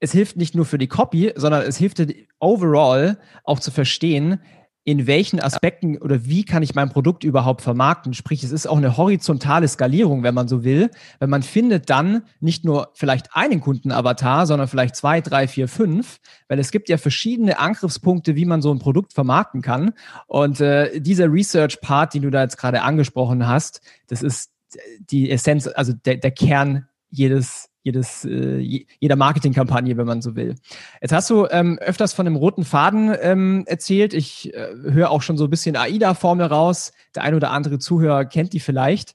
es 0.00 0.12
hilft 0.12 0.36
nicht 0.36 0.54
nur 0.54 0.64
für 0.64 0.78
die 0.78 0.86
Copy, 0.86 1.32
sondern 1.36 1.62
es 1.62 1.76
hilft 1.76 2.02
overall 2.38 3.18
auch 3.44 3.60
zu 3.60 3.70
verstehen, 3.70 4.40
in 4.88 5.06
welchen 5.06 5.38
Aspekten 5.38 5.98
oder 5.98 6.24
wie 6.24 6.46
kann 6.46 6.62
ich 6.62 6.74
mein 6.74 6.88
Produkt 6.88 7.22
überhaupt 7.22 7.60
vermarkten. 7.60 8.14
Sprich, 8.14 8.42
es 8.42 8.52
ist 8.52 8.66
auch 8.66 8.78
eine 8.78 8.96
horizontale 8.96 9.68
Skalierung, 9.68 10.22
wenn 10.22 10.32
man 10.32 10.48
so 10.48 10.64
will. 10.64 10.90
Wenn 11.18 11.28
man 11.28 11.42
findet 11.42 11.90
dann 11.90 12.22
nicht 12.40 12.64
nur 12.64 12.88
vielleicht 12.94 13.36
einen 13.36 13.60
Kundenavatar, 13.60 14.46
sondern 14.46 14.66
vielleicht 14.66 14.96
zwei, 14.96 15.20
drei, 15.20 15.46
vier, 15.46 15.68
fünf, 15.68 16.20
weil 16.48 16.58
es 16.58 16.70
gibt 16.70 16.88
ja 16.88 16.96
verschiedene 16.96 17.58
Angriffspunkte, 17.58 18.34
wie 18.34 18.46
man 18.46 18.62
so 18.62 18.72
ein 18.72 18.78
Produkt 18.78 19.12
vermarkten 19.12 19.60
kann. 19.60 19.92
Und 20.26 20.62
äh, 20.62 21.02
dieser 21.02 21.30
Research-Part, 21.30 22.14
den 22.14 22.22
du 22.22 22.30
da 22.30 22.40
jetzt 22.40 22.56
gerade 22.56 22.80
angesprochen 22.80 23.46
hast, 23.46 23.82
das 24.06 24.22
ist 24.22 24.52
die 25.00 25.30
Essenz, 25.30 25.66
also 25.66 25.92
der, 25.92 26.16
der 26.16 26.30
Kern 26.30 26.88
jedes 27.10 27.68
jedes, 27.88 28.24
äh, 28.24 28.58
jeder 29.00 29.16
Marketingkampagne, 29.16 29.96
wenn 29.96 30.06
man 30.06 30.22
so 30.22 30.36
will. 30.36 30.54
Jetzt 31.00 31.12
hast 31.12 31.30
du 31.30 31.46
ähm, 31.50 31.78
öfters 31.78 32.12
von 32.12 32.26
dem 32.26 32.36
roten 32.36 32.64
Faden 32.64 33.14
ähm, 33.20 33.64
erzählt. 33.66 34.14
Ich 34.14 34.54
äh, 34.54 34.68
höre 34.74 35.10
auch 35.10 35.22
schon 35.22 35.36
so 35.36 35.44
ein 35.44 35.50
bisschen 35.50 35.76
AIDA-Formel 35.76 36.46
raus. 36.46 36.92
Der 37.14 37.22
ein 37.22 37.34
oder 37.34 37.50
andere 37.50 37.78
Zuhörer 37.78 38.24
kennt 38.24 38.52
die 38.52 38.60
vielleicht. 38.60 39.14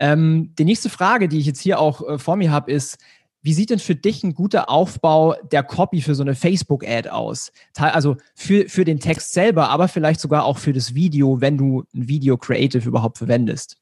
Ähm, 0.00 0.54
die 0.58 0.64
nächste 0.64 0.88
Frage, 0.88 1.28
die 1.28 1.38
ich 1.38 1.46
jetzt 1.46 1.60
hier 1.60 1.78
auch 1.78 2.06
äh, 2.06 2.18
vor 2.18 2.36
mir 2.36 2.50
habe, 2.50 2.72
ist, 2.72 2.98
wie 3.42 3.52
sieht 3.52 3.68
denn 3.68 3.78
für 3.78 3.94
dich 3.94 4.24
ein 4.24 4.32
guter 4.32 4.70
Aufbau 4.70 5.34
der 5.52 5.62
Copy 5.62 6.00
für 6.00 6.14
so 6.14 6.22
eine 6.22 6.34
Facebook-Ad 6.34 7.10
aus? 7.10 7.52
Also 7.76 8.16
für, 8.34 8.70
für 8.70 8.86
den 8.86 9.00
Text 9.00 9.34
selber, 9.34 9.68
aber 9.68 9.86
vielleicht 9.86 10.20
sogar 10.20 10.46
auch 10.46 10.56
für 10.56 10.72
das 10.72 10.94
Video, 10.94 11.42
wenn 11.42 11.58
du 11.58 11.84
ein 11.94 12.08
Video 12.08 12.38
Creative 12.38 12.88
überhaupt 12.88 13.18
verwendest. 13.18 13.76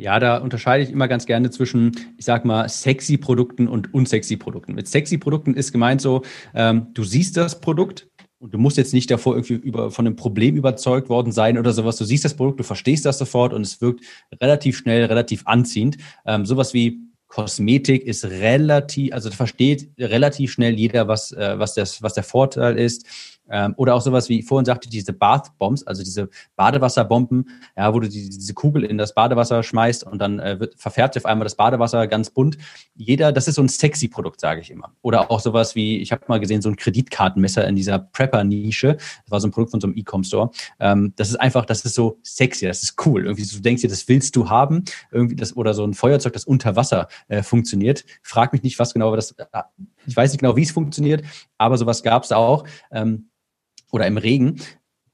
Ja, 0.00 0.18
da 0.18 0.38
unterscheide 0.38 0.82
ich 0.82 0.90
immer 0.90 1.08
ganz 1.08 1.26
gerne 1.26 1.50
zwischen, 1.50 1.92
ich 2.16 2.24
sag 2.24 2.46
mal, 2.46 2.66
sexy 2.70 3.18
Produkten 3.18 3.68
und 3.68 3.92
unsexy 3.92 4.38
Produkten. 4.38 4.74
Mit 4.74 4.88
sexy 4.88 5.18
Produkten 5.18 5.52
ist 5.52 5.72
gemeint 5.72 6.00
so, 6.00 6.22
ähm, 6.54 6.86
du 6.94 7.04
siehst 7.04 7.36
das 7.36 7.60
Produkt 7.60 8.08
und 8.38 8.54
du 8.54 8.58
musst 8.58 8.78
jetzt 8.78 8.94
nicht 8.94 9.10
davor 9.10 9.34
irgendwie 9.34 9.54
über, 9.54 9.90
von 9.90 10.06
einem 10.06 10.16
Problem 10.16 10.56
überzeugt 10.56 11.10
worden 11.10 11.32
sein 11.32 11.58
oder 11.58 11.74
sowas. 11.74 11.98
Du 11.98 12.06
siehst 12.06 12.24
das 12.24 12.34
Produkt, 12.34 12.60
du 12.60 12.64
verstehst 12.64 13.04
das 13.04 13.18
sofort 13.18 13.52
und 13.52 13.60
es 13.60 13.82
wirkt 13.82 14.02
relativ 14.40 14.78
schnell, 14.78 15.04
relativ 15.04 15.42
anziehend. 15.44 15.98
Ähm, 16.24 16.46
sowas 16.46 16.72
wie 16.72 17.00
Kosmetik 17.26 18.02
ist 18.02 18.24
relativ, 18.24 19.12
also 19.12 19.30
versteht 19.30 19.90
relativ 19.98 20.50
schnell 20.50 20.78
jeder, 20.78 21.08
was, 21.08 21.30
äh, 21.32 21.58
was, 21.58 21.74
das, 21.74 22.02
was 22.02 22.14
der 22.14 22.24
Vorteil 22.24 22.78
ist. 22.78 23.06
Ähm, 23.50 23.74
oder 23.76 23.94
auch 23.94 24.00
sowas 24.00 24.28
wie 24.28 24.42
vorhin 24.42 24.64
sagte, 24.64 24.88
diese 24.88 25.12
Bath 25.12 25.58
Bombs, 25.58 25.86
also 25.86 26.02
diese 26.02 26.28
Badewasserbomben, 26.56 27.48
ja, 27.76 27.92
wo 27.92 28.00
du 28.00 28.08
die, 28.08 28.28
diese 28.28 28.54
Kugel 28.54 28.84
in 28.84 28.98
das 28.98 29.14
Badewasser 29.14 29.62
schmeißt 29.62 30.04
und 30.04 30.18
dann 30.18 30.38
äh, 30.38 30.60
wird, 30.60 30.74
verfärbt 30.78 31.16
auf 31.16 31.26
einmal 31.26 31.44
das 31.44 31.56
Badewasser 31.56 32.06
ganz 32.06 32.30
bunt. 32.30 32.56
Jeder, 32.94 33.32
das 33.32 33.48
ist 33.48 33.56
so 33.56 33.62
ein 33.62 33.68
sexy 33.68 34.08
Produkt, 34.08 34.40
sage 34.40 34.60
ich 34.60 34.70
immer. 34.70 34.92
Oder 35.02 35.30
auch 35.30 35.40
sowas 35.40 35.74
wie, 35.74 35.98
ich 35.98 36.12
habe 36.12 36.24
mal 36.28 36.40
gesehen, 36.40 36.62
so 36.62 36.68
ein 36.68 36.76
Kreditkartenmesser 36.76 37.66
in 37.66 37.76
dieser 37.76 37.98
Prepper-Nische. 37.98 38.94
Das 38.96 39.30
war 39.30 39.40
so 39.40 39.48
ein 39.48 39.50
Produkt 39.50 39.72
von 39.72 39.80
so 39.80 39.86
einem 39.86 39.96
E-Com-Store. 39.96 40.50
Ähm, 40.78 41.12
das 41.16 41.30
ist 41.30 41.36
einfach, 41.36 41.64
das 41.64 41.84
ist 41.84 41.94
so 41.94 42.18
sexy, 42.22 42.66
das 42.66 42.82
ist 42.82 42.94
cool. 43.06 43.24
Irgendwie, 43.24 43.44
du 43.44 43.60
denkst 43.60 43.82
dir, 43.82 43.88
das 43.88 44.08
willst 44.08 44.36
du 44.36 44.48
haben. 44.48 44.84
Irgendwie 45.10 45.36
das, 45.36 45.56
oder 45.56 45.74
so 45.74 45.84
ein 45.84 45.94
Feuerzeug, 45.94 46.32
das 46.32 46.44
unter 46.44 46.76
Wasser 46.76 47.08
äh, 47.28 47.42
funktioniert. 47.42 48.04
Frag 48.22 48.52
mich 48.52 48.62
nicht, 48.62 48.78
was 48.78 48.92
genau 48.94 49.14
das, 49.16 49.32
äh, 49.32 49.44
ich 50.06 50.16
weiß 50.16 50.32
nicht 50.32 50.40
genau, 50.40 50.56
wie 50.56 50.62
es 50.62 50.70
funktioniert, 50.70 51.24
aber 51.58 51.76
sowas 51.78 52.02
gab 52.02 52.24
es 52.24 52.32
auch. 52.32 52.64
Ähm, 52.90 53.30
oder 53.92 54.06
im 54.06 54.16
Regen. 54.16 54.60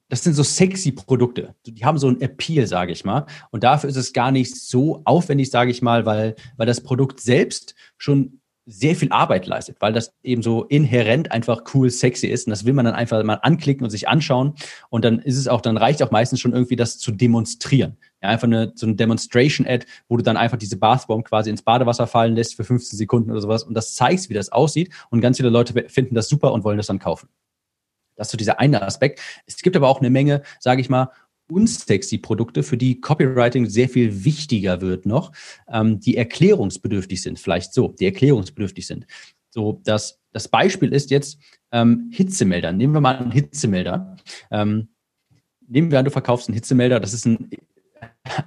Das 0.09 0.23
sind 0.23 0.35
so 0.35 0.43
sexy 0.43 0.93
Produkte. 0.93 1.55
Die 1.67 1.85
haben 1.85 1.99
so 1.99 2.09
ein 2.09 2.21
Appeal, 2.21 2.67
sage 2.67 2.93
ich 2.93 3.05
mal. 3.05 3.27
Und 3.51 3.65
dafür 3.65 3.91
ist 3.91 3.97
es 3.97 4.13
gar 4.13 4.31
nicht 4.31 4.55
so 4.55 5.03
aufwendig, 5.05 5.51
sage 5.51 5.71
ich 5.71 5.83
mal, 5.83 6.07
weil, 6.07 6.37
weil 6.57 6.67
das 6.67 6.81
Produkt 6.81 7.21
selbst 7.21 7.75
schon 7.99 8.41
sehr 8.67 8.97
viel 8.97 9.13
Arbeit 9.13 9.47
leistet, 9.47 9.77
weil 9.81 9.93
das 9.93 10.13
eben 10.25 10.43
so 10.43 10.65
inhärent 10.65 11.31
einfach 11.31 11.63
cool, 11.73 11.89
sexy 11.89 12.27
ist. 12.27 12.47
Und 12.47 12.51
das 12.51 12.65
will 12.65 12.73
man 12.73 12.85
dann 12.85 12.95
einfach 12.95 13.23
mal 13.23 13.35
anklicken 13.35 13.85
und 13.85 13.91
sich 13.91 14.09
anschauen. 14.09 14.55
Und 14.91 15.05
dann 15.05 15.21
ist 15.21 15.37
es 15.37 15.47
auch, 15.47 15.61
dann 15.61 15.77
reicht 15.77 16.03
auch 16.03 16.11
meistens 16.11 16.41
schon 16.41 16.53
irgendwie 16.53 16.75
das 16.75 16.99
zu 16.99 17.13
demonstrieren. 17.13 17.97
Ja, 18.21 18.31
einfach 18.31 18.49
eine, 18.49 18.73
so 18.75 18.87
eine 18.87 18.97
Demonstration-Ad, 18.97 19.87
wo 20.09 20.17
du 20.17 20.25
dann 20.25 20.37
einfach 20.37 20.57
diese 20.57 20.77
Bathbomb 20.77 21.25
quasi 21.25 21.49
ins 21.49 21.63
Badewasser 21.63 22.09
fallen 22.09 22.35
lässt 22.35 22.57
für 22.57 22.65
15 22.65 22.99
Sekunden 22.99 23.31
oder 23.31 23.41
sowas 23.41 23.63
und 23.63 23.75
das 23.75 23.95
zeigst, 23.95 24.31
wie 24.31 24.35
das 24.35 24.51
aussieht. 24.51 24.93
Und 25.11 25.21
ganz 25.21 25.37
viele 25.37 25.51
Leute 25.51 25.89
finden 25.89 26.17
das 26.17 26.29
super 26.29 26.53
und 26.53 26.65
wollen 26.65 26.77
das 26.77 26.89
dann 26.89 26.99
kaufen. 26.99 27.29
Das 28.17 28.29
ist 28.29 28.33
so 28.33 28.39
dieser 28.39 28.61
eine 28.61 28.83
Aspekt. 28.83 29.21
Es 29.47 29.57
gibt 29.59 29.77
aber 29.77 29.89
auch 29.89 30.01
eine 30.01 30.11
Menge, 30.11 30.43
sage 30.59 30.81
ich 30.81 30.89
mal, 30.89 31.11
unsexy 31.49 32.19
Produkte, 32.19 32.63
für 32.63 32.77
die 32.77 33.01
Copywriting 33.01 33.67
sehr 33.67 33.89
viel 33.89 34.25
wichtiger 34.25 34.81
wird 34.81 35.07
noch, 35.07 35.33
ähm, 35.69 36.01
die 36.01 36.17
erklärungsbedürftig 36.17 37.23
sind, 37.23 37.39
vielleicht 37.39 37.73
so, 37.73 37.89
die 37.89 38.07
erklärungsbedürftig 38.07 38.87
sind. 38.87 39.07
So, 39.51 39.81
das, 39.85 40.21
das 40.33 40.49
Beispiel 40.49 40.93
ist 40.93 41.11
jetzt 41.11 41.39
ähm, 41.73 42.11
Hitzemelder. 42.13 42.73
Nehmen 42.73 42.95
wir 42.95 43.01
mal 43.01 43.17
einen 43.17 43.31
Hitzemelder. 43.31 44.17
Ähm, 44.51 44.89
nehmen 45.69 45.91
wir 45.91 45.99
an, 45.99 46.05
du 46.05 46.11
verkaufst 46.11 46.49
einen 46.49 46.55
Hitzemelder, 46.55 47.01
das 47.01 47.15
ist 47.15 47.27
ein 47.27 47.49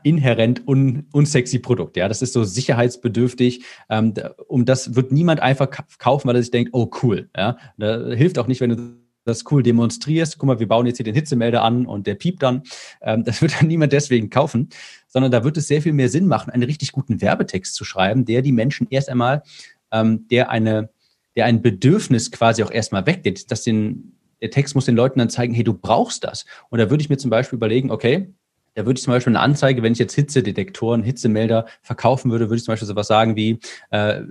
inhärent 0.04 0.68
un, 0.68 1.08
unsexy 1.14 1.60
Produkt. 1.60 1.98
Ja, 1.98 2.08
das 2.08 2.22
ist 2.22 2.34
so 2.34 2.44
sicherheitsbedürftig. 2.44 3.64
Ähm, 3.90 4.14
um 4.48 4.66
das 4.66 4.96
wird 4.96 5.12
niemand 5.12 5.40
einfach 5.40 5.70
kaufen, 5.98 6.28
weil 6.28 6.36
er 6.36 6.42
sich 6.42 6.52
denkt, 6.52 6.72
oh 6.74 6.90
cool. 7.02 7.30
Ja, 7.36 7.58
da 7.78 8.10
hilft 8.10 8.38
auch 8.40 8.48
nicht, 8.48 8.62
wenn 8.62 8.70
du 8.70 8.99
das 9.26 9.44
cool 9.52 9.64
demonstrierst, 9.64 10.38
guck 10.38 10.48
mal, 10.48 10.60
wir 10.60 10.68
bauen 10.68 10.86
jetzt 10.86 10.98
hier 10.98 11.04
den 11.04 11.16
Hitzemelder 11.16 11.64
an 11.64 11.86
und 11.86 12.08
der 12.08 12.16
piept 12.16 12.44
dann. 12.44 12.64
Ähm, 13.02 13.24
das 13.24 13.42
wird 13.42 13.60
dann 13.60 13.68
niemand 13.68 13.94
deswegen 13.94 14.30
kaufen, 14.30 14.70
sondern 15.08 15.32
da 15.32 15.44
wird 15.44 15.58
es 15.58 15.68
sehr 15.68 15.82
viel 15.82 15.94
mehr 15.94 16.10
Sinn 16.10 16.28
machen, 16.28 16.52
einen 16.52 16.64
richtig 16.64 16.92
guten 16.92 17.22
Werbetext 17.22 17.76
zu 17.76 17.84
schreiben, 17.84 18.26
der 18.26 18.42
die 18.42 18.52
Menschen 18.52 18.88
erst 18.90 19.10
einmal, 19.10 19.44
ähm, 19.92 20.28
der 20.30 20.50
eine, 20.50 20.90
der 21.36 21.46
ein 21.46 21.62
Bedürfnis 21.62 22.32
quasi 22.32 22.64
auch 22.64 22.72
erstmal 22.72 23.06
weckt, 23.06 23.52
dass 23.52 23.64
den, 23.64 24.14
der 24.42 24.52
Text 24.52 24.76
muss 24.76 24.86
den 24.86 24.96
Leuten 24.96 25.20
dann 25.20 25.30
zeigen, 25.30 25.54
hey, 25.54 25.64
du 25.64 25.74
brauchst 25.74 26.24
das. 26.24 26.46
Und 26.70 26.80
da 26.80 26.90
würde 26.90 27.02
ich 27.02 27.10
mir 27.10 27.18
zum 27.18 27.30
Beispiel 27.30 27.58
überlegen, 27.58 27.92
okay, 27.92 28.34
da 28.76 28.86
würde 28.86 28.98
ich 28.98 29.04
zum 29.04 29.14
Beispiel 29.14 29.32
eine 29.32 29.42
Anzeige, 29.42 29.84
wenn 29.84 29.94
ich 29.94 30.00
jetzt 30.00 30.14
Hitzedetektoren, 30.16 31.04
Hitzemelder 31.04 31.66
verkaufen 31.82 32.32
würde, 32.32 32.46
würde 32.46 32.58
ich 32.58 32.64
zum 32.64 32.74
Beispiel 32.74 32.88
sowas 32.88 33.08
sagen 33.08 33.36
wie, 33.36 33.60
äh, 33.90 34.22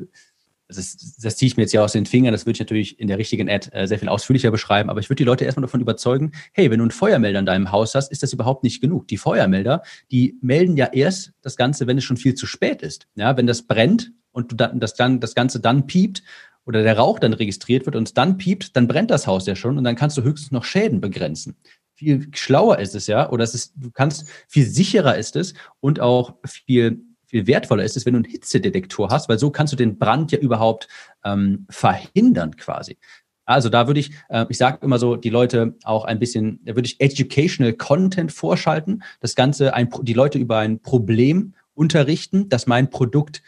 das, 0.69 1.17
das 1.21 1.37
ziehe 1.37 1.47
ich 1.49 1.57
mir 1.57 1.63
jetzt 1.63 1.73
ja 1.73 1.83
aus 1.83 1.93
den 1.93 2.07
Fingern, 2.07 2.33
das 2.33 2.45
würde 2.45 2.53
ich 2.53 2.61
natürlich 2.61 3.01
in 3.01 3.09
der 3.09 3.19
richtigen 3.19 3.49
Ad 3.49 3.71
äh, 3.73 3.87
sehr 3.87 3.99
viel 3.99 4.09
ausführlicher 4.09 4.51
beschreiben, 4.51 4.91
aber 4.91 5.01
ich 5.01 5.09
würde 5.09 5.17
die 5.17 5.25
Leute 5.25 5.45
erstmal 5.45 5.63
davon 5.63 5.81
überzeugen, 5.81 6.33
hey, 6.53 6.71
wenn 6.71 6.79
du 6.79 6.85
einen 6.85 6.91
Feuermelder 6.91 7.39
in 7.39 7.47
deinem 7.47 7.73
Haus 7.73 7.95
hast, 7.95 8.13
ist 8.13 8.23
das 8.23 8.33
überhaupt 8.33 8.65
nicht 8.65 8.81
genug. 8.81 9.09
Die 9.09 9.17
Feuermelder, 9.17 9.83
die 10.11 10.37
melden 10.43 10.77
ja 10.77 10.87
erst 10.87 11.33
das 11.41 11.57
Ganze, 11.57 11.87
wenn 11.87 11.99
es 11.99 12.05
schon 12.05 12.19
viel 12.19 12.35
zu 12.35 12.47
spät 12.47 12.83
ist. 12.83 13.09
Ja, 13.15 13.37
wenn 13.37 13.47
das 13.47 13.63
brennt 13.63 14.13
und 14.33 14.53
du 14.53 14.57
dann, 14.57 14.79
das, 14.79 14.95
dann, 14.95 15.21
das 15.21 15.35
Ganze 15.35 15.59
dann 15.59 15.87
piept 15.87 16.23
oder 16.67 16.83
der 16.83 16.99
Rauch 16.99 17.19
dann 17.19 17.33
registriert 17.33 17.87
wird 17.87 17.97
und 17.97 18.09
es 18.09 18.15
dann 18.15 18.37
piept, 18.37 18.77
dann 18.77 18.89
brennt 18.89 19.11
das 19.11 19.27
Haus 19.27 19.47
ja 19.47 19.57
schon 19.57 19.79
und 19.79 19.85
dann 19.85 19.97
kannst 19.97 20.19
du 20.19 20.23
höchstens 20.23 20.53
noch 20.53 20.65
Schäden 20.65 21.01
begrenzen. 21.01 21.57
Viel 21.95 22.29
schlauer 22.35 22.79
ist 22.79 22.95
es 22.95 23.07
ja, 23.07 23.31
oder 23.31 23.43
es 23.43 23.55
ist, 23.55 23.73
du 23.77 23.91
kannst, 23.91 24.29
viel 24.47 24.67
sicherer 24.67 25.17
ist 25.17 25.35
es 25.35 25.55
und 25.81 25.99
auch 25.99 26.35
viel 26.45 27.01
viel 27.29 27.47
wertvoller 27.47 27.85
ist 27.85 27.97
es, 27.97 28.07
wenn 28.07 28.15
du 28.15 28.19
einen 28.19 28.25
Hitzedetektor 28.25 29.11
hast, 29.11 29.29
weil 29.29 29.39
so 29.39 29.51
kannst 29.51 29.73
du 29.73 29.77
den 29.77 29.99
Brand 29.99 30.33
ja 30.33 30.39
überhaupt 30.39 30.89
ähm, 31.25 31.67
verhindern 31.71 32.57
quasi. 32.57 32.97
Also 33.45 33.69
da 33.69 33.87
würde 33.87 34.01
ich, 34.01 34.13
äh, 34.29 34.45
ich 34.49 34.59
sage 34.59 34.79
immer 34.83 34.99
so, 34.99 35.17
die 35.17 35.31
Leute 35.31 35.75
auch 35.85 36.05
ein 36.05 36.19
bisschen, 36.19 36.61
da 36.65 36.75
würde 36.75 36.87
ich 36.87 37.01
Educational 37.01 37.73
Content 37.73 38.33
vorschalten, 38.33 39.03
das 39.21 39.35
Ganze, 39.35 39.75
ein, 39.75 39.89
die 40.03 40.13
Leute 40.15 40.39
über 40.39 40.59
ein 40.59 40.81
Problem 40.81 41.55
unterrichten, 41.75 42.49
das 42.49 42.67
mein 42.67 42.91
Produkt 42.91 43.43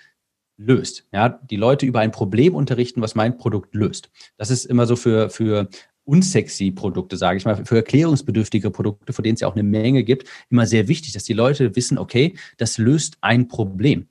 löst. 0.56 1.06
Ja, 1.12 1.28
die 1.28 1.56
Leute 1.56 1.86
über 1.86 2.00
ein 2.00 2.12
Problem 2.12 2.54
unterrichten, 2.54 3.00
was 3.00 3.14
mein 3.14 3.36
Produkt 3.38 3.74
löst. 3.74 4.10
Das 4.36 4.50
ist 4.50 4.66
immer 4.66 4.86
so 4.86 4.94
für, 4.94 5.30
für 5.30 5.68
unsexy 6.10 6.72
Produkte, 6.72 7.16
sage 7.16 7.38
ich 7.38 7.44
mal, 7.44 7.64
für 7.64 7.76
erklärungsbedürftige 7.76 8.70
Produkte, 8.70 9.12
von 9.12 9.22
denen 9.22 9.34
es 9.34 9.40
ja 9.40 9.48
auch 9.48 9.54
eine 9.54 9.62
Menge 9.62 10.02
gibt, 10.02 10.28
immer 10.50 10.66
sehr 10.66 10.88
wichtig, 10.88 11.12
dass 11.12 11.22
die 11.22 11.32
Leute 11.32 11.76
wissen, 11.76 11.98
okay, 11.98 12.34
das 12.58 12.78
löst 12.78 13.16
ein 13.20 13.46
Problem. 13.46 14.08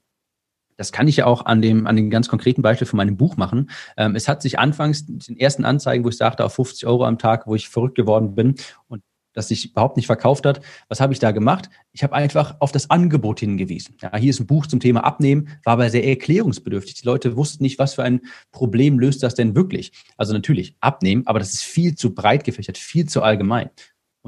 Das 0.77 0.93
kann 0.93 1.09
ich 1.09 1.17
ja 1.17 1.25
auch 1.25 1.45
an 1.45 1.61
dem, 1.61 1.87
an 1.87 1.97
dem 1.97 2.09
ganz 2.09 2.29
konkreten 2.29 2.61
Beispiel 2.61 2.87
von 2.87 2.95
meinem 2.95 3.17
Buch 3.17 3.35
machen. 3.35 3.69
Ähm, 3.97 4.15
es 4.15 4.29
hat 4.29 4.41
sich 4.41 4.59
anfangs 4.59 5.05
den 5.05 5.37
ersten 5.37 5.65
Anzeigen, 5.65 6.05
wo 6.05 6.09
ich 6.09 6.15
sagte, 6.15 6.45
auf 6.45 6.53
50 6.53 6.87
Euro 6.87 7.03
am 7.03 7.17
Tag, 7.17 7.47
wo 7.47 7.55
ich 7.55 7.67
verrückt 7.67 7.95
geworden 7.95 8.33
bin 8.33 8.55
und 8.87 9.03
das 9.33 9.47
sich 9.47 9.71
überhaupt 9.71 9.97
nicht 9.97 10.07
verkauft 10.07 10.45
hat. 10.45 10.61
Was 10.87 10.99
habe 11.01 11.13
ich 11.13 11.19
da 11.19 11.31
gemacht? 11.31 11.69
Ich 11.91 12.03
habe 12.03 12.13
einfach 12.13 12.55
auf 12.59 12.71
das 12.71 12.89
Angebot 12.89 13.39
hingewiesen. 13.39 13.95
Ja, 14.01 14.15
hier 14.17 14.29
ist 14.29 14.39
ein 14.39 14.47
Buch 14.47 14.67
zum 14.67 14.79
Thema 14.79 15.03
Abnehmen, 15.03 15.49
war 15.63 15.73
aber 15.73 15.89
sehr 15.89 16.05
erklärungsbedürftig. 16.05 16.95
Die 16.95 17.05
Leute 17.05 17.35
wussten 17.35 17.63
nicht, 17.63 17.79
was 17.79 17.93
für 17.93 18.03
ein 18.03 18.21
Problem 18.51 18.99
löst 18.99 19.23
das 19.23 19.35
denn 19.35 19.55
wirklich. 19.55 19.91
Also 20.17 20.33
natürlich 20.33 20.75
abnehmen, 20.79 21.23
aber 21.25 21.39
das 21.39 21.53
ist 21.53 21.63
viel 21.63 21.95
zu 21.95 22.13
breit 22.13 22.43
gefächert, 22.43 22.77
viel 22.77 23.07
zu 23.07 23.21
allgemein. 23.21 23.69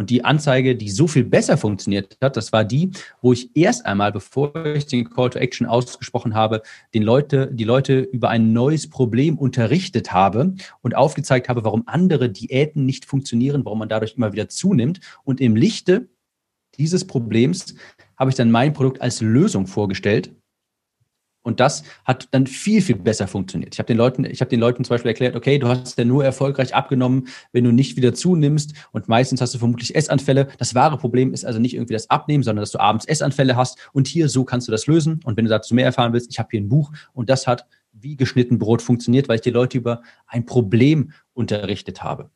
Und 0.01 0.09
die 0.09 0.25
Anzeige, 0.25 0.75
die 0.75 0.89
so 0.89 1.05
viel 1.05 1.23
besser 1.23 1.57
funktioniert 1.57 2.17
hat, 2.23 2.35
das 2.35 2.51
war 2.51 2.65
die, 2.65 2.89
wo 3.21 3.33
ich 3.33 3.55
erst 3.55 3.85
einmal, 3.85 4.11
bevor 4.11 4.65
ich 4.65 4.87
den 4.87 5.07
Call 5.07 5.29
to 5.29 5.37
Action 5.37 5.67
ausgesprochen 5.67 6.33
habe, 6.33 6.63
den 6.95 7.03
Leute, 7.03 7.51
die 7.53 7.65
Leute 7.65 7.99
über 7.99 8.29
ein 8.29 8.51
neues 8.51 8.89
Problem 8.89 9.37
unterrichtet 9.37 10.11
habe 10.11 10.55
und 10.81 10.95
aufgezeigt 10.95 11.49
habe, 11.49 11.63
warum 11.63 11.83
andere 11.85 12.31
Diäten 12.31 12.83
nicht 12.83 13.05
funktionieren, 13.05 13.63
warum 13.63 13.77
man 13.77 13.89
dadurch 13.89 14.15
immer 14.17 14.33
wieder 14.33 14.49
zunimmt. 14.49 15.01
Und 15.23 15.39
im 15.39 15.55
Lichte 15.55 16.09
dieses 16.79 17.05
Problems 17.05 17.75
habe 18.17 18.31
ich 18.31 18.35
dann 18.35 18.49
mein 18.49 18.73
Produkt 18.73 19.01
als 19.01 19.21
Lösung 19.21 19.67
vorgestellt 19.67 20.31
und 21.43 21.59
das 21.59 21.83
hat 22.05 22.27
dann 22.31 22.47
viel, 22.47 22.81
viel 22.81 22.95
besser 22.95 23.27
funktioniert. 23.27 23.73
Ich 23.73 23.79
habe 23.79 23.87
den 23.87 23.97
Leuten, 23.97 24.25
ich 24.25 24.41
habe 24.41 24.49
den 24.49 24.59
Leuten 24.59 24.83
zum 24.83 24.93
Beispiel 24.93 25.09
erklärt, 25.09 25.35
okay, 25.35 25.57
du 25.57 25.67
hast 25.67 25.97
ja 25.97 26.05
nur 26.05 26.23
erfolgreich 26.23 26.75
abgenommen, 26.75 27.27
wenn 27.51 27.63
du 27.63 27.71
nicht 27.71 27.97
wieder 27.97 28.13
zunimmst 28.13 28.73
und 28.91 29.07
meistens 29.07 29.41
hast 29.41 29.53
du 29.53 29.59
vermutlich 29.59 29.95
Essanfälle. 29.95 30.47
Das 30.57 30.75
wahre 30.75 30.97
Problem 30.97 31.33
ist 31.33 31.45
also 31.45 31.59
nicht 31.59 31.73
irgendwie 31.73 31.93
das 31.93 32.09
Abnehmen, 32.09 32.43
sondern 32.43 32.61
dass 32.61 32.71
du 32.71 32.79
abends 32.79 33.05
Essanfälle 33.05 33.55
hast 33.55 33.77
und 33.93 34.07
hier 34.07 34.29
so 34.29 34.43
kannst 34.43 34.67
du 34.67 34.71
das 34.71 34.87
lösen. 34.87 35.19
Und 35.23 35.37
wenn 35.37 35.45
du 35.45 35.49
dazu 35.49 35.73
mehr 35.73 35.85
erfahren 35.85 36.13
willst, 36.13 36.31
ich 36.31 36.39
habe 36.39 36.49
hier 36.51 36.61
ein 36.61 36.69
Buch 36.69 36.91
und 37.13 37.29
das 37.29 37.47
hat 37.47 37.65
wie 37.93 38.15
geschnitten 38.15 38.57
Brot 38.57 38.81
funktioniert, 38.81 39.27
weil 39.27 39.35
ich 39.35 39.41
die 39.41 39.49
Leute 39.49 39.77
über 39.77 40.01
ein 40.27 40.45
Problem 40.45 41.11
unterrichtet 41.33 42.03
habe. 42.03 42.29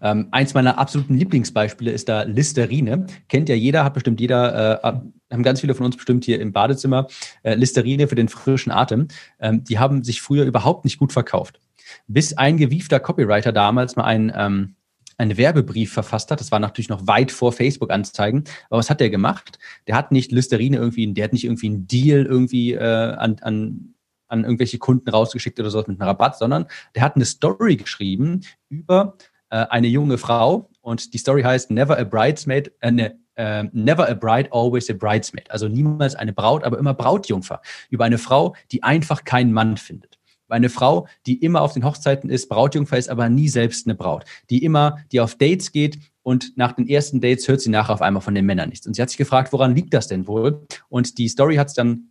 Ähm, 0.00 0.28
eins 0.30 0.54
meiner 0.54 0.78
absoluten 0.78 1.14
Lieblingsbeispiele 1.14 1.90
ist 1.90 2.08
da 2.08 2.22
Listerine. 2.22 3.06
Kennt 3.28 3.48
ja 3.48 3.54
jeder, 3.54 3.84
hat 3.84 3.94
bestimmt 3.94 4.20
jeder, 4.20 4.82
äh, 4.84 5.32
haben 5.32 5.42
ganz 5.42 5.60
viele 5.60 5.74
von 5.74 5.86
uns 5.86 5.96
bestimmt 5.96 6.24
hier 6.24 6.40
im 6.40 6.52
Badezimmer 6.52 7.06
äh, 7.42 7.54
Listerine 7.54 8.08
für 8.08 8.14
den 8.14 8.28
frischen 8.28 8.72
Atem. 8.72 9.08
Ähm, 9.40 9.64
die 9.64 9.78
haben 9.78 10.04
sich 10.04 10.22
früher 10.22 10.44
überhaupt 10.44 10.84
nicht 10.84 10.98
gut 10.98 11.12
verkauft. 11.12 11.60
Bis 12.06 12.36
ein 12.36 12.56
gewiefter 12.56 13.00
Copywriter 13.00 13.52
damals 13.52 13.96
mal 13.96 14.04
einen, 14.04 14.32
ähm, 14.34 14.74
einen 15.16 15.36
Werbebrief 15.36 15.92
verfasst 15.92 16.30
hat. 16.30 16.40
Das 16.40 16.50
war 16.50 16.58
natürlich 16.58 16.88
noch 16.88 17.06
weit 17.06 17.30
vor 17.30 17.52
Facebook-Anzeigen. 17.52 18.44
Aber 18.68 18.78
was 18.78 18.90
hat 18.90 19.00
der 19.00 19.10
gemacht? 19.10 19.58
Der 19.86 19.96
hat 19.96 20.12
nicht 20.12 20.32
Listerine 20.32 20.76
irgendwie, 20.78 21.12
der 21.12 21.24
hat 21.24 21.32
nicht 21.32 21.44
irgendwie 21.44 21.68
einen 21.68 21.86
Deal 21.86 22.24
irgendwie 22.26 22.74
äh, 22.74 23.14
an, 23.14 23.36
an 23.42 23.94
an 24.34 24.44
irgendwelche 24.44 24.78
Kunden 24.78 25.08
rausgeschickt 25.08 25.58
oder 25.60 25.70
so 25.70 25.78
mit 25.78 25.88
einem 25.88 26.02
Rabatt, 26.02 26.36
sondern 26.36 26.66
der 26.94 27.02
hat 27.02 27.16
eine 27.16 27.24
Story 27.24 27.76
geschrieben 27.76 28.42
über 28.68 29.16
äh, 29.54 29.68
eine 29.70 29.86
junge 29.86 30.18
Frau 30.18 30.68
und 30.80 31.14
die 31.14 31.18
Story 31.18 31.42
heißt 31.42 31.70
Never 31.70 31.96
a 31.96 32.02
Bridesmaid, 32.02 32.72
äh, 32.80 32.90
ne, 32.90 33.16
äh, 33.36 33.62
Never 33.72 34.08
a 34.08 34.14
Bride, 34.14 34.48
always 34.50 34.90
a 34.90 34.94
Bridesmaid. 34.94 35.48
Also 35.48 35.68
niemals 35.68 36.16
eine 36.16 36.32
Braut, 36.32 36.64
aber 36.64 36.76
immer 36.76 36.92
Brautjungfer. 36.92 37.60
Über 37.88 38.04
eine 38.04 38.18
Frau, 38.18 38.56
die 38.72 38.82
einfach 38.82 39.22
keinen 39.22 39.52
Mann 39.52 39.76
findet. 39.76 40.18
Über 40.46 40.56
eine 40.56 40.70
Frau, 40.70 41.06
die 41.26 41.36
immer 41.36 41.62
auf 41.62 41.72
den 41.72 41.84
Hochzeiten 41.84 42.30
ist, 42.30 42.48
Brautjungfer 42.48 42.98
ist, 42.98 43.08
aber 43.08 43.28
nie 43.28 43.48
selbst 43.48 43.86
eine 43.86 43.94
Braut. 43.94 44.24
Die 44.50 44.64
immer, 44.64 44.98
die 45.12 45.20
auf 45.20 45.36
Dates 45.36 45.70
geht 45.70 46.00
und 46.24 46.56
nach 46.56 46.72
den 46.72 46.88
ersten 46.88 47.20
Dates 47.20 47.46
hört 47.46 47.60
sie 47.60 47.70
nachher 47.70 47.94
auf 47.94 48.02
einmal 48.02 48.22
von 48.22 48.34
den 48.34 48.46
Männern 48.46 48.70
nichts. 48.70 48.88
Und 48.88 48.94
sie 48.94 49.02
hat 49.02 49.10
sich 49.10 49.18
gefragt, 49.18 49.52
woran 49.52 49.76
liegt 49.76 49.94
das 49.94 50.08
denn 50.08 50.26
wohl? 50.26 50.66
Und 50.88 51.18
die 51.18 51.28
Story 51.28 51.56
hat 51.56 51.68
es 51.68 51.74
dann 51.74 52.10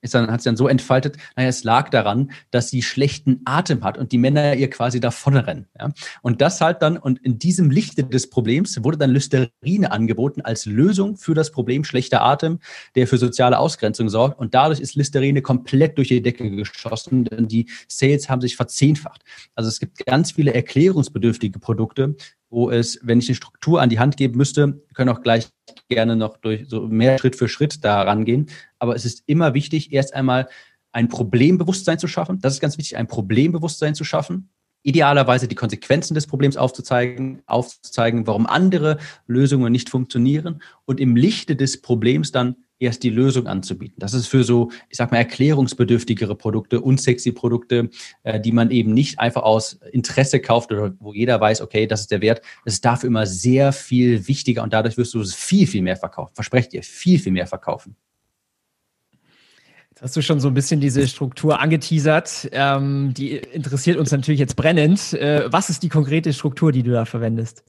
ist 0.00 0.14
dann, 0.14 0.30
hat 0.30 0.40
sich 0.40 0.50
dann 0.50 0.56
so 0.56 0.68
entfaltet, 0.68 1.16
naja, 1.36 1.48
es 1.48 1.64
lag 1.64 1.88
daran, 1.90 2.30
dass 2.50 2.70
sie 2.70 2.82
schlechten 2.82 3.40
Atem 3.44 3.84
hat 3.84 3.98
und 3.98 4.12
die 4.12 4.18
Männer 4.18 4.54
ihr 4.54 4.70
quasi 4.70 5.00
davonrennen. 5.00 5.66
Ja? 5.78 5.90
Und 6.22 6.40
das 6.40 6.60
halt 6.60 6.82
dann, 6.82 6.96
und 6.96 7.18
in 7.24 7.38
diesem 7.38 7.70
Lichte 7.70 8.04
des 8.04 8.30
Problems 8.30 8.82
wurde 8.82 8.98
dann 8.98 9.10
Listerine 9.10 9.90
angeboten 9.90 10.40
als 10.40 10.66
Lösung 10.66 11.16
für 11.16 11.34
das 11.34 11.50
Problem 11.50 11.84
schlechter 11.84 12.22
Atem, 12.22 12.58
der 12.94 13.06
für 13.06 13.18
soziale 13.18 13.58
Ausgrenzung 13.58 14.08
sorgt. 14.08 14.38
Und 14.38 14.54
dadurch 14.54 14.80
ist 14.80 14.94
Listerine 14.94 15.42
komplett 15.42 15.98
durch 15.98 16.08
die 16.08 16.22
Decke 16.22 16.50
geschossen, 16.50 17.24
denn 17.24 17.48
die 17.48 17.68
Sales 17.88 18.28
haben 18.28 18.40
sich 18.40 18.56
verzehnfacht. 18.56 19.22
Also 19.54 19.68
es 19.68 19.80
gibt 19.80 20.04
ganz 20.06 20.32
viele 20.32 20.54
erklärungsbedürftige 20.54 21.58
Produkte, 21.58 22.16
wo 22.50 22.70
es, 22.70 22.98
wenn 23.02 23.18
ich 23.18 23.28
eine 23.28 23.34
Struktur 23.34 23.80
an 23.80 23.90
die 23.90 23.98
Hand 23.98 24.16
geben 24.16 24.36
müsste, 24.36 24.80
können 24.94 25.10
auch 25.10 25.22
gleich 25.22 25.48
gerne 25.88 26.16
noch 26.16 26.36
durch 26.36 26.68
so 26.68 26.86
mehr 26.88 27.18
Schritt 27.18 27.36
für 27.36 27.48
Schritt 27.48 27.84
da 27.84 28.02
rangehen. 28.02 28.48
Aber 28.78 28.94
es 28.94 29.04
ist 29.04 29.22
immer 29.26 29.54
wichtig, 29.54 29.92
erst 29.92 30.14
einmal 30.14 30.48
ein 30.92 31.08
Problembewusstsein 31.08 31.98
zu 31.98 32.08
schaffen. 32.08 32.40
Das 32.40 32.54
ist 32.54 32.60
ganz 32.60 32.78
wichtig, 32.78 32.96
ein 32.96 33.08
Problembewusstsein 33.08 33.94
zu 33.94 34.04
schaffen. 34.04 34.50
Idealerweise 34.82 35.48
die 35.48 35.56
Konsequenzen 35.56 36.14
des 36.14 36.26
Problems 36.26 36.56
aufzuzeigen, 36.56 37.42
aufzuzeigen, 37.46 38.26
warum 38.26 38.46
andere 38.46 38.98
Lösungen 39.26 39.72
nicht 39.72 39.90
funktionieren 39.90 40.62
und 40.84 41.00
im 41.00 41.16
Lichte 41.16 41.56
des 41.56 41.82
Problems 41.82 42.30
dann 42.30 42.56
erst 42.78 43.02
die 43.02 43.10
Lösung 43.10 43.46
anzubieten. 43.46 43.96
Das 43.98 44.14
ist 44.14 44.26
für 44.26 44.44
so, 44.44 44.70
ich 44.88 44.96
sag 44.96 45.10
mal, 45.10 45.18
erklärungsbedürftigere 45.18 46.34
Produkte, 46.34 46.80
unsexy 46.80 47.32
Produkte, 47.32 47.90
äh, 48.22 48.40
die 48.40 48.52
man 48.52 48.70
eben 48.70 48.92
nicht 48.92 49.18
einfach 49.18 49.42
aus 49.42 49.80
Interesse 49.92 50.40
kauft 50.40 50.72
oder 50.72 50.94
wo 51.00 51.12
jeder 51.12 51.40
weiß, 51.40 51.62
okay, 51.62 51.86
das 51.86 52.02
ist 52.02 52.10
der 52.10 52.20
Wert. 52.20 52.42
Das 52.64 52.74
ist 52.74 52.84
dafür 52.84 53.08
immer 53.08 53.26
sehr 53.26 53.72
viel 53.72 54.28
wichtiger 54.28 54.62
und 54.62 54.72
dadurch 54.72 54.96
wirst 54.96 55.14
du 55.14 55.20
es 55.20 55.34
viel, 55.34 55.66
viel 55.66 55.82
mehr 55.82 55.96
verkaufen. 55.96 56.34
Versprecht 56.34 56.72
dir, 56.72 56.82
viel, 56.82 57.18
viel 57.18 57.32
mehr 57.32 57.46
verkaufen. 57.46 57.96
Jetzt 59.90 60.02
hast 60.02 60.16
du 60.16 60.20
schon 60.20 60.40
so 60.40 60.48
ein 60.48 60.54
bisschen 60.54 60.78
diese 60.78 61.08
Struktur 61.08 61.58
angeteasert. 61.58 62.50
Ähm, 62.52 63.14
die 63.14 63.36
interessiert 63.36 63.96
uns 63.96 64.10
natürlich 64.10 64.40
jetzt 64.40 64.56
brennend. 64.56 65.14
Äh, 65.14 65.50
was 65.50 65.70
ist 65.70 65.82
die 65.82 65.88
konkrete 65.88 66.34
Struktur, 66.34 66.70
die 66.70 66.82
du 66.82 66.92
da 66.92 67.06
verwendest? 67.06 67.64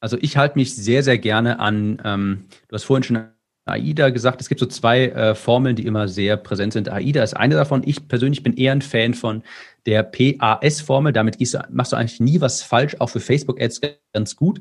Also 0.00 0.18
ich 0.20 0.36
halte 0.36 0.58
mich 0.58 0.74
sehr, 0.74 1.04
sehr 1.04 1.16
gerne 1.16 1.60
an, 1.60 2.02
ähm, 2.04 2.44
du 2.68 2.74
hast 2.74 2.84
vorhin 2.84 3.04
schon 3.04 3.28
AIDA 3.66 4.10
gesagt, 4.10 4.40
es 4.40 4.48
gibt 4.48 4.60
so 4.60 4.66
zwei 4.66 5.06
äh, 5.06 5.34
Formeln, 5.34 5.76
die 5.76 5.86
immer 5.86 6.08
sehr 6.08 6.36
präsent 6.36 6.74
sind. 6.74 6.88
AIDA 6.88 7.22
ist 7.22 7.34
eine 7.34 7.54
davon. 7.54 7.82
Ich 7.84 8.08
persönlich 8.08 8.42
bin 8.42 8.54
eher 8.54 8.72
ein 8.72 8.82
Fan 8.82 9.14
von 9.14 9.42
der 9.86 10.02
PAS-Formel. 10.02 11.12
Damit 11.12 11.40
du, 11.40 11.58
machst 11.70 11.92
du 11.92 11.96
eigentlich 11.96 12.20
nie 12.20 12.40
was 12.40 12.62
falsch, 12.62 12.96
auch 12.98 13.08
für 13.08 13.20
Facebook-Ads 13.20 13.80
ganz 14.12 14.36
gut. 14.36 14.60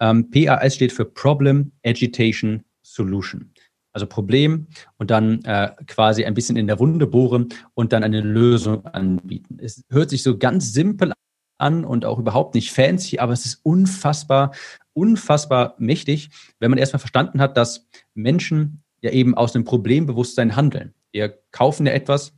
Ähm, 0.00 0.30
PAS 0.30 0.74
steht 0.74 0.92
für 0.92 1.04
Problem, 1.04 1.72
Agitation, 1.84 2.64
Solution. 2.82 3.52
Also 3.92 4.06
Problem 4.06 4.68
und 4.98 5.10
dann 5.10 5.44
äh, 5.44 5.70
quasi 5.86 6.24
ein 6.24 6.34
bisschen 6.34 6.56
in 6.56 6.68
der 6.68 6.78
Wunde 6.78 7.08
bohren 7.08 7.48
und 7.74 7.92
dann 7.92 8.04
eine 8.04 8.20
Lösung 8.20 8.86
anbieten. 8.86 9.58
Es 9.60 9.84
hört 9.90 10.10
sich 10.10 10.22
so 10.22 10.38
ganz 10.38 10.72
simpel 10.72 11.12
an 11.58 11.84
und 11.84 12.04
auch 12.04 12.18
überhaupt 12.18 12.54
nicht 12.54 12.72
fancy, 12.72 13.18
aber 13.18 13.32
es 13.32 13.44
ist 13.44 13.60
unfassbar 13.64 14.52
unfassbar 14.92 15.74
mächtig, 15.78 16.30
wenn 16.58 16.70
man 16.70 16.78
erstmal 16.78 17.00
verstanden 17.00 17.40
hat, 17.40 17.56
dass 17.56 17.86
Menschen 18.14 18.82
ja 19.00 19.10
eben 19.10 19.34
aus 19.34 19.54
einem 19.54 19.64
Problembewusstsein 19.64 20.56
handeln. 20.56 20.94
Wir 21.12 21.38
kaufen 21.50 21.86
ja 21.86 21.92
etwas, 21.92 22.34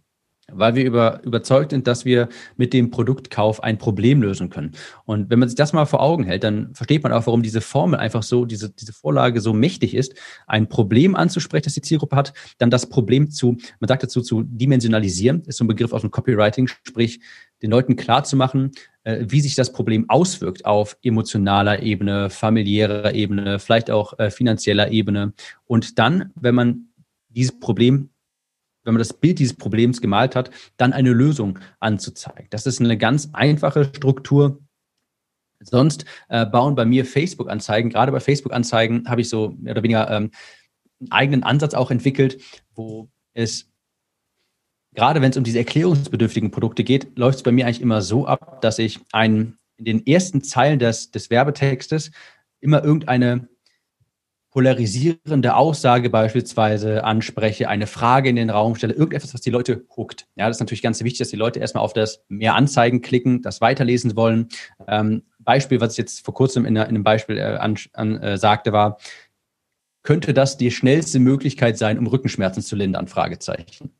weil 0.50 0.74
wir 0.74 0.84
über, 0.84 1.22
überzeugt 1.22 1.70
sind, 1.70 1.86
dass 1.86 2.04
wir 2.04 2.28
mit 2.56 2.72
dem 2.72 2.90
Produktkauf 2.90 3.62
ein 3.62 3.78
Problem 3.78 4.22
lösen 4.22 4.50
können. 4.50 4.72
Und 5.04 5.30
wenn 5.30 5.38
man 5.38 5.48
sich 5.48 5.56
das 5.56 5.72
mal 5.72 5.86
vor 5.86 6.00
Augen 6.00 6.24
hält, 6.24 6.44
dann 6.44 6.74
versteht 6.74 7.02
man 7.02 7.12
auch, 7.12 7.26
warum 7.26 7.42
diese 7.42 7.60
Formel 7.60 7.98
einfach 7.98 8.22
so, 8.22 8.44
diese, 8.44 8.70
diese 8.70 8.92
Vorlage 8.92 9.40
so 9.40 9.52
mächtig 9.52 9.94
ist, 9.94 10.14
ein 10.46 10.68
Problem 10.68 11.14
anzusprechen, 11.14 11.64
das 11.64 11.74
die 11.74 11.82
Zielgruppe 11.82 12.16
hat, 12.16 12.32
dann 12.58 12.70
das 12.70 12.88
Problem 12.88 13.30
zu, 13.30 13.56
man 13.80 13.88
sagt 13.88 14.02
dazu, 14.02 14.20
zu 14.20 14.42
dimensionalisieren, 14.42 15.42
ist 15.46 15.58
so 15.58 15.64
ein 15.64 15.68
Begriff 15.68 15.92
aus 15.92 16.02
dem 16.02 16.10
Copywriting, 16.10 16.66
sprich, 16.66 17.20
den 17.62 17.70
Leuten 17.70 17.94
klar 17.94 18.24
zu 18.24 18.36
machen, 18.36 18.72
äh, 19.04 19.24
wie 19.28 19.40
sich 19.40 19.54
das 19.54 19.72
Problem 19.72 20.10
auswirkt 20.10 20.64
auf 20.64 20.96
emotionaler 21.02 21.82
Ebene, 21.82 22.28
familiärer 22.28 23.14
Ebene, 23.14 23.60
vielleicht 23.60 23.90
auch 23.90 24.18
äh, 24.18 24.30
finanzieller 24.30 24.90
Ebene. 24.90 25.32
Und 25.66 26.00
dann, 26.00 26.32
wenn 26.34 26.56
man 26.56 26.88
dieses 27.28 27.58
Problem 27.60 28.10
wenn 28.84 28.94
man 28.94 28.98
das 28.98 29.12
Bild 29.12 29.38
dieses 29.38 29.56
Problems 29.56 30.00
gemalt 30.00 30.36
hat, 30.36 30.50
dann 30.76 30.92
eine 30.92 31.12
Lösung 31.12 31.58
anzuzeigen. 31.80 32.48
Das 32.50 32.66
ist 32.66 32.80
eine 32.80 32.98
ganz 32.98 33.30
einfache 33.32 33.84
Struktur. 33.84 34.60
Sonst 35.60 36.04
äh, 36.28 36.44
bauen 36.44 36.74
bei 36.74 36.84
mir 36.84 37.04
Facebook-Anzeigen, 37.04 37.90
gerade 37.90 38.10
bei 38.10 38.20
Facebook-Anzeigen 38.20 39.08
habe 39.08 39.20
ich 39.20 39.28
so 39.28 39.54
mehr 39.60 39.72
oder 39.72 39.82
weniger 39.82 40.10
ähm, 40.10 40.30
einen 41.00 41.12
eigenen 41.12 41.42
Ansatz 41.44 41.74
auch 41.74 41.90
entwickelt, 41.90 42.42
wo 42.74 43.08
es 43.34 43.72
gerade 44.94 45.22
wenn 45.22 45.30
es 45.30 45.36
um 45.36 45.44
diese 45.44 45.58
erklärungsbedürftigen 45.58 46.50
Produkte 46.50 46.84
geht, 46.84 47.16
läuft 47.16 47.38
es 47.38 47.42
bei 47.42 47.52
mir 47.52 47.66
eigentlich 47.66 47.80
immer 47.80 48.02
so 48.02 48.26
ab, 48.26 48.60
dass 48.60 48.78
ich 48.78 49.00
einen, 49.12 49.58
in 49.76 49.84
den 49.84 50.06
ersten 50.06 50.42
Zeilen 50.42 50.78
des, 50.78 51.10
des 51.10 51.30
Werbetextes 51.30 52.10
immer 52.60 52.84
irgendeine 52.84 53.48
polarisierende 54.52 55.56
Aussage 55.56 56.10
beispielsweise 56.10 57.04
anspreche, 57.04 57.70
eine 57.70 57.86
Frage 57.86 58.28
in 58.28 58.36
den 58.36 58.50
Raum 58.50 58.74
stelle, 58.74 58.92
irgendetwas, 58.92 59.32
was 59.32 59.40
die 59.40 59.50
Leute 59.50 59.86
huckt. 59.96 60.26
Ja, 60.36 60.46
das 60.46 60.58
ist 60.58 60.60
natürlich 60.60 60.82
ganz 60.82 61.02
wichtig, 61.02 61.18
dass 61.18 61.30
die 61.30 61.36
Leute 61.36 61.58
erstmal 61.58 61.82
auf 61.82 61.94
das 61.94 62.22
mehr 62.28 62.54
Anzeigen 62.54 63.00
klicken, 63.00 63.40
das 63.40 63.62
weiterlesen 63.62 64.14
wollen. 64.14 64.48
Ähm, 64.86 65.22
Beispiel, 65.38 65.80
was 65.80 65.92
ich 65.92 65.98
jetzt 65.98 66.24
vor 66.24 66.34
kurzem 66.34 66.66
in, 66.66 66.76
in 66.76 66.82
einem 66.82 67.02
Beispiel 67.02 67.38
äh, 67.38 67.58
an, 67.94 68.22
äh, 68.22 68.36
sagte, 68.36 68.72
war, 68.72 68.98
könnte 70.02 70.34
das 70.34 70.58
die 70.58 70.70
schnellste 70.70 71.18
Möglichkeit 71.18 71.78
sein, 71.78 71.98
um 71.98 72.06
Rückenschmerzen 72.06 72.62
zu 72.62 72.76
lindern? 72.76 73.08
Fragezeichen. 73.08 73.90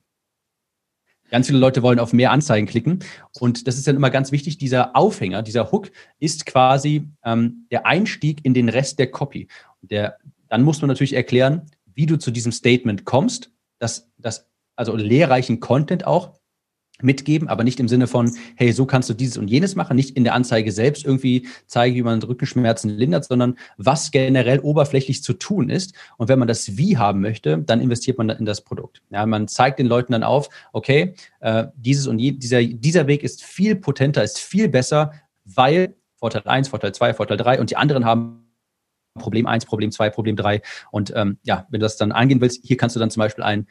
Ganz 1.31 1.47
viele 1.47 1.61
Leute 1.61 1.83
wollen 1.83 1.99
auf 1.99 2.13
mehr 2.13 2.31
Anzeigen 2.31 2.67
klicken. 2.67 2.99
Und 3.41 3.67
das 3.67 3.79
ist 3.79 3.89
dann 3.89 3.97
immer 3.97 4.11
ganz 4.11 4.33
wichtig. 4.33 4.59
Dieser 4.59 4.95
Aufhänger, 4.95 5.41
dieser 5.41 5.73
Hook 5.73 5.91
ist 6.19 6.45
quasi 6.45 7.09
ähm, 7.25 7.67
der 7.71 7.87
Einstieg 7.87 8.45
in 8.45 8.53
den 8.53 8.69
Rest 8.69 8.99
der 8.99 9.11
Copy. 9.11 9.49
Der, 9.81 10.19
dann 10.53 10.65
muss 10.65 10.83
man 10.83 10.89
natürlich 10.89 11.15
erklären, 11.15 11.63
wie 11.95 12.05
du 12.05 12.19
zu 12.19 12.31
diesem 12.31 12.53
Statement 12.53 13.07
kommst, 13.07 13.51
dass 13.79 14.11
das, 14.19 14.51
also 14.77 14.95
lehrreichen 14.95 15.61
Content 15.61 16.07
auch 16.07 16.35
mitgeben, 17.01 17.49
aber 17.49 17.65
nicht 17.65 17.81
im 17.81 17.89
Sinne 17.89 18.07
von, 18.07 18.37
hey, 18.57 18.71
so 18.73 18.85
kannst 18.85 19.09
du 19.09 19.15
dieses 19.15 19.39
und 19.39 19.49
jenes 19.49 19.77
machen, 19.77 19.97
nicht 19.97 20.15
in 20.15 20.25
der 20.25 20.35
Anzeige 20.35 20.71
selbst 20.71 21.07
irgendwie 21.07 21.49
zeigen, 21.67 21.97
wie 21.97 22.03
man 22.03 22.23
Rückenschmerzen 22.23 22.91
lindert, 22.91 23.25
sondern 23.25 23.57
was 23.79 24.11
generell 24.11 24.61
oberflächlich 24.61 25.23
zu 25.23 25.33
tun 25.33 25.71
ist. 25.71 25.95
Und 26.19 26.29
wenn 26.29 26.39
man 26.39 26.49
das 26.49 26.77
Wie 26.77 26.99
haben 26.99 27.23
möchte, 27.23 27.57
dann 27.57 27.81
investiert 27.81 28.19
man 28.19 28.29
in 28.29 28.45
das 28.45 28.61
Produkt. 28.61 29.01
Ja, 29.09 29.25
man 29.25 29.49
zeigt 29.49 29.79
den 29.79 29.87
Leuten 29.87 30.13
dann 30.13 30.23
auf, 30.23 30.51
okay, 30.75 31.15
äh, 31.41 31.69
dieses 31.77 32.07
und 32.07 32.19
je, 32.19 32.33
dieser, 32.33 32.63
dieser 32.63 33.07
Weg 33.07 33.23
ist 33.23 33.43
viel 33.43 33.75
potenter, 33.75 34.23
ist 34.23 34.39
viel 34.39 34.69
besser, 34.69 35.15
weil 35.47 35.97
Vorteil 36.17 36.43
1, 36.45 36.69
Vorteil 36.69 36.93
2, 36.93 37.15
Vorteil 37.15 37.39
3 37.39 37.59
und 37.59 37.71
die 37.71 37.77
anderen 37.77 38.05
haben 38.05 38.42
Problem 39.19 39.47
1, 39.47 39.67
Problem 39.67 39.93
2, 39.93 40.11
Problem 40.11 40.37
3. 40.37 40.63
Und 40.91 41.13
ähm, 41.15 41.39
ja, 41.43 41.67
wenn 41.71 41.81
du 41.81 41.85
das 41.85 41.97
dann 41.97 42.13
angehen 42.13 42.41
willst, 42.41 42.65
hier 42.65 42.77
kannst 42.77 42.97
du 42.97 43.01
dann 43.01 43.11
zum 43.11 43.21
Beispiel 43.21 43.45
ein 43.45 43.67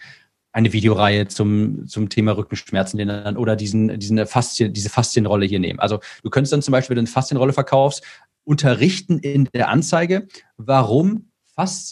eine 0.53 0.73
Videoreihe 0.73 1.27
zum, 1.27 1.87
zum 1.87 2.09
Thema 2.09 2.33
Rückenschmerzen 2.33 3.37
oder 3.37 3.55
diesen, 3.55 3.99
diesen 3.99 4.25
Faszien, 4.25 4.73
diese 4.73 4.89
Faszienrolle 4.89 5.45
hier 5.45 5.59
nehmen. 5.59 5.79
Also 5.79 5.99
du 6.23 6.29
könntest 6.29 6.51
dann 6.51 6.61
zum 6.61 6.73
Beispiel, 6.73 6.97
wenn 6.97 7.05
du 7.05 7.09
eine 7.09 7.13
Faszienrolle 7.13 7.53
verkaufst, 7.53 8.03
unterrichten 8.43 9.19
in 9.19 9.47
der 9.53 9.69
Anzeige, 9.69 10.27
warum 10.57 11.31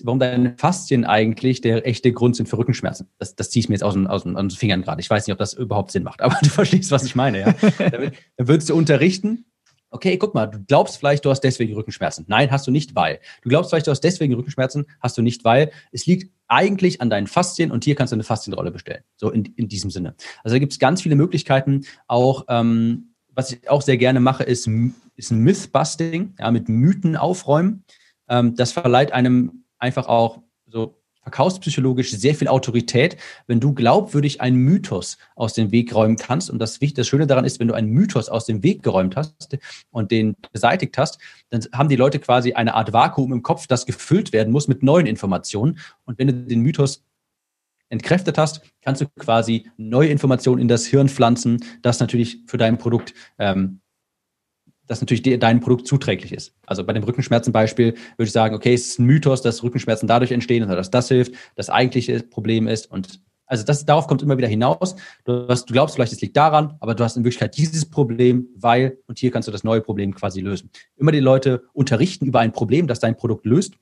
warum 0.03 0.19
deine 0.19 0.55
Faszien 0.57 1.05
eigentlich 1.05 1.61
der 1.61 1.85
echte 1.85 2.11
Grund 2.11 2.35
sind 2.35 2.49
für 2.49 2.57
Rückenschmerzen. 2.57 3.07
Das, 3.19 3.35
das 3.35 3.51
ziehe 3.51 3.61
ich 3.61 3.69
mir 3.69 3.75
jetzt 3.75 3.83
aus 3.83 3.93
den, 3.93 4.07
aus, 4.07 4.23
den, 4.23 4.35
aus 4.35 4.41
den 4.41 4.49
Fingern 4.51 4.81
gerade. 4.81 4.99
Ich 4.99 5.09
weiß 5.09 5.27
nicht, 5.27 5.31
ob 5.31 5.37
das 5.37 5.53
überhaupt 5.53 5.91
Sinn 5.91 6.01
macht, 6.01 6.21
aber 6.21 6.35
du 6.41 6.49
verstehst, 6.49 6.89
was 6.91 7.03
ich 7.03 7.15
meine. 7.15 7.39
Ja? 7.39 7.55
dann 7.77 8.11
würdest 8.47 8.69
du 8.69 8.75
unterrichten, 8.75 9.45
okay, 9.91 10.17
guck 10.17 10.33
mal, 10.33 10.47
du 10.47 10.59
glaubst 10.67 10.97
vielleicht, 10.97 11.25
du 11.25 11.29
hast 11.29 11.41
deswegen 11.41 11.73
Rückenschmerzen. 11.73 12.25
Nein, 12.27 12.51
hast 12.51 12.67
du 12.67 12.71
nicht, 12.71 12.95
weil. 12.95 13.19
Du 13.41 13.49
glaubst 13.49 13.71
vielleicht, 13.71 13.87
du 13.87 13.91
hast 13.91 14.01
deswegen 14.01 14.33
Rückenschmerzen, 14.33 14.85
hast 15.01 15.17
du 15.17 15.21
nicht, 15.21 15.43
weil. 15.43 15.71
Es 15.91 16.05
liegt 16.05 16.31
eigentlich 16.47 17.01
an 17.01 17.09
deinen 17.09 17.27
Faszien 17.27 17.71
und 17.71 17.83
hier 17.83 17.95
kannst 17.95 18.11
du 18.11 18.15
eine 18.15 18.23
Faszienrolle 18.23 18.71
bestellen. 18.71 19.03
So 19.15 19.29
in, 19.31 19.45
in 19.55 19.67
diesem 19.67 19.91
Sinne. 19.91 20.15
Also 20.43 20.55
da 20.55 20.59
gibt 20.59 20.73
es 20.73 20.79
ganz 20.79 21.01
viele 21.01 21.15
Möglichkeiten. 21.15 21.85
Auch, 22.07 22.45
ähm, 22.49 23.13
was 23.33 23.51
ich 23.51 23.69
auch 23.69 23.81
sehr 23.81 23.97
gerne 23.97 24.19
mache, 24.19 24.43
ist, 24.43 24.69
ist 25.15 25.31
Mythbusting, 25.31 26.35
ja, 26.39 26.51
mit 26.51 26.67
Mythen 26.69 27.15
aufräumen. 27.15 27.83
Ähm, 28.27 28.55
das 28.55 28.71
verleiht 28.71 29.11
einem 29.11 29.63
einfach 29.77 30.07
auch 30.07 30.41
so 30.67 30.98
verkaufspsychologisch 31.29 32.11
sehr 32.11 32.33
viel 32.33 32.47
Autorität, 32.47 33.17
wenn 33.45 33.59
du 33.59 33.73
glaubwürdig 33.73 34.41
einen 34.41 34.57
Mythos 34.57 35.17
aus 35.35 35.53
dem 35.53 35.71
Weg 35.71 35.93
räumen 35.93 36.17
kannst. 36.17 36.49
Und 36.49 36.59
das, 36.59 36.79
das 36.79 37.07
Schöne 37.07 37.27
daran 37.27 37.45
ist, 37.45 37.59
wenn 37.59 37.67
du 37.67 37.75
einen 37.75 37.89
Mythos 37.89 38.29
aus 38.29 38.45
dem 38.45 38.63
Weg 38.63 38.81
geräumt 38.81 39.15
hast 39.15 39.57
und 39.91 40.11
den 40.11 40.35
beseitigt 40.51 40.97
hast, 40.97 41.19
dann 41.51 41.61
haben 41.71 41.89
die 41.89 41.95
Leute 41.95 42.19
quasi 42.19 42.53
eine 42.53 42.73
Art 42.73 42.93
Vakuum 42.93 43.31
im 43.31 43.43
Kopf, 43.43 43.67
das 43.67 43.85
gefüllt 43.85 44.33
werden 44.33 44.51
muss 44.51 44.67
mit 44.67 44.81
neuen 44.81 45.05
Informationen. 45.05 45.77
Und 46.05 46.17
wenn 46.17 46.27
du 46.27 46.33
den 46.33 46.61
Mythos 46.61 47.03
entkräftet 47.89 48.37
hast, 48.37 48.61
kannst 48.81 49.01
du 49.01 49.07
quasi 49.07 49.69
neue 49.77 50.09
Informationen 50.09 50.61
in 50.61 50.67
das 50.67 50.85
Hirn 50.85 51.09
pflanzen, 51.09 51.63
das 51.81 51.99
natürlich 51.99 52.39
für 52.47 52.57
dein 52.57 52.77
Produkt 52.77 53.13
ähm, 53.37 53.81
dass 54.89 55.01
natürlich 55.01 55.39
dein 55.39 55.59
Produkt 55.59 55.87
zuträglich 55.87 56.33
ist. 56.33 56.53
Also 56.65 56.83
bei 56.83 56.93
dem 56.93 57.03
Rückenschmerzenbeispiel 57.03 57.93
würde 57.93 58.27
ich 58.27 58.31
sagen, 58.31 58.55
okay, 58.55 58.73
es 58.73 58.87
ist 58.87 58.99
ein 58.99 59.05
Mythos, 59.05 59.41
dass 59.41 59.63
Rückenschmerzen 59.63 60.07
dadurch 60.07 60.31
entstehen 60.31 60.63
oder 60.63 60.75
dass 60.75 60.89
das 60.89 61.07
hilft. 61.07 61.33
Das 61.55 61.69
eigentliche 61.69 62.21
Problem 62.23 62.67
ist 62.67 62.91
und 62.91 63.21
Also 63.45 63.63
das, 63.63 63.85
darauf 63.85 64.07
kommt 64.07 64.21
immer 64.21 64.37
wieder 64.37 64.47
hinaus. 64.47 64.95
Du, 65.25 65.47
hast, 65.47 65.69
du 65.69 65.73
glaubst 65.73 65.95
vielleicht, 65.95 66.13
es 66.13 66.21
liegt 66.21 66.35
daran, 66.35 66.75
aber 66.79 66.95
du 66.95 67.03
hast 67.03 67.17
in 67.17 67.23
Wirklichkeit 67.23 67.55
dieses 67.55 67.85
Problem, 67.87 68.47
weil, 68.55 68.97
und 69.07 69.19
hier 69.19 69.31
kannst 69.31 69.47
du 69.47 69.51
das 69.51 69.63
neue 69.63 69.81
Problem 69.81 70.13
quasi 70.13 70.41
lösen. 70.41 70.71
Immer 70.97 71.11
die 71.11 71.19
Leute 71.19 71.63
unterrichten 71.73 72.25
über 72.25 72.39
ein 72.39 72.51
Problem, 72.51 72.87
das 72.87 72.99
dein 72.99 73.15
Produkt 73.15 73.45
löst 73.45 73.73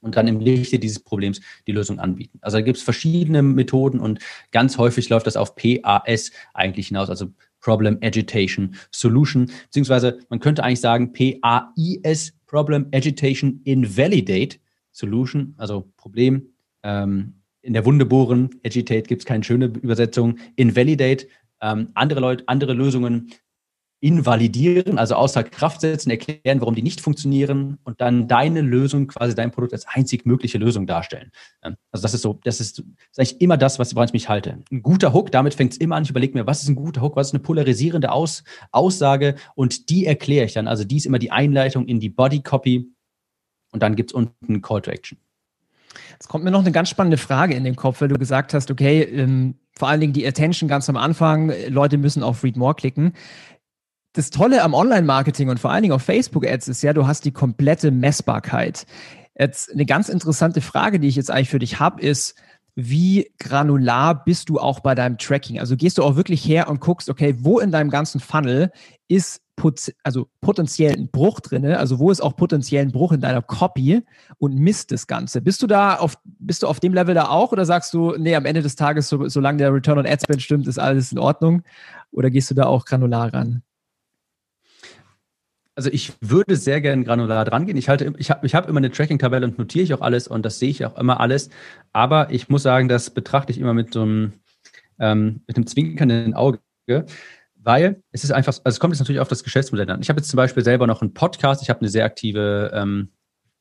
und 0.00 0.16
dann 0.16 0.28
im 0.28 0.40
Lichte 0.40 0.78
dieses 0.78 1.00
Problems 1.00 1.40
die 1.66 1.72
Lösung 1.72 1.98
anbieten. 1.98 2.38
Also 2.40 2.58
da 2.58 2.62
gibt 2.62 2.78
es 2.78 2.82
verschiedene 2.82 3.42
Methoden 3.42 4.00
und 4.00 4.18
ganz 4.50 4.78
häufig 4.78 5.08
läuft 5.08 5.26
das 5.26 5.36
auf 5.36 5.54
PAS 5.54 6.32
eigentlich 6.54 6.88
hinaus, 6.88 7.10
also 7.10 7.26
Problem 7.60 7.98
Agitation 8.02 8.74
Solution, 8.90 9.50
beziehungsweise 9.64 10.18
man 10.28 10.40
könnte 10.40 10.64
eigentlich 10.64 10.80
sagen 10.80 11.12
PAIS, 11.12 12.32
Problem 12.46 12.86
Agitation 12.92 13.60
Invalidate 13.64 14.58
Solution, 14.92 15.54
also 15.56 15.90
Problem, 15.96 16.48
ähm, 16.82 17.34
in 17.62 17.74
der 17.74 17.84
Wunde 17.84 18.06
bohren, 18.06 18.50
agitate 18.64 19.02
gibt 19.02 19.22
es 19.22 19.26
keine 19.26 19.44
schöne 19.44 19.66
Übersetzung, 19.66 20.38
invalidate, 20.56 21.26
ähm, 21.60 21.90
andere 21.94 22.20
Leute, 22.20 22.44
andere 22.46 22.72
Lösungen 22.72 23.30
invalidieren, 24.00 24.98
also 24.98 25.14
außer 25.14 25.44
Kraft 25.44 25.82
setzen, 25.82 26.10
erklären, 26.10 26.60
warum 26.60 26.74
die 26.74 26.82
nicht 26.82 27.02
funktionieren 27.02 27.78
und 27.84 28.00
dann 28.00 28.28
deine 28.28 28.62
Lösung, 28.62 29.08
quasi 29.08 29.34
dein 29.34 29.50
Produkt 29.50 29.74
als 29.74 29.86
einzig 29.86 30.24
mögliche 30.24 30.56
Lösung 30.56 30.86
darstellen. 30.86 31.30
Also 31.60 32.02
das 32.02 32.14
ist 32.14 32.22
so, 32.22 32.40
das 32.44 32.60
ist, 32.60 32.78
ist 32.78 33.18
eigentlich 33.18 33.40
immer 33.42 33.58
das, 33.58 33.78
was, 33.78 33.94
woran 33.94 34.08
ich 34.08 34.14
mich 34.14 34.28
halte. 34.30 34.58
Ein 34.70 34.82
guter 34.82 35.12
Hook, 35.12 35.30
damit 35.30 35.54
fängt 35.54 35.72
es 35.72 35.78
immer 35.78 35.96
an. 35.96 36.04
Ich 36.04 36.10
überlege 36.10 36.36
mir, 36.36 36.46
was 36.46 36.62
ist 36.62 36.68
ein 36.68 36.76
guter 36.76 37.02
Hook, 37.02 37.16
was 37.16 37.28
ist 37.28 37.34
eine 37.34 37.42
polarisierende 37.42 38.10
Aus, 38.10 38.42
Aussage 38.72 39.34
und 39.54 39.90
die 39.90 40.06
erkläre 40.06 40.46
ich 40.46 40.54
dann. 40.54 40.66
Also 40.66 40.84
die 40.84 40.96
ist 40.96 41.06
immer 41.06 41.18
die 41.18 41.30
Einleitung 41.30 41.86
in 41.86 42.00
die 42.00 42.08
Body 42.08 42.40
Copy 42.40 42.90
und 43.72 43.82
dann 43.82 43.96
gibt 43.96 44.10
es 44.10 44.14
unten 44.14 44.62
Call 44.62 44.80
to 44.80 44.90
Action. 44.90 45.18
Es 46.18 46.28
kommt 46.28 46.44
mir 46.44 46.50
noch 46.50 46.60
eine 46.60 46.72
ganz 46.72 46.88
spannende 46.88 47.18
Frage 47.18 47.54
in 47.54 47.64
den 47.64 47.76
Kopf, 47.76 48.00
weil 48.00 48.08
du 48.08 48.18
gesagt 48.18 48.54
hast, 48.54 48.70
okay, 48.70 49.02
ähm, 49.02 49.56
vor 49.72 49.88
allen 49.88 50.00
Dingen 50.00 50.12
die 50.12 50.26
Attention 50.26 50.68
ganz 50.68 50.88
am 50.88 50.96
Anfang, 50.96 51.52
Leute 51.68 51.96
müssen 51.98 52.22
auf 52.22 52.44
Read 52.44 52.56
More 52.56 52.74
klicken. 52.74 53.14
Das 54.12 54.30
Tolle 54.30 54.62
am 54.62 54.74
Online-Marketing 54.74 55.48
und 55.48 55.60
vor 55.60 55.70
allen 55.70 55.82
Dingen 55.82 55.94
auf 55.94 56.02
Facebook-Ads 56.02 56.68
ist 56.68 56.82
ja, 56.82 56.92
du 56.92 57.06
hast 57.06 57.24
die 57.24 57.32
komplette 57.32 57.92
Messbarkeit. 57.92 58.84
Jetzt 59.38 59.72
eine 59.72 59.86
ganz 59.86 60.08
interessante 60.08 60.60
Frage, 60.60 60.98
die 60.98 61.08
ich 61.08 61.16
jetzt 61.16 61.30
eigentlich 61.30 61.48
für 61.48 61.60
dich 61.60 61.78
habe, 61.78 62.02
ist, 62.02 62.34
wie 62.74 63.30
granular 63.38 64.24
bist 64.24 64.48
du 64.48 64.58
auch 64.58 64.80
bei 64.80 64.94
deinem 64.94 65.18
Tracking? 65.18 65.60
Also 65.60 65.76
gehst 65.76 65.98
du 65.98 66.02
auch 66.02 66.16
wirklich 66.16 66.44
her 66.44 66.68
und 66.68 66.80
guckst, 66.80 67.08
okay, 67.08 67.36
wo 67.38 67.60
in 67.60 67.70
deinem 67.70 67.90
ganzen 67.90 68.20
Funnel 68.20 68.72
ist 69.08 69.42
also 70.02 70.26
potenziell 70.40 70.94
ein 70.94 71.10
Bruch 71.10 71.40
drin, 71.40 71.66
also 71.66 71.98
wo 71.98 72.10
ist 72.10 72.22
auch 72.22 72.34
potenziell 72.34 72.82
ein 72.82 72.92
Bruch 72.92 73.12
in 73.12 73.20
deiner 73.20 73.42
Copy 73.42 74.02
und 74.38 74.54
misst 74.54 74.90
das 74.90 75.06
Ganze. 75.06 75.42
Bist 75.42 75.62
du 75.62 75.66
da 75.66 75.96
auf, 75.96 76.16
bist 76.24 76.62
du 76.62 76.66
auf 76.66 76.80
dem 76.80 76.94
Level 76.94 77.14
da 77.14 77.28
auch 77.28 77.52
oder 77.52 77.66
sagst 77.66 77.92
du, 77.92 78.14
nee, 78.16 78.34
am 78.34 78.46
Ende 78.46 78.62
des 78.62 78.74
Tages, 78.74 79.08
so, 79.08 79.28
solange 79.28 79.58
der 79.58 79.74
Return 79.74 79.98
on 79.98 80.06
Ad 80.06 80.22
Spend 80.22 80.40
stimmt, 80.40 80.66
ist 80.66 80.78
alles 80.78 81.12
in 81.12 81.18
Ordnung? 81.18 81.62
Oder 82.10 82.30
gehst 82.30 82.50
du 82.50 82.54
da 82.54 82.64
auch 82.64 82.86
granular 82.86 83.34
ran? 83.34 83.62
Also 85.80 85.90
ich 85.94 86.12
würde 86.20 86.56
sehr 86.56 86.82
gerne 86.82 87.04
granular 87.04 87.42
dran 87.46 87.64
gehen. 87.64 87.78
Ich 87.78 87.88
halte, 87.88 88.12
ich 88.18 88.30
habe 88.30 88.46
ich 88.46 88.54
hab 88.54 88.68
immer 88.68 88.76
eine 88.76 88.90
Tracking-Tabelle 88.90 89.46
und 89.46 89.58
notiere 89.58 89.82
ich 89.82 89.94
auch 89.94 90.02
alles 90.02 90.28
und 90.28 90.44
das 90.44 90.58
sehe 90.58 90.68
ich 90.68 90.84
auch 90.84 90.98
immer 90.98 91.20
alles. 91.20 91.48
Aber 91.94 92.30
ich 92.30 92.50
muss 92.50 92.64
sagen, 92.64 92.86
das 92.86 93.08
betrachte 93.08 93.50
ich 93.50 93.58
immer 93.58 93.72
mit 93.72 93.94
so 93.94 94.02
einem, 94.02 94.34
ähm, 94.98 95.40
mit 95.46 95.56
einem 95.56 95.66
zwinkernden 95.66 96.34
Auge 96.34 96.58
weil 97.62 98.02
es 98.12 98.24
ist 98.24 98.30
einfach, 98.30 98.52
also 98.52 98.62
es 98.64 98.78
kommt 98.78 98.92
jetzt 98.92 99.00
natürlich 99.00 99.20
auf 99.20 99.28
das 99.28 99.42
Geschäftsmodell 99.42 99.90
an. 99.90 100.02
Ich 100.02 100.10
habe 100.10 100.20
jetzt 100.20 100.28
zum 100.28 100.36
Beispiel 100.36 100.62
selber 100.62 100.86
noch 100.86 101.00
einen 101.00 101.14
Podcast, 101.14 101.62
ich 101.62 101.70
habe 101.70 101.80
eine 101.80 101.88
sehr 101.88 102.04
aktive 102.04 102.72
ähm, 102.74 103.08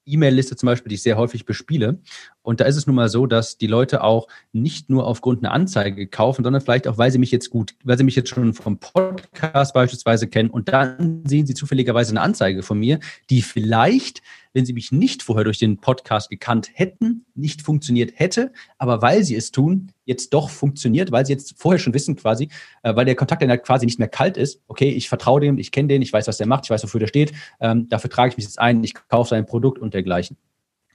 E-Mail-Liste 0.06 0.56
zum 0.56 0.68
Beispiel, 0.68 0.90
die 0.90 0.96
ich 0.96 1.04
sehr 1.04 1.18
häufig 1.18 1.46
bespiele. 1.46 2.00
Und 2.42 2.60
da 2.60 2.66
ist 2.66 2.76
es 2.76 2.88
nun 2.88 2.96
mal 2.96 3.10
so, 3.10 3.28
dass 3.28 3.58
die 3.58 3.68
Leute 3.68 4.04
auch 4.04 4.28
nicht 4.52 4.90
nur 4.90 5.06
aufgrund 5.06 5.44
einer 5.44 5.54
Anzeige 5.54 6.08
kaufen, 6.08 6.44
sondern 6.44 6.62
vielleicht 6.62 6.88
auch, 6.88 6.98
weil 6.98 7.12
sie 7.12 7.20
mich 7.20 7.32
jetzt 7.32 7.50
gut, 7.50 7.76
weil 7.84 7.98
sie 7.98 8.04
mich 8.04 8.16
jetzt 8.16 8.30
schon 8.30 8.54
vom 8.54 8.80
Podcast 8.80 9.74
beispielsweise 9.74 10.28
kennen 10.28 10.50
und 10.50 10.70
dann 10.70 11.24
sehen 11.26 11.46
sie 11.46 11.54
zufälligerweise 11.54 12.12
eine 12.12 12.22
Anzeige 12.22 12.64
von 12.64 12.80
mir, 12.80 13.00
die 13.30 13.42
vielleicht 13.42 14.22
wenn 14.54 14.66
sie 14.66 14.74
mich 14.74 14.92
nicht 14.92 15.24
vorher 15.24 15.44
durch 15.44 15.60
den 15.60 15.78
Podcast 15.78 16.30
gekannt 16.30 16.70
hätten, 16.74 17.26
nicht 17.36 17.62
funktioniert 17.62 18.14
hätte, 18.16 18.52
aber 18.78 19.02
weil 19.02 19.24
sie 19.24 19.36
es 19.36 19.52
tun, 19.52 19.92
jetzt 20.06 20.34
doch 20.34 20.50
funktioniert, 20.50 21.12
weil 21.12 21.26
sie 21.26 21.34
jetzt 21.34 21.56
vorher 21.58 21.80
schon 21.80 21.94
wissen 21.94 22.16
quasi, 22.16 22.50
äh, 22.84 22.96
weil 22.96 23.06
der 23.06 23.16
Kontakt 23.16 23.42
dann 23.42 23.50
halt 23.50 23.64
quasi 23.64 23.86
nicht 23.86 24.00
mehr 24.00 24.08
kalt 24.08 24.38
ist. 24.38 24.62
Okay, 24.68 24.90
ich 24.90 25.10
vertraue 25.10 25.42
dem, 25.42 25.58
ich 25.58 25.72
kenne 25.72 25.88
den, 25.88 26.02
ich 26.02 26.12
weiß, 26.12 26.28
was 26.28 26.38
der 26.38 26.48
macht, 26.48 26.66
ich 26.66 26.70
weiß, 26.70 26.84
wofür 26.84 27.00
der 27.00 27.08
steht, 27.08 27.32
ähm, 27.60 27.88
dafür 27.90 28.10
trage 28.10 28.30
ich 28.30 28.38
mich 28.38 28.46
jetzt 28.46 28.60
ein, 28.60 28.84
ich 28.84 28.94
kaufe 28.94 29.30
sein 29.30 29.46
Produkt 29.46 29.80
und 29.80 29.94
dergleichen. 29.94 30.38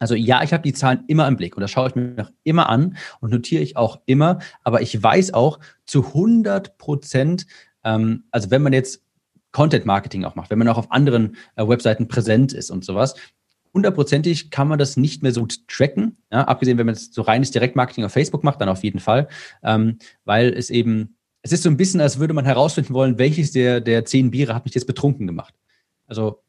Also 0.00 0.14
ja, 0.16 0.42
ich 0.42 0.52
habe 0.52 0.62
die 0.62 0.72
Zahlen 0.72 1.04
immer 1.06 1.28
im 1.28 1.36
Blick 1.36 1.56
und 1.56 1.60
das 1.60 1.70
schaue 1.70 1.88
ich 1.88 1.94
mir 1.94 2.14
noch 2.14 2.30
immer 2.42 2.68
an 2.68 2.96
und 3.20 3.30
notiere 3.30 3.62
ich 3.62 3.76
auch 3.76 4.00
immer, 4.06 4.40
aber 4.64 4.82
ich 4.82 5.00
weiß 5.00 5.32
auch 5.32 5.60
zu 5.86 6.04
100 6.06 6.76
Prozent, 6.78 7.46
ähm, 7.84 8.24
also 8.30 8.50
wenn 8.50 8.62
man 8.62 8.72
jetzt 8.72 9.04
Content 9.52 9.86
Marketing 9.86 10.24
auch 10.24 10.34
macht, 10.34 10.50
wenn 10.50 10.58
man 10.58 10.68
auch 10.68 10.78
auf 10.78 10.90
anderen 10.90 11.36
äh, 11.54 11.66
Webseiten 11.66 12.08
präsent 12.08 12.52
ist 12.52 12.70
und 12.70 12.84
sowas, 12.84 13.14
hundertprozentig 13.74 14.50
kann 14.50 14.68
man 14.68 14.78
das 14.78 14.96
nicht 14.96 15.22
mehr 15.22 15.32
so 15.32 15.46
tracken. 15.68 16.16
Ja, 16.32 16.42
abgesehen, 16.44 16.78
wenn 16.78 16.86
man 16.86 16.94
so 16.94 17.22
reines 17.22 17.50
Direktmarketing 17.50 18.04
auf 18.04 18.12
Facebook 18.12 18.44
macht, 18.44 18.60
dann 18.60 18.68
auf 18.68 18.84
jeden 18.84 19.00
Fall, 19.00 19.28
ähm, 19.62 19.98
weil 20.24 20.52
es 20.52 20.70
eben, 20.70 21.16
es 21.42 21.52
ist 21.52 21.64
so 21.64 21.68
ein 21.68 21.76
bisschen, 21.76 22.00
als 22.00 22.18
würde 22.18 22.34
man 22.34 22.44
herausfinden 22.44 22.94
wollen, 22.94 23.18
welches 23.18 23.52
der, 23.52 23.80
der 23.80 24.04
zehn 24.04 24.30
Biere 24.30 24.54
hat 24.54 24.64
mich 24.64 24.74
jetzt 24.74 24.86
betrunken 24.86 25.26
gemacht. 25.26 25.54
Also 26.06 26.40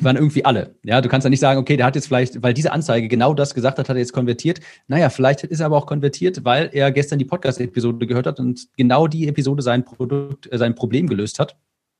waren 0.00 0.16
irgendwie 0.16 0.44
alle. 0.44 0.74
Ja, 0.84 1.00
du 1.00 1.08
kannst 1.08 1.24
ja 1.24 1.30
nicht 1.30 1.40
sagen, 1.40 1.60
okay, 1.60 1.76
der 1.76 1.86
hat 1.86 1.94
jetzt 1.94 2.06
vielleicht, 2.08 2.42
weil 2.42 2.54
diese 2.54 2.72
Anzeige 2.72 3.08
genau 3.08 3.34
das 3.34 3.54
gesagt 3.54 3.78
hat, 3.78 3.88
hat 3.88 3.96
er 3.96 4.00
jetzt 4.00 4.12
konvertiert. 4.12 4.60
Naja, 4.88 5.10
vielleicht 5.10 5.44
ist 5.44 5.60
er 5.60 5.66
aber 5.66 5.76
auch 5.76 5.86
konvertiert, 5.86 6.44
weil 6.44 6.70
er 6.72 6.90
gestern 6.90 7.18
die 7.18 7.24
Podcast-Episode 7.24 8.06
gehört 8.06 8.26
hat 8.26 8.40
und 8.40 8.68
genau 8.76 9.06
die 9.06 9.28
Episode 9.28 9.62
sein 9.62 9.84
Produkt, 9.84 10.52
äh, 10.52 10.58
sein 10.58 10.74
Problem 10.74 11.06
gelöst 11.06 11.38
hat. 11.38 11.56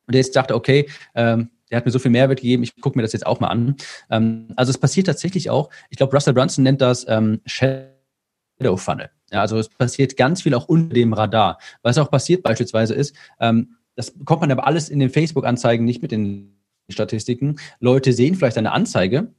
Und 0.06 0.14
er 0.14 0.20
jetzt 0.20 0.34
dachte, 0.36 0.54
okay, 0.54 0.88
ähm, 1.14 1.50
der 1.70 1.78
hat 1.78 1.86
mir 1.86 1.92
so 1.92 1.98
viel 1.98 2.10
Mehrwert 2.10 2.40
gegeben, 2.40 2.62
ich 2.62 2.80
gucke 2.80 2.98
mir 2.98 3.02
das 3.02 3.12
jetzt 3.12 3.26
auch 3.26 3.40
mal 3.40 3.48
an. 3.48 3.76
Ähm, 4.10 4.48
also 4.56 4.70
es 4.70 4.78
passiert 4.78 5.06
tatsächlich 5.06 5.50
auch, 5.50 5.70
ich 5.90 5.96
glaube, 5.96 6.14
Russell 6.14 6.34
Brunson 6.34 6.64
nennt 6.64 6.80
das 6.80 7.06
ähm, 7.08 7.40
Shadow 7.46 8.76
Funnel. 8.76 9.10
Ja, 9.32 9.40
also 9.40 9.58
es 9.58 9.68
passiert 9.68 10.16
ganz 10.16 10.42
viel 10.42 10.54
auch 10.54 10.68
unter 10.68 10.94
dem 10.94 11.12
Radar. 11.12 11.58
Was 11.82 11.98
auch 11.98 12.10
passiert 12.10 12.42
beispielsweise 12.42 12.94
ist, 12.94 13.16
ähm, 13.40 13.76
das 13.96 14.12
bekommt 14.12 14.42
man 14.42 14.52
aber 14.52 14.66
alles 14.66 14.88
in 14.88 15.00
den 15.00 15.10
Facebook-Anzeigen 15.10 15.84
nicht 15.84 16.02
mit 16.02 16.12
den 16.12 16.58
Statistiken. 16.88 17.56
Leute 17.80 18.12
sehen 18.12 18.34
vielleicht 18.34 18.58
eine 18.58 18.72
Anzeige, 18.72 19.32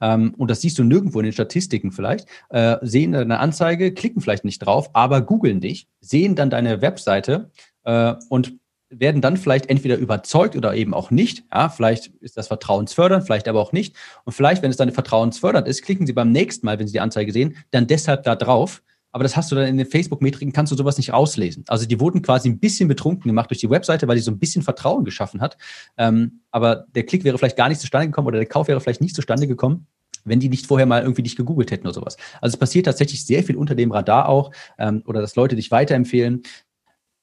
ähm, 0.00 0.34
und 0.36 0.50
das 0.50 0.60
siehst 0.60 0.78
du 0.78 0.84
nirgendwo 0.84 1.20
in 1.20 1.24
den 1.24 1.32
Statistiken 1.32 1.92
vielleicht, 1.92 2.26
äh, 2.50 2.76
sehen 2.82 3.14
eine 3.14 3.38
Anzeige, 3.38 3.92
klicken 3.92 4.20
vielleicht 4.20 4.44
nicht 4.44 4.60
drauf, 4.60 4.90
aber 4.92 5.20
googeln 5.20 5.60
dich, 5.60 5.88
sehen 6.00 6.34
dann 6.34 6.50
deine 6.50 6.82
Webseite 6.82 7.50
äh, 7.84 8.14
und 8.28 8.59
werden 8.90 9.22
dann 9.22 9.36
vielleicht 9.36 9.70
entweder 9.70 9.96
überzeugt 9.96 10.56
oder 10.56 10.74
eben 10.74 10.92
auch 10.94 11.10
nicht. 11.10 11.44
Ja, 11.52 11.68
vielleicht 11.68 12.08
ist 12.20 12.36
das 12.36 12.48
vertrauensfördernd, 12.48 13.24
vielleicht 13.24 13.48
aber 13.48 13.60
auch 13.60 13.72
nicht. 13.72 13.96
Und 14.24 14.32
vielleicht, 14.32 14.62
wenn 14.62 14.70
es 14.70 14.76
dann 14.76 14.90
vertrauensfördernd 14.90 15.68
ist, 15.68 15.82
klicken 15.82 16.06
Sie 16.06 16.12
beim 16.12 16.32
nächsten 16.32 16.66
Mal, 16.66 16.78
wenn 16.78 16.86
Sie 16.86 16.92
die 16.92 17.00
Anzeige 17.00 17.32
sehen, 17.32 17.56
dann 17.70 17.86
deshalb 17.86 18.24
da 18.24 18.34
drauf. 18.34 18.82
Aber 19.12 19.24
das 19.24 19.36
hast 19.36 19.50
du 19.50 19.56
dann 19.56 19.66
in 19.66 19.76
den 19.76 19.86
Facebook-Metriken, 19.86 20.52
kannst 20.52 20.70
du 20.72 20.76
sowas 20.76 20.96
nicht 20.96 21.12
rauslesen. 21.12 21.64
Also 21.68 21.86
die 21.86 21.98
wurden 21.98 22.22
quasi 22.22 22.48
ein 22.48 22.60
bisschen 22.60 22.88
betrunken 22.88 23.28
gemacht 23.28 23.50
durch 23.50 23.58
die 23.58 23.70
Webseite, 23.70 24.06
weil 24.06 24.16
die 24.16 24.22
so 24.22 24.30
ein 24.30 24.38
bisschen 24.38 24.62
Vertrauen 24.62 25.04
geschaffen 25.04 25.40
hat. 25.40 25.56
Ähm, 25.96 26.42
aber 26.50 26.86
der 26.94 27.04
Klick 27.04 27.24
wäre 27.24 27.38
vielleicht 27.38 27.56
gar 27.56 27.68
nicht 27.68 27.80
zustande 27.80 28.06
gekommen 28.06 28.28
oder 28.28 28.38
der 28.38 28.46
Kauf 28.46 28.68
wäre 28.68 28.80
vielleicht 28.80 29.00
nicht 29.00 29.16
zustande 29.16 29.48
gekommen, 29.48 29.86
wenn 30.24 30.38
die 30.38 30.48
nicht 30.48 30.66
vorher 30.66 30.86
mal 30.86 31.02
irgendwie 31.02 31.22
dich 31.22 31.34
gegoogelt 31.34 31.72
hätten 31.72 31.86
oder 31.86 31.94
sowas. 31.94 32.16
Also 32.40 32.54
es 32.54 32.58
passiert 32.58 32.86
tatsächlich 32.86 33.24
sehr 33.24 33.42
viel 33.42 33.56
unter 33.56 33.74
dem 33.74 33.90
Radar 33.90 34.28
auch 34.28 34.52
ähm, 34.78 35.02
oder 35.06 35.20
dass 35.20 35.34
Leute 35.34 35.56
dich 35.56 35.72
weiterempfehlen. 35.72 36.42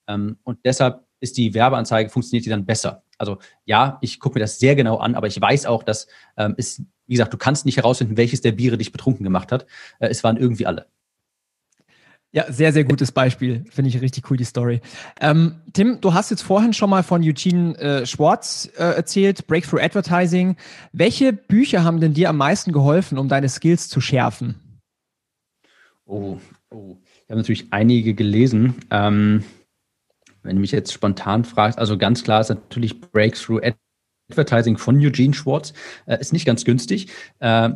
Ähm, 0.10 0.38
und 0.44 0.60
deshalb 0.66 1.07
ist 1.20 1.38
die 1.38 1.54
Werbeanzeige, 1.54 2.10
funktioniert 2.10 2.46
die 2.46 2.50
dann 2.50 2.66
besser. 2.66 3.04
Also 3.18 3.38
ja, 3.66 3.98
ich 4.02 4.20
gucke 4.20 4.38
mir 4.38 4.44
das 4.44 4.60
sehr 4.60 4.76
genau 4.76 4.98
an, 4.98 5.16
aber 5.16 5.28
ich 5.28 5.40
weiß 5.40 5.66
auch, 5.66 5.84
dass 5.84 6.08
ähm, 6.38 6.56
es, 6.58 6.82
wie 7.08 7.14
gesagt, 7.14 7.34
du 7.34 7.38
kannst 7.38 7.66
nicht 7.66 7.78
herausfinden, 7.78 8.18
welches 8.18 8.42
der 8.42 8.52
Biere 8.52 8.78
dich 8.78 8.92
betrunken 8.92 9.24
gemacht 9.24 9.52
hat. 9.52 9.66
Äh, 10.00 10.10
es 10.10 10.24
waren 10.24 10.38
irgendwie 10.38 10.66
alle. 10.66 10.88
Ja, 12.34 12.52
sehr, 12.52 12.74
sehr 12.74 12.84
gutes 12.84 13.12
Beispiel. 13.12 13.64
Finde 13.70 13.90
ich 13.90 14.02
richtig 14.02 14.30
cool, 14.30 14.38
die 14.38 14.44
Story. 14.44 14.82
Ähm, 15.22 15.56
Tim, 15.74 16.02
du 16.02 16.14
hast 16.14 16.30
jetzt 16.30 16.44
vorhin 16.44 16.74
schon 16.74 16.90
mal 16.90 17.02
von 17.02 17.24
Eugene 17.24 17.76
äh, 17.78 18.06
Schwartz 18.06 18.70
äh, 18.78 18.84
erzählt, 18.84 19.48
Breakthrough 19.48 19.82
Advertising. 19.82 20.58
Welche 20.92 21.32
Bücher 21.34 21.84
haben 21.84 22.02
denn 22.02 22.14
dir 22.14 22.30
am 22.30 22.38
meisten 22.38 22.74
geholfen, 22.74 23.18
um 23.18 23.30
deine 23.30 23.48
Skills 23.48 23.88
zu 23.88 24.02
schärfen? 24.02 24.56
Oh, 26.06 26.38
oh. 26.70 26.98
Ich 27.24 27.30
habe 27.30 27.40
natürlich 27.40 27.68
einige 27.72 28.14
gelesen. 28.14 28.76
Ähm, 28.92 29.44
wenn 30.48 30.56
du 30.56 30.62
mich 30.62 30.72
jetzt 30.72 30.94
spontan 30.94 31.46
fragst, 31.46 31.78
also 31.78 31.98
ganz 31.98 32.24
klar 32.24 32.42
ist 32.42 32.50
natürlich 32.50 33.00
Breakthrough 33.00 33.62
Advertising 34.32 34.78
von 34.78 34.98
Eugene 34.98 35.34
Schwartz, 35.34 35.74
äh, 36.06 36.20
ist 36.20 36.34
nicht 36.34 36.46
ganz 36.46 36.66
günstig. 36.66 37.10
Äh, 37.40 37.72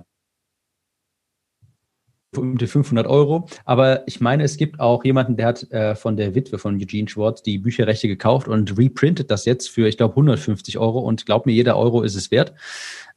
um 2.37 2.57
die 2.57 2.67
500 2.67 3.07
Euro. 3.07 3.47
Aber 3.65 4.07
ich 4.07 4.21
meine, 4.21 4.43
es 4.43 4.57
gibt 4.57 4.79
auch 4.79 5.03
jemanden, 5.03 5.35
der 5.35 5.47
hat 5.47 5.69
äh, 5.71 5.95
von 5.95 6.15
der 6.15 6.33
Witwe 6.33 6.57
von 6.57 6.79
Eugene 6.79 7.09
Schwartz 7.09 7.43
die 7.43 7.57
Bücherrechte 7.57 8.07
gekauft 8.07 8.47
und 8.47 8.77
reprintet 8.77 9.29
das 9.31 9.45
jetzt 9.45 9.69
für, 9.69 9.87
ich 9.87 9.97
glaube, 9.97 10.13
150 10.13 10.77
Euro. 10.77 10.99
Und 10.99 11.25
glaub 11.25 11.45
mir, 11.45 11.51
jeder 11.51 11.77
Euro 11.77 12.03
ist 12.03 12.15
es 12.15 12.31
wert. 12.31 12.53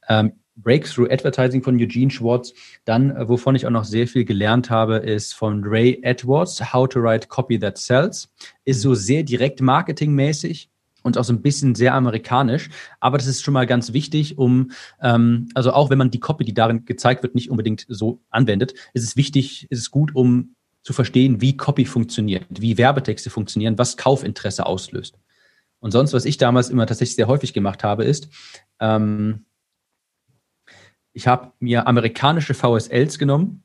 Ähm, 0.09 0.33
Breakthrough 0.55 1.09
Advertising 1.09 1.63
von 1.63 1.77
Eugene 1.79 2.11
Schwartz. 2.11 2.53
Dann, 2.85 3.11
äh, 3.11 3.27
wovon 3.27 3.55
ich 3.55 3.65
auch 3.65 3.71
noch 3.71 3.85
sehr 3.85 4.07
viel 4.07 4.25
gelernt 4.25 4.69
habe, 4.69 4.97
ist 4.97 5.33
von 5.33 5.63
Ray 5.65 5.99
Edwards, 6.03 6.73
How 6.73 6.87
to 6.87 7.01
Write 7.01 7.27
Copy 7.27 7.59
That 7.59 7.77
Sells. 7.77 8.31
Ist 8.63 8.81
so 8.81 8.95
sehr 8.95 9.23
direkt 9.23 9.61
marketingmäßig 9.61 10.69
und 11.03 11.17
auch 11.17 11.23
so 11.23 11.33
ein 11.33 11.41
bisschen 11.41 11.75
sehr 11.75 11.93
amerikanisch. 11.93 12.69
Aber 12.99 13.17
das 13.17 13.27
ist 13.27 13.43
schon 13.43 13.53
mal 13.53 13.67
ganz 13.67 13.93
wichtig, 13.93 14.37
um, 14.37 14.71
ähm, 15.01 15.49
also 15.53 15.71
auch 15.71 15.89
wenn 15.89 15.99
man 15.99 16.09
die 16.09 16.19
Copy, 16.19 16.43
die 16.43 16.53
darin 16.53 16.85
gezeigt 16.85 17.21
wird, 17.21 17.35
nicht 17.35 17.51
unbedingt 17.51 17.85
so 17.87 18.21
anwendet, 18.31 18.73
ist 18.93 19.03
es 19.03 19.15
wichtig, 19.15 19.67
ist 19.69 19.79
es 19.79 19.91
gut, 19.91 20.15
um 20.15 20.55
zu 20.81 20.93
verstehen, 20.93 21.41
wie 21.41 21.57
Copy 21.57 21.85
funktioniert, 21.85 22.45
wie 22.49 22.77
Werbetexte 22.77 23.29
funktionieren, 23.29 23.77
was 23.77 23.97
Kaufinteresse 23.97 24.65
auslöst. 24.65 25.17
Und 25.79 25.91
sonst, 25.91 26.13
was 26.13 26.25
ich 26.25 26.37
damals 26.37 26.69
immer 26.69 26.87
tatsächlich 26.87 27.15
sehr 27.15 27.27
häufig 27.27 27.53
gemacht 27.53 27.83
habe, 27.83 28.03
ist, 28.03 28.29
ähm, 28.79 29.45
ich 31.15 31.27
habe 31.27 31.53
mir 31.59 31.87
amerikanische 31.87 32.53
VSLs 32.53 33.17
genommen, 33.17 33.63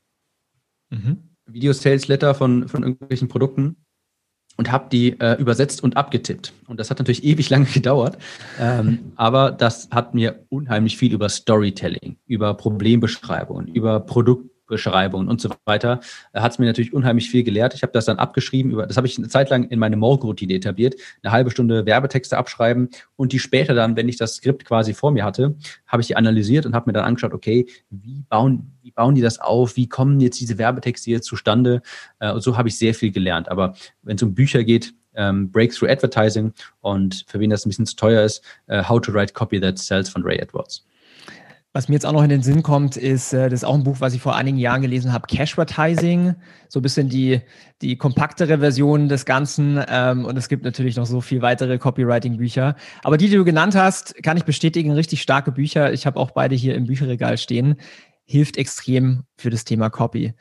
mhm. 0.89 1.35
Video-Sales-Letter 1.45 2.33
von, 2.33 2.67
von 2.69 2.83
irgendwelchen 2.83 3.27
Produkten 3.27 3.75
und 4.57 4.71
habe 4.71 4.87
die 4.89 5.19
äh, 5.19 5.39
übersetzt 5.39 5.83
und 5.83 5.97
abgetippt. 5.97 6.53
Und 6.67 6.79
das 6.79 6.89
hat 6.89 6.99
natürlich 6.99 7.25
ewig 7.25 7.49
lange 7.49 7.65
gedauert, 7.73 8.17
ähm, 8.59 9.11
aber 9.17 9.51
das 9.51 9.89
hat 9.91 10.13
mir 10.13 10.45
unheimlich 10.49 10.97
viel 10.97 11.13
über 11.13 11.27
Storytelling, 11.27 12.17
über 12.25 12.53
Problembeschreibungen, 12.53 13.67
über 13.67 13.99
Produkt 13.99 14.50
Beschreibungen 14.71 15.27
und 15.27 15.39
so 15.39 15.49
weiter, 15.65 15.99
äh, 16.33 16.39
hat 16.39 16.53
es 16.53 16.59
mir 16.59 16.65
natürlich 16.65 16.93
unheimlich 16.93 17.29
viel 17.29 17.43
gelehrt. 17.43 17.75
Ich 17.75 17.83
habe 17.83 17.93
das 17.93 18.05
dann 18.05 18.17
abgeschrieben, 18.17 18.71
über, 18.71 18.87
das 18.87 18.97
habe 18.97 19.05
ich 19.05 19.17
eine 19.17 19.27
Zeit 19.27 19.51
lang 19.51 19.65
in 19.65 19.77
meine 19.77 19.97
Morgenroutine 19.97 20.53
etabliert, 20.53 20.95
eine 21.21 21.31
halbe 21.31 21.51
Stunde 21.51 21.85
Werbetexte 21.85 22.37
abschreiben 22.37 22.89
und 23.15 23.33
die 23.33 23.39
später 23.39 23.75
dann, 23.75 23.95
wenn 23.95 24.09
ich 24.09 24.17
das 24.17 24.35
Skript 24.35 24.65
quasi 24.65 24.95
vor 24.95 25.11
mir 25.11 25.23
hatte, 25.23 25.55
habe 25.85 26.01
ich 26.01 26.07
die 26.07 26.15
analysiert 26.15 26.65
und 26.65 26.73
habe 26.73 26.89
mir 26.89 26.93
dann 26.93 27.05
angeschaut, 27.05 27.33
okay, 27.33 27.67
wie 27.91 28.23
bauen, 28.27 28.71
wie 28.81 28.91
bauen 28.91 29.13
die 29.13 29.21
das 29.21 29.39
auf, 29.39 29.75
wie 29.75 29.87
kommen 29.87 30.19
jetzt 30.19 30.39
diese 30.39 30.57
Werbetexte 30.57 31.11
hier 31.11 31.21
zustande? 31.21 31.81
Äh, 32.19 32.31
und 32.31 32.41
so 32.41 32.57
habe 32.57 32.69
ich 32.69 32.77
sehr 32.77 32.95
viel 32.95 33.11
gelernt. 33.11 33.49
Aber 33.49 33.75
wenn 34.01 34.15
es 34.15 34.23
um 34.23 34.33
Bücher 34.33 34.63
geht, 34.63 34.93
ähm, 35.15 35.51
Breakthrough 35.51 35.89
Advertising 35.89 36.53
und 36.79 37.25
für 37.27 37.39
wen 37.39 37.49
das 37.49 37.65
ein 37.65 37.69
bisschen 37.69 37.85
zu 37.85 37.95
teuer 37.95 38.23
ist, 38.23 38.43
uh, 38.69 38.87
How 38.87 39.01
to 39.01 39.13
Write 39.13 39.33
Copy 39.33 39.59
That 39.59 39.77
Sells 39.77 40.09
von 40.09 40.23
Ray 40.23 40.37
Edwards. 40.37 40.85
Was 41.73 41.87
mir 41.87 41.95
jetzt 41.95 42.05
auch 42.05 42.11
noch 42.11 42.23
in 42.23 42.29
den 42.29 42.41
Sinn 42.41 42.63
kommt, 42.63 42.97
ist, 42.97 43.31
äh, 43.31 43.49
das 43.49 43.61
ist 43.61 43.63
auch 43.63 43.75
ein 43.75 43.85
Buch, 43.85 43.97
was 43.99 44.13
ich 44.13 44.21
vor 44.21 44.35
einigen 44.35 44.57
Jahren 44.57 44.81
gelesen 44.81 45.13
habe, 45.13 45.25
Cashvertising, 45.27 46.35
so 46.67 46.79
ein 46.79 46.81
bisschen 46.81 47.07
die, 47.07 47.39
die 47.81 47.95
kompaktere 47.95 48.59
Version 48.59 49.07
des 49.07 49.23
Ganzen. 49.23 49.81
Ähm, 49.87 50.25
und 50.25 50.37
es 50.37 50.49
gibt 50.49 50.65
natürlich 50.65 50.97
noch 50.97 51.05
so 51.05 51.21
viel 51.21 51.41
weitere 51.41 51.77
Copywriting-Bücher. 51.77 52.75
Aber 53.03 53.15
die, 53.15 53.29
die 53.29 53.37
du 53.37 53.45
genannt 53.45 53.75
hast, 53.75 54.21
kann 54.21 54.35
ich 54.35 54.43
bestätigen, 54.43 54.91
richtig 54.91 55.21
starke 55.21 55.53
Bücher. 55.53 55.93
Ich 55.93 56.05
habe 56.05 56.19
auch 56.19 56.31
beide 56.31 56.55
hier 56.55 56.75
im 56.75 56.87
Bücherregal 56.87 57.37
stehen. 57.37 57.77
Hilft 58.25 58.57
extrem 58.57 59.23
für 59.37 59.49
das 59.49 59.63
Thema 59.63 59.89
Copy. 59.89 60.33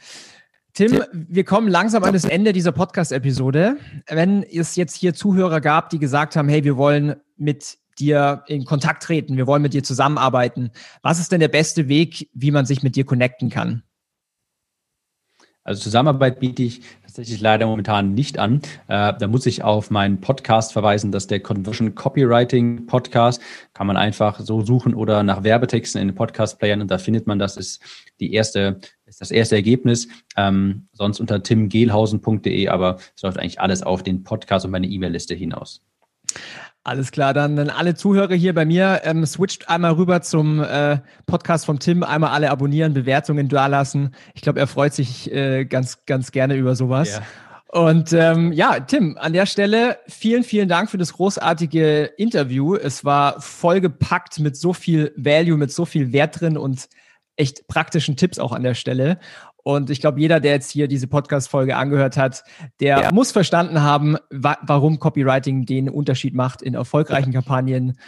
Tim, 0.74 1.02
wir 1.12 1.44
kommen 1.44 1.68
langsam 1.68 2.02
an 2.02 2.12
das 2.12 2.24
Ende 2.24 2.52
dieser 2.52 2.72
Podcast-Episode. 2.72 3.76
Wenn 4.08 4.42
es 4.42 4.74
jetzt 4.74 4.96
hier 4.96 5.14
Zuhörer 5.14 5.60
gab, 5.60 5.90
die 5.90 5.98
gesagt 6.00 6.34
haben, 6.34 6.48
hey, 6.48 6.64
wir 6.64 6.76
wollen 6.76 7.16
mit 7.36 7.79
dir 8.00 8.42
in 8.46 8.64
Kontakt 8.64 9.02
treten, 9.02 9.36
wir 9.36 9.46
wollen 9.46 9.62
mit 9.62 9.74
dir 9.74 9.82
zusammenarbeiten. 9.82 10.70
Was 11.02 11.20
ist 11.20 11.30
denn 11.32 11.40
der 11.40 11.48
beste 11.48 11.88
Weg, 11.88 12.28
wie 12.32 12.50
man 12.50 12.66
sich 12.66 12.82
mit 12.82 12.96
dir 12.96 13.04
connecten 13.04 13.50
kann? 13.50 13.82
Also 15.62 15.82
Zusammenarbeit 15.82 16.40
biete 16.40 16.62
ich 16.62 16.80
tatsächlich 17.02 17.40
leider 17.40 17.66
momentan 17.66 18.14
nicht 18.14 18.38
an. 18.38 18.62
Äh, 18.88 19.12
da 19.18 19.28
muss 19.28 19.44
ich 19.44 19.62
auf 19.62 19.90
meinen 19.90 20.20
Podcast 20.20 20.72
verweisen, 20.72 21.12
dass 21.12 21.26
der 21.26 21.40
Conversion 21.40 21.94
Copywriting 21.94 22.86
Podcast 22.86 23.42
kann 23.74 23.86
man 23.86 23.98
einfach 23.98 24.40
so 24.40 24.62
suchen 24.62 24.94
oder 24.94 25.22
nach 25.22 25.44
Werbetexten 25.44 26.00
in 26.00 26.08
den 26.08 26.14
Podcast-Playern 26.14 26.80
und 26.80 26.90
da 26.90 26.96
findet 26.96 27.26
man 27.26 27.38
das, 27.38 27.58
ist 27.58 27.82
die 28.20 28.32
erste, 28.32 28.80
ist 29.04 29.20
das 29.20 29.30
erste 29.30 29.54
Ergebnis. 29.54 30.08
Ähm, 30.36 30.88
sonst 30.92 31.20
unter 31.20 31.42
timgehlhausen.de, 31.42 32.68
aber 32.68 32.96
es 33.14 33.22
läuft 33.22 33.38
eigentlich 33.38 33.60
alles 33.60 33.82
auf 33.82 34.02
den 34.02 34.24
Podcast 34.24 34.64
und 34.64 34.70
meine 34.70 34.86
E-Mail-Liste 34.86 35.34
hinaus. 35.34 35.82
Alles 36.82 37.12
klar, 37.12 37.34
dann, 37.34 37.56
dann 37.56 37.68
alle 37.68 37.94
Zuhörer 37.94 38.34
hier 38.34 38.54
bei 38.54 38.64
mir, 38.64 39.02
ähm, 39.04 39.26
switcht 39.26 39.68
einmal 39.68 39.92
rüber 39.92 40.22
zum 40.22 40.62
äh, 40.62 40.98
Podcast 41.26 41.66
vom 41.66 41.78
Tim, 41.78 42.02
einmal 42.02 42.30
alle 42.30 42.50
abonnieren, 42.50 42.94
Bewertungen 42.94 43.48
dalassen. 43.50 44.14
Ich 44.34 44.40
glaube, 44.40 44.60
er 44.60 44.66
freut 44.66 44.94
sich 44.94 45.30
äh, 45.30 45.66
ganz, 45.66 46.06
ganz 46.06 46.32
gerne 46.32 46.54
über 46.54 46.74
sowas. 46.74 47.18
Ja. 47.18 47.22
Und 47.72 48.14
ähm, 48.14 48.52
ja, 48.52 48.80
Tim, 48.80 49.16
an 49.20 49.34
der 49.34 49.44
Stelle 49.44 49.98
vielen, 50.08 50.42
vielen 50.42 50.68
Dank 50.68 50.90
für 50.90 50.98
das 50.98 51.12
großartige 51.12 52.04
Interview. 52.16 52.74
Es 52.74 53.04
war 53.04 53.40
vollgepackt 53.40 54.40
mit 54.40 54.56
so 54.56 54.72
viel 54.72 55.12
Value, 55.16 55.58
mit 55.58 55.70
so 55.70 55.84
viel 55.84 56.12
Wert 56.12 56.40
drin 56.40 56.56
und 56.56 56.88
echt 57.36 57.68
praktischen 57.68 58.16
Tipps 58.16 58.38
auch 58.38 58.52
an 58.52 58.62
der 58.62 58.74
Stelle. 58.74 59.18
Und 59.62 59.90
ich 59.90 60.00
glaube, 60.00 60.20
jeder, 60.20 60.40
der 60.40 60.52
jetzt 60.52 60.70
hier 60.70 60.88
diese 60.88 61.06
Podcast-Folge 61.06 61.76
angehört 61.76 62.16
hat, 62.16 62.44
der 62.80 63.00
ja. 63.00 63.12
muss 63.12 63.32
verstanden 63.32 63.82
haben, 63.82 64.16
wa 64.30 64.56
warum 64.62 64.98
Copywriting 64.98 65.66
den 65.66 65.88
Unterschied 65.88 66.34
macht 66.34 66.62
in 66.62 66.74
erfolgreichen 66.74 67.32
Kampagnen 67.32 67.98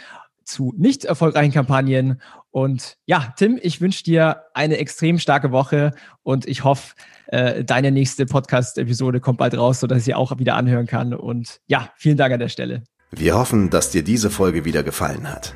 zu 0.45 0.73
nicht 0.77 1.05
erfolgreichen 1.05 1.53
Kampagnen. 1.53 2.21
Und 2.51 2.97
ja, 3.05 3.33
Tim, 3.37 3.59
ich 3.61 3.81
wünsche 3.81 4.03
dir 4.03 4.43
eine 4.53 4.77
extrem 4.77 5.19
starke 5.19 5.51
Woche 5.51 5.91
und 6.21 6.47
ich 6.47 6.63
hoffe, 6.63 6.95
äh, 7.27 7.63
deine 7.63 7.91
nächste 7.91 8.25
Podcast-Episode 8.25 9.19
kommt 9.19 9.39
bald 9.39 9.57
raus, 9.57 9.79
sodass 9.79 9.99
ich 9.99 10.05
sie 10.05 10.13
auch 10.13 10.37
wieder 10.37 10.55
anhören 10.55 10.85
kann. 10.85 11.13
Und 11.13 11.61
ja, 11.67 11.89
vielen 11.95 12.17
Dank 12.17 12.33
an 12.33 12.39
der 12.39 12.49
Stelle. 12.49 12.83
Wir 13.11 13.35
hoffen, 13.35 13.69
dass 13.69 13.91
dir 13.91 14.03
diese 14.03 14.29
Folge 14.29 14.65
wieder 14.65 14.83
gefallen 14.83 15.29
hat. 15.29 15.55